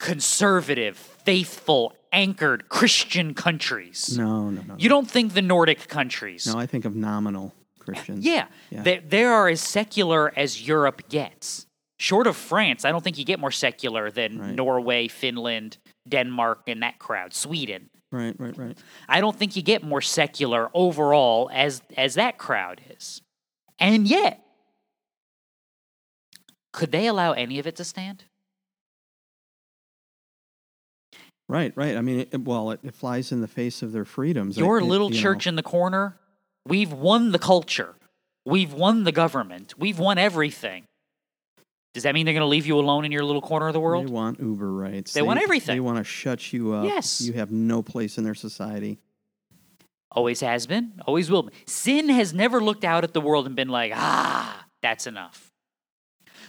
conservative, 0.01 0.97
faithful, 0.97 1.95
anchored 2.15 2.69
Christian 2.69 3.35
countries, 3.35 4.17
No, 4.17 4.49
no, 4.51 4.63
no. 4.63 4.75
you 4.79 4.89
don't 4.89 5.11
think 5.11 5.35
the 5.35 5.43
Nordic 5.43 5.89
countries. 5.89 6.47
No, 6.47 6.59
I 6.59 6.67
think 6.67 6.85
of 6.85 6.95
nominal 6.95 7.53
Christians. 7.79 8.25
Yeah, 8.25 8.47
Yeah. 8.71 8.83
They, 8.83 8.99
they 9.01 9.25
are 9.25 9.49
as 9.49 9.61
secular 9.61 10.33
as 10.37 10.67
Europe 10.67 11.09
gets. 11.09 11.67
Short 11.99 12.27
of 12.27 12.37
France, 12.37 12.85
I 12.85 12.91
don't 12.93 13.03
think 13.05 13.19
you 13.19 13.25
get 13.25 13.39
more 13.41 13.51
secular 13.53 14.11
than 14.11 14.39
Right. 14.39 14.55
Norway, 14.55 15.09
Finland, 15.09 15.79
Denmark, 16.09 16.63
and 16.69 16.83
that 16.83 16.99
crowd, 16.99 17.35
Sweden. 17.35 17.91
Right, 18.13 18.35
right, 18.39 18.57
right. 18.57 18.79
I 19.09 19.21
don't 19.21 19.37
think 19.37 19.57
you 19.57 19.63
get 19.63 19.83
more 19.83 20.01
secular 20.01 20.71
overall 20.73 21.51
as 21.53 21.83
as 21.97 22.15
that 22.15 22.39
crowd 22.39 22.81
is. 22.97 23.23
And 23.79 24.07
yet, 24.09 24.41
could 26.73 26.91
they 26.93 27.07
allow 27.07 27.33
any 27.33 27.59
of 27.59 27.67
it 27.67 27.77
to 27.77 27.85
stand? 27.85 28.25
Right, 31.49 31.73
right. 31.77 31.97
I 31.97 32.01
mean, 32.01 32.27
it, 32.31 32.41
well, 32.41 32.71
it, 32.71 32.81
it 32.83 32.95
flies 32.95 33.31
in 33.31 33.41
the 33.41 33.49
face 33.49 33.83
of 33.83 33.93
their 33.93 34.05
freedoms. 34.05 34.57
Your 34.57 34.79
it- 34.79 34.85
little 34.85 35.11
you 35.11 35.17
know, 35.17 35.23
church 35.23 35.47
in 35.47 35.57
the 35.57 35.63
corner, 35.63 36.17
we've 36.67 36.93
won 36.93 37.33
the 37.33 37.39
culture. 37.39 37.95
We've 38.47 38.73
won 38.73 39.05
the 39.05 39.13
government. 39.13 39.75
We've 39.79 39.99
won 39.99 40.19
everything. 40.19 40.85
Does 41.95 42.03
that 42.03 42.15
mean 42.15 42.27
they're 42.27 42.35
going 42.35 42.41
to 42.41 42.47
leave 42.47 42.67
you 42.67 42.79
alone 42.79 43.05
in 43.05 43.13
your 43.13 43.25
little 43.25 43.41
corner 43.41 43.69
of 43.69 43.73
the 43.73 43.81
world? 43.81 44.07
They 44.07 44.11
want 44.11 44.41
Uber 44.41 44.73
rights. 44.73 45.13
They 45.13 45.23
want 45.23 45.41
everything. 45.41 45.77
They 45.77 45.81
want 45.81 45.99
to 45.99 46.05
shut 46.05 46.53
you 46.53 46.73
up. 46.73 46.85
Yes. 46.85 47.21
You 47.21 47.35
have 47.35 47.53
no 47.53 47.83
place 47.83 48.19
in 48.19 48.25
their 48.25 48.35
society. 48.35 48.99
Always 50.11 50.41
has 50.41 50.67
been, 50.67 51.01
always 51.07 51.31
will 51.31 51.45
be. 51.45 51.53
Sin 51.67 52.09
has 52.09 52.33
never 52.33 52.61
looked 52.61 52.85
out 52.85 53.05
at 53.05 53.15
the 53.15 53.21
world 53.21 53.47
and 53.47 53.57
been 53.57 53.69
like, 53.69 53.93
ah, 53.95 54.65
that's 54.83 55.07
enough. 55.07 55.53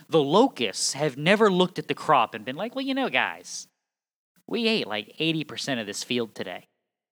The 0.09 0.21
locusts 0.21 0.93
have 0.93 1.17
never 1.17 1.51
looked 1.51 1.79
at 1.79 1.87
the 1.87 1.95
crop 1.95 2.35
and 2.35 2.45
been 2.45 2.55
like, 2.55 2.75
well, 2.75 2.85
you 2.85 2.93
know, 2.93 3.09
guys, 3.09 3.67
we 4.47 4.67
ate 4.67 4.87
like 4.87 5.15
80% 5.19 5.79
of 5.79 5.87
this 5.87 6.03
field 6.03 6.35
today. 6.35 6.67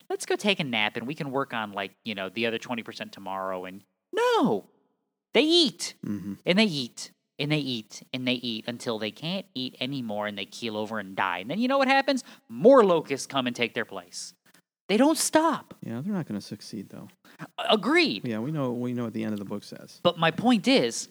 Let's 0.10 0.26
go 0.26 0.36
take 0.36 0.60
a 0.60 0.64
nap 0.64 0.98
and 0.98 1.08
we 1.08 1.16
can 1.16 1.32
work 1.32 1.54
on 1.54 1.72
like, 1.72 1.92
you 2.04 2.14
know, 2.16 2.30
the 2.30 2.46
other 2.46 2.60
20% 2.60 3.12
tomorrow. 3.12 3.66
And 3.66 3.82
no, 4.14 4.66
they 5.34 5.42
eat 5.42 5.96
hmm 6.04 6.34
and 6.46 6.60
they 6.60 6.66
eat 6.66 7.12
and 7.40 7.52
they 7.52 7.58
eat 7.58 8.04
and 8.14 8.28
they 8.28 8.34
eat 8.34 8.66
until 8.68 9.00
they 9.00 9.12
can't 9.12 9.46
eat 9.56 9.76
anymore 9.80 10.28
and 10.28 10.38
they 10.38 10.46
keel 10.46 10.78
over 10.78 11.00
and 11.00 11.16
die. 11.16 11.40
And 11.40 11.50
then 11.50 11.60
you 11.60 11.68
know 11.68 11.78
what 11.78 11.88
happens? 11.88 12.24
More 12.48 12.84
locusts 12.84 13.26
come 13.26 13.48
and 13.48 13.56
take 13.56 13.74
their 13.74 13.86
place. 13.86 14.34
They 14.90 14.98
don't 14.98 15.18
stop. 15.18 15.74
Yeah, 15.82 16.02
they're 16.02 16.14
not 16.14 16.28
going 16.28 16.40
to 16.40 16.46
succeed 16.46 16.90
though. 16.90 17.08
Agreed. 17.70 18.28
Yeah, 18.28 18.40
we 18.40 18.52
know. 18.52 18.72
We 18.72 18.94
know 18.94 19.06
what 19.06 19.14
the 19.14 19.24
end 19.24 19.34
of 19.34 19.40
the 19.40 19.46
book 19.46 19.64
says. 19.64 20.00
But 20.04 20.20
my 20.20 20.30
point 20.30 20.68
is, 20.68 21.08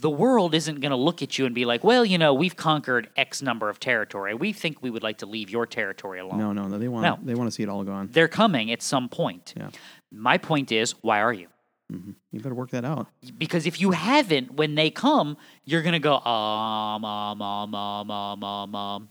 the 0.00 0.10
world 0.10 0.54
isn't 0.54 0.80
going 0.80 0.90
to 0.90 0.96
look 0.96 1.22
at 1.22 1.38
you 1.38 1.46
and 1.46 1.54
be 1.54 1.64
like, 1.64 1.84
well, 1.84 2.04
you 2.04 2.18
know, 2.18 2.34
we've 2.34 2.56
conquered 2.56 3.08
X 3.16 3.42
number 3.42 3.68
of 3.68 3.78
territory. 3.78 4.34
We 4.34 4.52
think 4.52 4.82
we 4.82 4.90
would 4.90 5.02
like 5.02 5.18
to 5.18 5.26
leave 5.26 5.50
your 5.50 5.66
territory 5.66 6.18
alone. 6.20 6.38
No, 6.38 6.52
no, 6.52 6.66
no. 6.66 6.78
They 6.78 6.88
want. 6.88 7.04
No. 7.04 7.18
They 7.22 7.34
want 7.34 7.48
to 7.48 7.52
see 7.52 7.62
it 7.62 7.68
all 7.68 7.84
gone. 7.84 8.08
They're 8.12 8.28
coming 8.28 8.70
at 8.72 8.82
some 8.82 9.08
point. 9.08 9.54
Yeah. 9.56 9.70
My 10.10 10.38
point 10.38 10.72
is, 10.72 10.92
why 11.02 11.20
are 11.20 11.32
you? 11.32 11.48
hmm 11.90 12.12
You 12.30 12.40
better 12.40 12.54
work 12.54 12.70
that 12.70 12.84
out. 12.84 13.06
Because 13.38 13.66
if 13.66 13.80
you 13.80 13.90
haven't, 13.92 14.54
when 14.54 14.74
they 14.74 14.90
come, 14.90 15.36
you're 15.64 15.82
going 15.82 15.92
to 15.92 15.98
go, 15.98 16.16
um, 16.18 17.04
um, 17.04 17.42
um, 17.42 17.74
um, 17.74 18.10
um, 18.10 18.44
um, 18.44 18.74
um. 18.74 19.10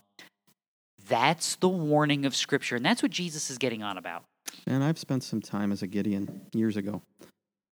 That's 1.07 1.55
the 1.55 1.69
warning 1.69 2.25
of 2.25 2.35
Scripture. 2.35 2.75
And 2.75 2.85
that's 2.85 3.01
what 3.01 3.11
Jesus 3.11 3.49
is 3.49 3.57
getting 3.57 3.83
on 3.83 3.97
about. 3.97 4.23
And 4.65 4.83
I've 4.83 4.97
spent 4.99 5.23
some 5.23 5.41
time 5.41 5.71
as 5.71 5.81
a 5.81 5.87
Gideon 5.87 6.41
years 6.53 6.77
ago, 6.77 7.01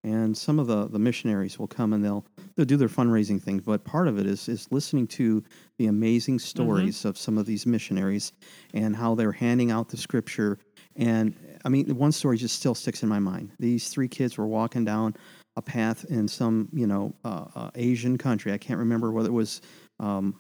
and 0.03 0.37
some 0.37 0.59
of 0.59 0.67
the, 0.67 0.87
the 0.87 0.99
missionaries 0.99 1.59
will 1.59 1.67
come 1.67 1.93
and 1.93 2.03
they'll 2.03 2.25
they'll 2.55 2.65
do 2.65 2.77
their 2.77 2.87
fundraising 2.87 3.41
thing. 3.41 3.59
But 3.59 3.83
part 3.83 4.07
of 4.07 4.17
it 4.17 4.25
is 4.25 4.47
is 4.47 4.67
listening 4.71 5.07
to 5.07 5.43
the 5.77 5.87
amazing 5.87 6.39
stories 6.39 7.03
of 7.05 7.17
some 7.17 7.37
of 7.37 7.45
these 7.45 7.65
missionaries 7.65 8.31
and 8.73 8.95
how 8.95 9.15
they're 9.15 9.31
handing 9.31 9.71
out 9.71 9.89
the 9.89 9.97
scripture. 9.97 10.57
And 10.95 11.35
I 11.65 11.69
mean, 11.69 11.95
one 11.97 12.11
story 12.11 12.37
just 12.37 12.55
still 12.55 12.75
sticks 12.75 13.03
in 13.03 13.09
my 13.09 13.19
mind. 13.19 13.51
These 13.59 13.89
three 13.89 14.07
kids 14.07 14.37
were 14.37 14.47
walking 14.47 14.85
down 14.85 15.15
a 15.55 15.61
path 15.61 16.05
in 16.05 16.27
some 16.27 16.69
you 16.71 16.87
know 16.87 17.13
uh, 17.25 17.45
uh, 17.55 17.69
Asian 17.75 18.17
country. 18.17 18.53
I 18.53 18.57
can't 18.57 18.79
remember 18.79 19.11
whether 19.11 19.29
it 19.29 19.33
was 19.33 19.61
um, 19.99 20.35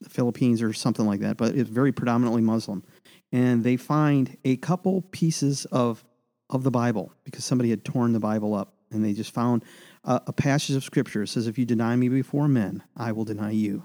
the 0.00 0.10
Philippines 0.10 0.60
or 0.60 0.72
something 0.72 1.06
like 1.06 1.20
that, 1.20 1.38
but 1.38 1.54
it's 1.54 1.70
very 1.70 1.92
predominantly 1.92 2.42
Muslim. 2.42 2.84
And 3.32 3.64
they 3.64 3.76
find 3.76 4.36
a 4.44 4.56
couple 4.56 5.02
pieces 5.10 5.64
of 5.66 6.04
of 6.50 6.62
the 6.62 6.70
Bible 6.70 7.12
because 7.24 7.44
somebody 7.44 7.70
had 7.70 7.84
torn 7.84 8.12
the 8.12 8.20
Bible 8.20 8.54
up, 8.54 8.74
and 8.90 9.04
they 9.04 9.12
just 9.12 9.32
found 9.32 9.64
a, 10.04 10.20
a 10.28 10.32
passage 10.32 10.76
of 10.76 10.84
Scripture. 10.84 11.22
It 11.22 11.28
says, 11.28 11.46
"If 11.46 11.58
you 11.58 11.64
deny 11.64 11.96
me 11.96 12.08
before 12.08 12.48
men, 12.48 12.82
I 12.96 13.12
will 13.12 13.24
deny 13.24 13.50
you." 13.50 13.84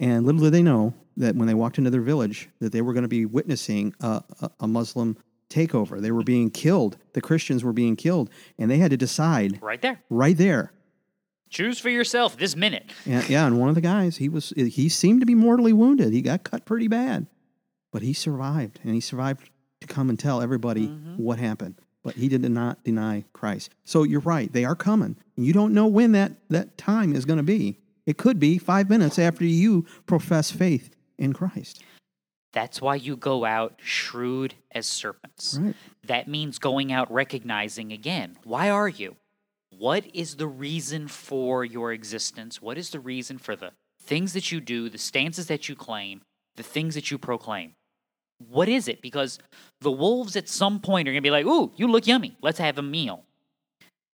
And 0.00 0.26
little 0.26 0.40
did 0.40 0.52
they 0.52 0.62
know 0.62 0.94
that 1.16 1.36
when 1.36 1.46
they 1.46 1.54
walked 1.54 1.78
into 1.78 1.90
their 1.90 2.00
village, 2.00 2.48
that 2.60 2.72
they 2.72 2.82
were 2.82 2.92
going 2.92 3.02
to 3.04 3.08
be 3.08 3.24
witnessing 3.24 3.94
a, 4.00 4.22
a, 4.40 4.50
a 4.60 4.66
Muslim 4.66 5.16
takeover. 5.48 6.00
They 6.00 6.10
were 6.10 6.24
being 6.24 6.50
killed. 6.50 6.96
The 7.12 7.20
Christians 7.20 7.62
were 7.62 7.72
being 7.72 7.96
killed, 7.96 8.30
and 8.58 8.70
they 8.70 8.78
had 8.78 8.90
to 8.90 8.96
decide 8.96 9.62
Right 9.62 9.80
there. 9.80 10.02
right 10.10 10.36
there. 10.36 10.72
Choose 11.50 11.78
for 11.78 11.90
yourself 11.90 12.36
this 12.36 12.56
minute. 12.56 12.90
And, 13.06 13.28
yeah, 13.28 13.46
and 13.46 13.60
one 13.60 13.68
of 13.68 13.76
the 13.76 13.80
guys, 13.80 14.16
he 14.16 14.28
was 14.28 14.52
he 14.56 14.88
seemed 14.88 15.20
to 15.20 15.26
be 15.26 15.36
mortally 15.36 15.72
wounded. 15.72 16.12
He 16.12 16.20
got 16.20 16.42
cut 16.42 16.64
pretty 16.64 16.88
bad, 16.88 17.28
but 17.92 18.02
he 18.02 18.12
survived, 18.12 18.80
and 18.82 18.94
he 18.94 19.00
survived 19.00 19.50
to 19.80 19.86
come 19.86 20.08
and 20.08 20.18
tell 20.18 20.42
everybody 20.42 20.88
mm-hmm. 20.88 21.16
what 21.16 21.38
happened. 21.38 21.76
But 22.04 22.14
he 22.14 22.28
did 22.28 22.48
not 22.48 22.84
deny 22.84 23.24
Christ. 23.32 23.70
So 23.84 24.04
you're 24.04 24.20
right; 24.20 24.52
they 24.52 24.64
are 24.64 24.76
coming. 24.76 25.16
And 25.36 25.44
you 25.46 25.52
don't 25.52 25.74
know 25.74 25.86
when 25.86 26.12
that 26.12 26.32
that 26.50 26.78
time 26.78 27.16
is 27.16 27.24
going 27.24 27.38
to 27.38 27.42
be. 27.42 27.78
It 28.06 28.18
could 28.18 28.38
be 28.38 28.58
five 28.58 28.90
minutes 28.90 29.18
after 29.18 29.44
you 29.44 29.86
profess 30.06 30.50
faith 30.50 30.94
in 31.18 31.32
Christ. 31.32 31.82
That's 32.52 32.80
why 32.80 32.94
you 32.94 33.16
go 33.16 33.44
out 33.44 33.80
shrewd 33.82 34.54
as 34.70 34.86
serpents. 34.86 35.58
Right. 35.60 35.74
That 36.06 36.28
means 36.28 36.58
going 36.58 36.92
out 36.92 37.10
recognizing 37.12 37.92
again, 37.92 38.36
why 38.44 38.70
are 38.70 38.88
you? 38.88 39.16
What 39.70 40.04
is 40.14 40.36
the 40.36 40.46
reason 40.46 41.08
for 41.08 41.64
your 41.64 41.92
existence? 41.92 42.62
What 42.62 42.78
is 42.78 42.90
the 42.90 43.00
reason 43.00 43.38
for 43.38 43.56
the 43.56 43.72
things 44.00 44.34
that 44.34 44.52
you 44.52 44.60
do, 44.60 44.88
the 44.88 44.98
stances 44.98 45.48
that 45.48 45.68
you 45.68 45.74
claim, 45.74 46.20
the 46.54 46.62
things 46.62 46.94
that 46.94 47.10
you 47.10 47.18
proclaim? 47.18 47.74
What 48.38 48.68
is 48.68 48.88
it? 48.88 49.00
Because 49.00 49.38
the 49.80 49.90
wolves 49.90 50.36
at 50.36 50.48
some 50.48 50.80
point 50.80 51.08
are 51.08 51.12
going 51.12 51.22
to 51.22 51.26
be 51.26 51.30
like, 51.30 51.46
ooh, 51.46 51.72
you 51.76 51.86
look 51.86 52.06
yummy. 52.06 52.36
Let's 52.42 52.58
have 52.58 52.78
a 52.78 52.82
meal. 52.82 53.24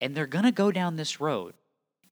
And 0.00 0.14
they're 0.14 0.26
going 0.26 0.44
to 0.44 0.52
go 0.52 0.70
down 0.72 0.96
this 0.96 1.20
road 1.20 1.54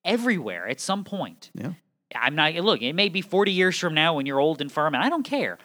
everywhere 0.04 0.66
at 0.68 0.80
some 0.80 1.04
point. 1.04 1.50
Yeah. 1.54 1.72
I'm 2.14 2.34
not, 2.34 2.54
look, 2.54 2.80
it 2.80 2.94
may 2.94 3.08
be 3.08 3.20
40 3.20 3.52
years 3.52 3.78
from 3.78 3.94
now 3.94 4.14
when 4.14 4.26
you're 4.26 4.40
old 4.40 4.60
and 4.60 4.72
firm, 4.72 4.94
and 4.94 5.04
I 5.04 5.08
don't 5.08 5.24
care. 5.24 5.58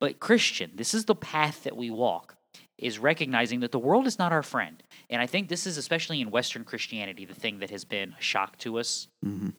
But 0.00 0.18
Christian, 0.18 0.72
this 0.74 0.92
is 0.92 1.04
the 1.04 1.14
path 1.14 1.62
that 1.64 1.76
we 1.76 1.90
walk, 1.90 2.36
is 2.78 2.98
recognizing 2.98 3.60
that 3.60 3.70
the 3.70 3.78
world 3.78 4.06
is 4.06 4.18
not 4.18 4.32
our 4.32 4.42
friend. 4.42 4.82
And 5.08 5.22
I 5.22 5.26
think 5.26 5.48
this 5.48 5.66
is 5.66 5.78
especially 5.78 6.20
in 6.20 6.30
Western 6.30 6.64
Christianity, 6.64 7.24
the 7.24 7.34
thing 7.34 7.60
that 7.60 7.70
has 7.70 7.84
been 7.84 8.14
a 8.18 8.22
shock 8.22 8.58
to 8.58 8.78
us. 8.78 9.06
Mm-hmm. 9.24 9.50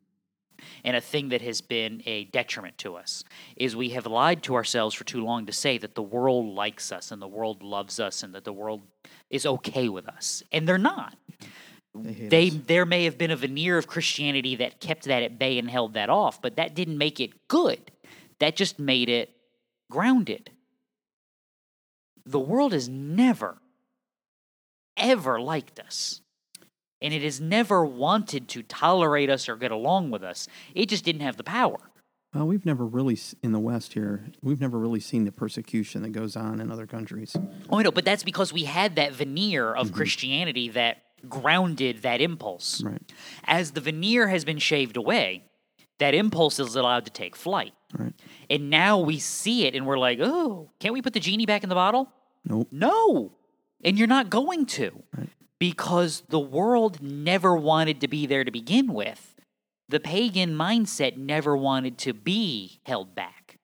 And 0.84 0.96
a 0.96 1.02
thing 1.02 1.30
that 1.30 1.42
has 1.42 1.62
been 1.62 2.02
a 2.06 2.26
detriment 2.26 2.78
to 2.80 2.96
us 2.96 3.24
is 3.56 3.76
we 3.76 3.90
have 3.90 4.06
lied 4.06 4.44
to 4.44 4.56
ourselves 4.56 4.96
for 4.96 5.04
too 5.04 5.24
long 5.24 5.46
to 5.46 5.52
say 5.52 5.78
that 5.78 5.96
the 5.96 6.04
world 6.04 6.54
likes 6.54 6.92
us 6.92 7.12
and 7.12 7.22
the 7.22 7.28
world 7.28 7.64
loves 7.64 8.00
us 8.00 8.24
and 8.24 8.34
that 8.36 8.44
the 8.44 8.54
world 8.54 8.82
is 9.30 9.46
okay 9.46 9.90
with 9.90 10.08
us. 10.08 10.44
And 10.52 10.68
they're 10.68 10.78
not 10.78 11.18
They 11.94 12.28
they 12.28 12.50
there 12.50 12.86
may 12.86 13.06
have 13.06 13.18
been 13.18 13.32
a 13.32 13.36
veneer 13.36 13.78
of 13.78 13.88
Christianity 13.88 14.56
that 14.58 14.80
kept 14.82 15.06
that 15.06 15.24
at 15.24 15.40
bay 15.40 15.58
and 15.58 15.70
held 15.70 15.94
that 15.94 16.10
off, 16.10 16.42
but 16.42 16.58
that 16.58 16.76
didn't 16.76 16.98
make 16.98 17.20
it 17.20 17.48
good. 17.48 17.92
That 18.40 18.56
just 18.56 18.80
made 18.80 19.10
it 19.10 19.30
grounded. 19.90 20.52
The 22.26 22.40
world 22.40 22.74
has 22.74 22.90
never, 22.90 23.58
ever 24.98 25.40
liked 25.40 25.80
us. 25.80 26.22
And 27.06 27.14
it 27.14 27.22
has 27.22 27.40
never 27.40 27.86
wanted 27.86 28.48
to 28.50 28.64
tolerate 28.64 29.30
us 29.30 29.48
or 29.48 29.56
get 29.56 29.70
along 29.70 30.10
with 30.10 30.24
us. 30.24 30.48
It 30.74 30.90
just 30.90 31.06
didn't 31.06 31.22
have 31.22 31.38
the 31.38 31.44
power. 31.44 31.78
Well, 32.34 32.48
we've 32.48 32.66
never 32.66 32.84
really 32.84 33.20
in 33.44 33.52
the 33.52 33.60
West 33.60 33.94
here. 33.94 34.26
We've 34.42 34.60
never 34.60 34.80
really 34.80 35.00
seen 35.00 35.24
the 35.24 35.32
persecution 35.32 36.02
that 36.02 36.10
goes 36.10 36.36
on 36.36 36.60
in 36.60 36.72
other 36.72 36.88
countries. 36.88 37.38
Oh, 37.70 37.78
I 37.78 37.84
know, 37.84 37.92
but 37.92 38.06
that's 38.06 38.24
because 38.24 38.52
we 38.52 38.64
had 38.64 38.96
that 38.96 39.14
veneer 39.14 39.72
of 39.72 39.88
mm-hmm. 39.88 39.98
Christianity 39.98 40.70
that 40.70 41.04
grounded 41.30 42.02
that 42.02 42.22
impulse. 42.22 42.82
Right. 42.84 43.14
As 43.44 43.72
the 43.72 43.82
veneer 43.82 44.28
has 44.30 44.44
been 44.44 44.58
shaved 44.58 44.98
away, 44.98 45.44
that 46.00 46.16
impulse 46.16 46.60
is 46.60 46.76
allowed 46.76 47.06
to 47.06 47.12
take 47.12 47.36
flight. 47.36 47.74
Right. 47.96 48.14
And 48.50 48.72
now 48.72 48.98
we 48.98 49.20
see 49.20 49.68
it 49.68 49.76
and 49.76 49.86
we're 49.86 50.00
like, 50.00 50.18
oh, 50.22 50.72
can't 50.80 50.96
we 50.96 51.04
put 51.04 51.14
the 51.14 51.20
genie 51.20 51.46
back 51.46 51.62
in 51.62 51.70
the 51.70 51.76
bottle? 51.76 52.12
Nope. 52.44 52.68
No. 52.72 53.32
And 53.84 53.98
you're 54.00 54.08
not 54.08 54.32
going 54.32 54.66
to 54.66 55.04
Right. 55.16 55.30
Because 55.60 56.24
the 56.30 56.40
world 56.40 57.02
never 57.02 57.56
wanted 57.56 58.02
to 58.02 58.08
be 58.08 58.26
there 58.26 58.44
to 58.44 58.52
begin 58.52 58.94
with. 58.94 59.36
The 59.88 60.00
pagan 60.00 60.56
mindset 60.56 61.16
never 61.18 61.56
wanted 61.56 61.98
to 62.00 62.14
be 62.14 62.80
held 62.86 63.14
back. 63.16 63.58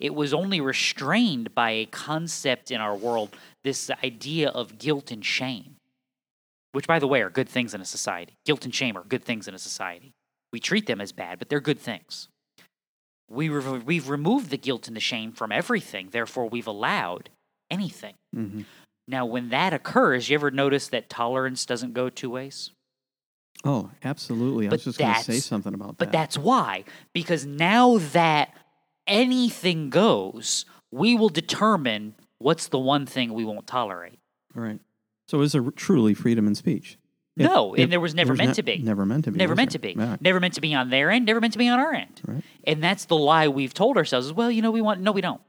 It 0.00 0.14
was 0.14 0.34
only 0.34 0.60
restrained 0.60 1.54
by 1.54 1.70
a 1.70 1.86
concept 1.86 2.70
in 2.70 2.80
our 2.80 2.96
world, 2.96 3.36
this 3.62 3.90
idea 4.02 4.48
of 4.48 4.78
guilt 4.78 5.10
and 5.12 5.24
shame, 5.24 5.76
which, 6.72 6.88
by 6.88 6.98
the 6.98 7.06
way, 7.06 7.22
are 7.22 7.30
good 7.30 7.48
things 7.48 7.74
in 7.74 7.80
a 7.80 7.84
society. 7.84 8.34
Guilt 8.44 8.64
and 8.64 8.74
shame 8.74 8.96
are 8.96 9.04
good 9.04 9.24
things 9.24 9.46
in 9.46 9.54
a 9.54 9.58
society. 9.58 10.12
We 10.52 10.58
treat 10.58 10.86
them 10.86 11.00
as 11.00 11.12
bad, 11.12 11.38
but 11.38 11.48
they're 11.48 11.60
good 11.60 11.78
things. 11.78 12.28
We 13.30 13.48
re- 13.48 13.78
we've 13.78 14.08
removed 14.08 14.50
the 14.50 14.58
guilt 14.58 14.88
and 14.88 14.96
the 14.96 15.00
shame 15.00 15.32
from 15.32 15.52
everything, 15.52 16.08
therefore, 16.10 16.48
we've 16.48 16.66
allowed 16.66 17.30
anything. 17.70 18.14
hmm 18.34 18.62
Now, 19.12 19.26
when 19.26 19.50
that 19.50 19.74
occurs, 19.74 20.30
you 20.30 20.34
ever 20.34 20.50
notice 20.50 20.88
that 20.88 21.10
tolerance 21.10 21.66
doesn't 21.66 21.92
go 21.92 22.08
two 22.08 22.30
ways? 22.30 22.70
Oh, 23.62 23.90
absolutely. 24.02 24.66
I 24.66 24.70
But 24.70 24.76
was 24.78 24.84
just 24.84 24.98
going 24.98 25.14
to 25.14 25.22
say 25.22 25.38
something 25.38 25.74
about 25.74 25.88
that. 25.88 25.98
But 25.98 26.12
that's 26.12 26.38
why, 26.38 26.84
because 27.12 27.44
now 27.44 27.98
that 27.98 28.54
anything 29.06 29.90
goes, 29.90 30.64
we 30.90 31.14
will 31.14 31.28
determine 31.28 32.14
what's 32.38 32.68
the 32.68 32.78
one 32.78 33.04
thing 33.04 33.34
we 33.34 33.44
won't 33.44 33.66
tolerate. 33.66 34.18
All 34.56 34.62
right. 34.62 34.80
So 35.28 35.42
is 35.42 35.52
there 35.52 35.62
truly 35.70 36.14
freedom 36.14 36.46
in 36.46 36.54
speech? 36.54 36.98
It- 37.36 37.44
no, 37.44 37.74
it- 37.74 37.82
and 37.84 37.92
there 37.92 38.00
was 38.00 38.14
never 38.14 38.34
meant 38.34 38.48
ne- 38.50 38.54
to 38.54 38.62
be. 38.62 38.78
Never 38.78 39.04
meant 39.04 39.24
to 39.26 39.30
be. 39.30 39.38
Never 39.38 39.54
meant 39.54 39.72
to 39.72 39.78
be. 39.78 39.94
Yeah. 39.96 40.16
Never 40.20 40.40
meant 40.40 40.54
to 40.54 40.60
be 40.62 40.74
on 40.74 40.88
their 40.88 41.10
end, 41.10 41.26
never 41.26 41.40
meant 41.40 41.52
to 41.52 41.58
be 41.58 41.68
on 41.68 41.78
our 41.78 41.92
end. 41.92 42.20
Right. 42.26 42.42
And 42.64 42.82
that's 42.82 43.04
the 43.04 43.16
lie 43.16 43.48
we've 43.48 43.74
told 43.74 43.98
ourselves 43.98 44.26
is, 44.26 44.32
well, 44.32 44.50
you 44.50 44.62
know, 44.62 44.70
we 44.70 44.80
want, 44.80 45.00
no, 45.02 45.12
we 45.12 45.20
don't. 45.20 45.40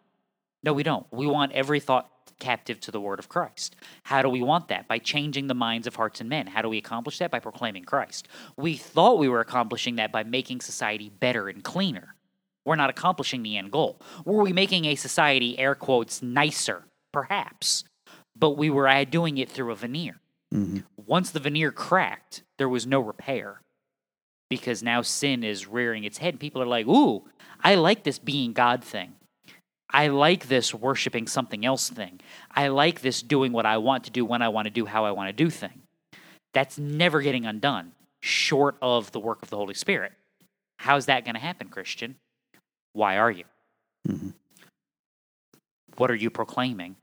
No, 0.64 0.74
we 0.74 0.84
don't. 0.84 1.05
We 1.11 1.28
want 1.28 1.53
every 1.53 1.80
thought 1.80 2.09
captive 2.43 2.79
to 2.81 2.91
the 2.91 2.99
word 2.99 3.19
of 3.19 3.29
Christ. 3.29 3.75
How 4.03 4.21
do 4.21 4.29
we 4.29 4.41
want 4.41 4.67
that? 4.67 4.87
By 4.87 4.99
changing 4.99 5.47
the 5.47 5.53
minds 5.55 5.87
of 5.87 5.95
hearts 5.95 6.19
and 6.19 6.29
men. 6.29 6.47
How 6.47 6.61
do 6.61 6.67
we 6.69 6.77
accomplish 6.77 7.17
that? 7.19 7.31
By 7.31 7.39
proclaiming 7.39 7.85
Christ. 7.85 8.27
We 8.57 8.75
thought 8.75 9.17
we 9.17 9.29
were 9.29 9.39
accomplishing 9.39 9.95
that 9.95 10.11
by 10.11 10.23
making 10.23 10.59
society 10.61 11.09
better 11.09 11.47
and 11.47 11.63
cleaner. 11.63 12.15
We're 12.65 12.75
not 12.75 12.89
accomplishing 12.89 13.43
the 13.43 13.57
end 13.57 13.71
goal. 13.71 13.99
Were 14.25 14.43
we 14.43 14.53
making 14.53 14.85
a 14.85 14.95
society, 14.95 15.57
air 15.57 15.75
quotes, 15.75 16.21
nicer? 16.21 16.83
Perhaps. 17.13 17.85
But 18.35 18.57
we 18.57 18.69
were 18.69 19.05
doing 19.05 19.37
it 19.37 19.49
through 19.49 19.71
a 19.71 19.75
veneer. 19.75 20.19
Mhm. 20.53 20.83
Once 20.97 21.31
the 21.31 21.39
veneer 21.39 21.71
cracked, 21.71 22.43
there 22.57 22.69
was 22.69 22.85
no 22.85 22.99
repair 22.99 23.61
because 24.49 24.83
now 24.83 25.01
sin 25.01 25.43
is 25.43 25.67
rearing 25.67 26.03
its 26.03 26.19
head. 26.19 26.33
And 26.33 26.39
people 26.39 26.61
are 26.61 26.67
like, 26.67 26.87
ooh, 26.87 27.23
I 27.63 27.75
like 27.75 28.03
this 28.03 28.19
being 28.19 28.53
God 28.53 28.83
thing. 28.83 29.15
I 29.93 30.07
like 30.07 30.47
this 30.47 30.73
worshiping 30.73 31.27
something 31.27 31.63
else 31.65 31.89
thing. 31.89 32.19
I 32.51 32.69
like 32.69 33.01
this 33.01 33.21
doing 33.21 33.51
what 33.51 33.67
I 33.67 33.77
want 33.77 34.05
to 34.05 34.11
do 34.11 34.25
when 34.25 34.41
I 34.41 34.49
want 34.49 34.65
to 34.65 34.71
do 34.71 34.85
how 34.85 35.05
I 35.05 35.11
want 35.11 35.29
to 35.29 35.33
do 35.33 35.49
thing. 35.51 35.83
That's 36.53 36.77
never 36.77 37.21
getting 37.21 37.45
undone, 37.45 37.91
short 38.21 38.75
of 38.81 39.11
the 39.11 39.19
work 39.19 39.43
of 39.43 39.49
the 39.49 39.57
Holy 39.57 39.75
Spirit. 39.75 40.13
How's 40.79 41.05
that 41.05 41.25
going 41.25 41.35
to 41.35 41.41
happen, 41.41 41.69
Christian? 41.69 42.15
Why 42.93 43.17
are 43.17 43.31
you? 43.31 43.45
Mhm. 44.07 44.33
What 45.97 46.09
are 46.09 46.15
you 46.15 46.29
proclaiming? 46.29 46.95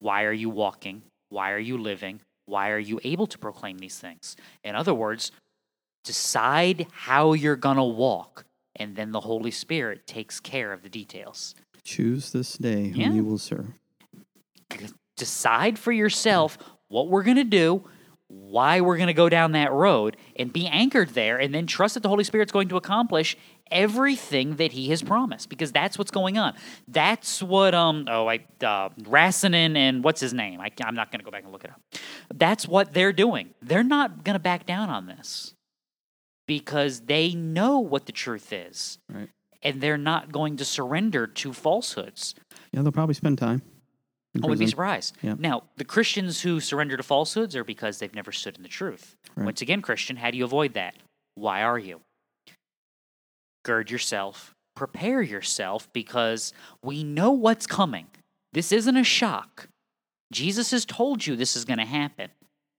Why 0.00 0.24
are 0.24 0.32
you 0.32 0.50
walking? 0.50 1.02
Why 1.28 1.52
are 1.52 1.58
you 1.58 1.78
living? 1.78 2.20
Why 2.46 2.70
are 2.70 2.78
you 2.78 3.00
able 3.04 3.28
to 3.28 3.38
proclaim 3.38 3.78
these 3.78 3.98
things? 3.98 4.36
In 4.64 4.74
other 4.74 4.92
words, 4.92 5.30
decide 6.04 6.88
how 6.92 7.32
you're 7.32 7.56
going 7.56 7.76
to 7.76 7.82
walk, 7.84 8.44
and 8.74 8.96
then 8.96 9.12
the 9.12 9.20
Holy 9.20 9.52
Spirit 9.52 10.06
takes 10.06 10.40
care 10.40 10.72
of 10.72 10.82
the 10.82 10.88
details. 10.88 11.54
Choose 11.84 12.30
this 12.32 12.56
day 12.58 12.88
whom 12.88 13.00
Yeah. 13.00 13.12
you 13.12 13.24
will 13.24 13.38
serve. 13.38 13.72
Decide 15.16 15.78
for 15.78 15.92
yourself 15.92 16.58
what 16.88 17.08
we're 17.08 17.22
going 17.22 17.36
to 17.36 17.44
do, 17.44 17.84
why 18.28 18.80
we're 18.80 18.96
going 18.96 19.08
to 19.08 19.12
go 19.14 19.28
down 19.28 19.52
that 19.52 19.72
road, 19.72 20.16
and 20.36 20.52
be 20.52 20.66
anchored 20.66 21.10
there, 21.10 21.38
and 21.38 21.54
then 21.54 21.66
trust 21.66 21.94
that 21.94 22.02
the 22.02 22.08
Holy 22.08 22.24
Spirit's 22.24 22.50
going 22.52 22.68
to 22.68 22.76
accomplish 22.76 23.36
everything 23.70 24.56
that 24.56 24.72
He 24.72 24.88
has 24.90 25.02
promised, 25.02 25.48
because 25.50 25.70
that's 25.70 25.98
what's 25.98 26.10
going 26.10 26.38
on. 26.38 26.54
That's 26.88 27.42
what 27.42 27.74
um 27.74 28.06
oh 28.08 28.26
I 28.28 28.36
uh, 28.62 28.88
Räsänen 29.02 29.76
and 29.76 30.02
what's 30.02 30.20
his 30.20 30.32
name? 30.32 30.60
I, 30.60 30.70
I'm 30.82 30.94
not 30.94 31.10
going 31.10 31.20
to 31.20 31.24
go 31.24 31.30
back 31.30 31.42
and 31.44 31.52
look 31.52 31.64
it 31.64 31.70
up. 31.70 31.80
That's 32.34 32.66
what 32.66 32.94
they're 32.94 33.12
doing. 33.12 33.50
They're 33.60 33.82
not 33.84 34.24
going 34.24 34.34
to 34.34 34.40
back 34.40 34.64
down 34.66 34.88
on 34.88 35.06
this 35.06 35.54
because 36.46 37.00
they 37.00 37.34
know 37.34 37.78
what 37.80 38.06
the 38.06 38.12
truth 38.12 38.52
is, 38.52 38.98
Right. 39.10 39.28
And 39.62 39.80
they're 39.80 39.98
not 39.98 40.32
going 40.32 40.56
to 40.56 40.64
surrender 40.64 41.26
to 41.26 41.52
falsehoods. 41.52 42.34
Yeah, 42.72 42.82
they'll 42.82 42.92
probably 42.92 43.14
spend 43.14 43.38
time. 43.38 43.62
I 44.34 44.46
wouldn't 44.46 44.60
be 44.60 44.66
surprised. 44.66 45.14
Yeah. 45.20 45.34
Now, 45.38 45.64
the 45.76 45.84
Christians 45.84 46.40
who 46.40 46.58
surrender 46.58 46.96
to 46.96 47.02
falsehoods 47.02 47.54
are 47.54 47.64
because 47.64 47.98
they've 47.98 48.14
never 48.14 48.32
stood 48.32 48.56
in 48.56 48.62
the 48.62 48.68
truth. 48.68 49.14
Right. 49.36 49.44
Once 49.44 49.60
again, 49.60 49.82
Christian, 49.82 50.16
how 50.16 50.30
do 50.30 50.38
you 50.38 50.44
avoid 50.44 50.72
that? 50.74 50.94
Why 51.34 51.62
are 51.62 51.78
you? 51.78 52.00
Gird 53.64 53.90
yourself, 53.90 54.54
prepare 54.74 55.20
yourself, 55.20 55.92
because 55.92 56.54
we 56.82 57.04
know 57.04 57.30
what's 57.30 57.66
coming. 57.66 58.06
This 58.54 58.72
isn't 58.72 58.96
a 58.96 59.04
shock. 59.04 59.68
Jesus 60.32 60.70
has 60.70 60.86
told 60.86 61.26
you 61.26 61.36
this 61.36 61.54
is 61.54 61.66
going 61.66 61.78
to 61.78 61.84
happen. 61.84 62.30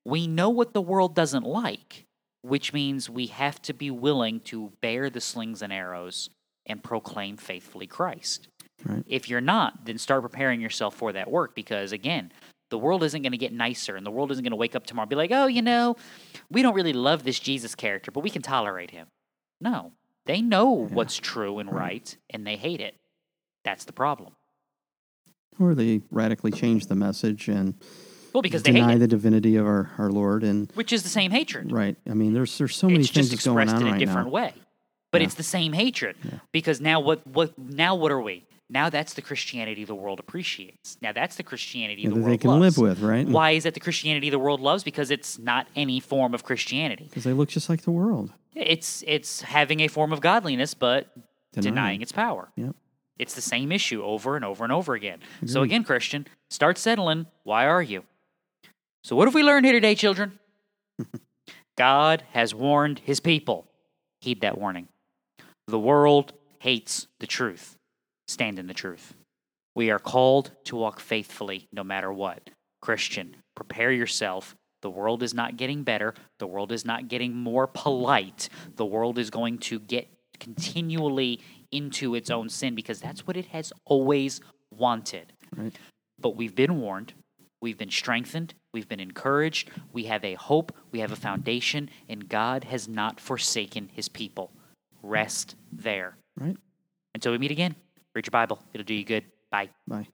We 0.06 0.26
know 0.26 0.50
what 0.50 0.74
the 0.74 0.82
world 0.82 1.16
doesn't 1.16 1.46
like, 1.46 2.06
which 2.42 2.74
means 2.74 3.10
we 3.10 3.28
have 3.28 3.62
to 3.62 3.74
be 3.74 3.92
willing 3.92 4.40
to 4.42 4.74
bear 4.82 5.10
the 5.10 5.22
slings 5.22 5.62
and 5.62 5.72
arrows 5.72 6.32
and 6.66 6.84
proclaim 6.84 7.38
faithfully 7.38 7.88
Christ. 7.88 8.48
Right. 8.86 9.04
If 9.08 9.30
you're 9.30 9.42
not, 9.42 9.86
then 9.86 9.98
start 9.98 10.22
preparing 10.24 10.60
yourself 10.62 10.96
for 10.96 11.14
that 11.14 11.30
work 11.30 11.56
because, 11.56 11.92
again, 11.92 12.32
the 12.70 12.78
world 12.78 13.04
isn't 13.04 13.22
going 13.22 13.32
to 13.32 13.38
get 13.38 13.54
nicer 13.54 13.96
and 13.96 14.06
the 14.06 14.12
world 14.12 14.32
isn't 14.32 14.44
going 14.44 14.52
to 14.52 14.58
wake 14.58 14.76
up 14.76 14.86
tomorrow 14.86 15.04
and 15.04 15.10
be 15.10 15.16
like, 15.16 15.32
oh, 15.32 15.46
you 15.46 15.62
know, 15.62 15.96
we 16.50 16.62
don't 16.62 16.74
really 16.74 16.94
love 16.94 17.24
this 17.24 17.40
Jesus 17.40 17.76
character, 17.76 18.12
but 18.12 18.22
we 18.22 18.30
can 18.30 18.42
tolerate 18.42 18.92
him. 18.92 19.08
No, 19.62 19.92
they 20.26 20.42
know 20.42 20.72
what's 20.72 21.18
true 21.18 21.60
and 21.60 21.72
right 21.72 22.18
and 22.30 22.46
they 22.48 22.56
hate 22.58 22.82
it. 22.82 22.96
That's 23.64 23.86
the 23.86 23.94
problem. 23.94 24.34
Or 25.60 25.76
they 25.76 26.02
radically 26.12 26.52
change 26.52 26.88
the 26.88 26.96
message 26.96 27.48
and 27.48 27.76
Well, 28.34 28.42
because 28.42 28.64
they 28.64 28.72
deny 28.72 28.98
the 28.98 29.08
divinity 29.08 29.56
of 29.56 29.66
our, 29.68 29.92
our 29.98 30.10
Lord. 30.10 30.44
And 30.44 30.72
which 30.74 30.92
is 30.92 31.04
the 31.04 31.10
same 31.10 31.32
hatred. 31.32 31.72
right, 31.72 31.96
I 32.10 32.16
mean, 32.16 32.34
there's 32.34 32.58
there's 32.58 32.76
so 32.76 32.88
many 32.88 33.02
it's 33.02 33.12
things 33.12 33.30
going 33.30 33.60
expressed 33.68 33.76
on 33.76 33.82
in 33.84 33.88
a 33.88 33.92
right 33.92 34.00
different 34.00 34.28
now. 34.28 34.34
way. 34.34 34.54
But 35.14 35.22
Yeah. 35.22 35.28
it's 35.28 35.36
the 35.36 35.44
same 35.44 35.72
hatred 35.72 36.18
because 36.52 36.82
now 36.82 37.00
what 37.00 37.26
what 37.26 37.58
now 37.58 37.96
what 37.96 38.12
are 38.12 38.20
we? 38.22 38.44
Now 38.70 38.90
that's 38.90 39.14
the 39.14 39.22
Christianity 39.22 39.86
the 39.86 39.94
world 39.96 40.20
appreciates. 40.20 40.98
Now 41.02 41.12
that's 41.14 41.36
the 41.38 41.44
Christianity 41.44 42.02
Yeah, 42.02 42.10
the 42.10 42.16
that 42.16 42.22
world 42.22 42.34
they 42.34 42.38
can 42.38 42.50
loves. 42.60 42.78
live 42.80 42.90
with, 42.90 43.00
right? 43.02 43.26
Why 43.28 43.52
is 43.52 43.64
that 43.64 43.76
the 43.76 43.80
Christianity 43.80 44.30
the 44.32 44.40
world 44.40 44.60
loves? 44.60 44.84
Because 44.84 45.12
it's 45.12 45.38
not 45.38 45.68
any 45.76 46.00
form 46.02 46.34
of 46.34 46.44
Christianity. 46.44 47.06
Because 47.06 47.24
they 47.24 47.32
look 47.34 47.48
just 47.50 47.70
like 47.70 47.84
the 47.84 47.92
world. 47.92 48.34
It's 48.56 49.04
it's 49.08 49.42
having 49.42 49.80
a 49.82 49.88
form 49.88 50.12
of 50.12 50.20
godliness 50.20 50.74
but 50.74 51.14
Denying. 51.54 51.76
denying 51.76 52.02
its 52.02 52.12
power. 52.12 52.50
Yep. 52.56 52.76
It's 53.20 53.36
the 53.36 53.42
same 53.42 53.72
issue 53.72 54.02
over 54.04 54.36
and 54.36 54.44
over 54.44 54.64
and 54.64 54.74
over 54.74 54.96
again. 54.96 55.20
So 55.46 55.62
again, 55.62 55.84
Christian, 55.84 56.26
start 56.50 56.80
settling. 56.80 57.28
Why 57.44 57.68
are 57.68 57.84
you? 57.84 58.04
So 59.04 59.16
what 59.16 59.28
have 59.28 59.36
we 59.36 59.44
learned 59.44 59.66
here 59.66 59.74
today, 59.74 59.94
children? 59.94 60.40
God 61.78 62.24
has 62.32 62.54
warned 62.56 63.00
his 63.06 63.20
people. 63.20 63.68
Heed 64.22 64.42
that 64.42 64.58
warning. 64.58 64.88
The 65.68 65.80
world 65.80 66.34
hates 66.60 67.08
the 67.20 67.28
truth. 67.28 67.78
Stand 68.28 68.60
in 68.60 68.68
the 68.68 68.74
truth. 68.74 69.14
We 69.76 69.90
are 69.90 70.00
called 70.00 70.52
to 70.66 70.76
walk 70.76 71.00
faithfully 71.00 71.68
no 71.72 71.84
matter 71.84 72.12
what. 72.12 72.50
Christian, 72.82 73.38
prepare 73.56 73.92
yourself. 73.92 74.56
The 74.82 74.90
world 74.90 75.24
is 75.24 75.34
not 75.34 75.58
getting 75.58 75.84
better. 75.84 76.14
The 76.40 76.48
world 76.48 76.72
is 76.72 76.86
not 76.86 77.08
getting 77.08 77.34
more 77.34 77.68
polite. 77.68 78.50
The 78.76 78.86
world 78.86 79.18
is 79.18 79.30
going 79.30 79.60
to 79.60 79.80
get 79.80 80.08
continually 80.40 81.40
into 81.72 82.16
its 82.16 82.30
own 82.30 82.50
sin 82.50 82.76
because 82.76 83.00
that's 83.00 83.26
what 83.26 83.38
it 83.38 83.48
has 83.48 83.72
always 83.86 84.42
wanted. 84.72 85.34
Right. 85.56 85.74
But 86.20 86.36
we've 86.36 86.56
been 86.56 86.80
warned, 86.80 87.14
we've 87.62 87.78
been 87.78 87.90
strengthened, 87.90 88.54
we've 88.74 88.88
been 88.88 89.00
encouraged, 89.00 89.70
we 89.92 90.04
have 90.04 90.24
a 90.24 90.36
hope, 90.36 90.76
we 90.92 91.00
have 91.00 91.12
a 91.12 91.18
foundation, 91.18 91.90
and 92.08 92.30
God 92.30 92.66
has 92.66 92.88
not 92.88 93.20
forsaken 93.20 93.90
his 93.94 94.10
people. 94.10 94.52
Rest 95.04 95.56
there. 95.72 96.18
Right. 96.40 96.58
Until 97.14 97.32
we 97.32 97.38
meet 97.38 97.52
again, 97.52 97.76
read 98.16 98.26
your 98.26 98.32
Bible. 98.32 98.60
It'll 98.74 98.86
do 98.86 98.94
you 98.94 99.04
good. 99.04 99.26
Bye. 99.52 99.70
Bye. 99.88 100.08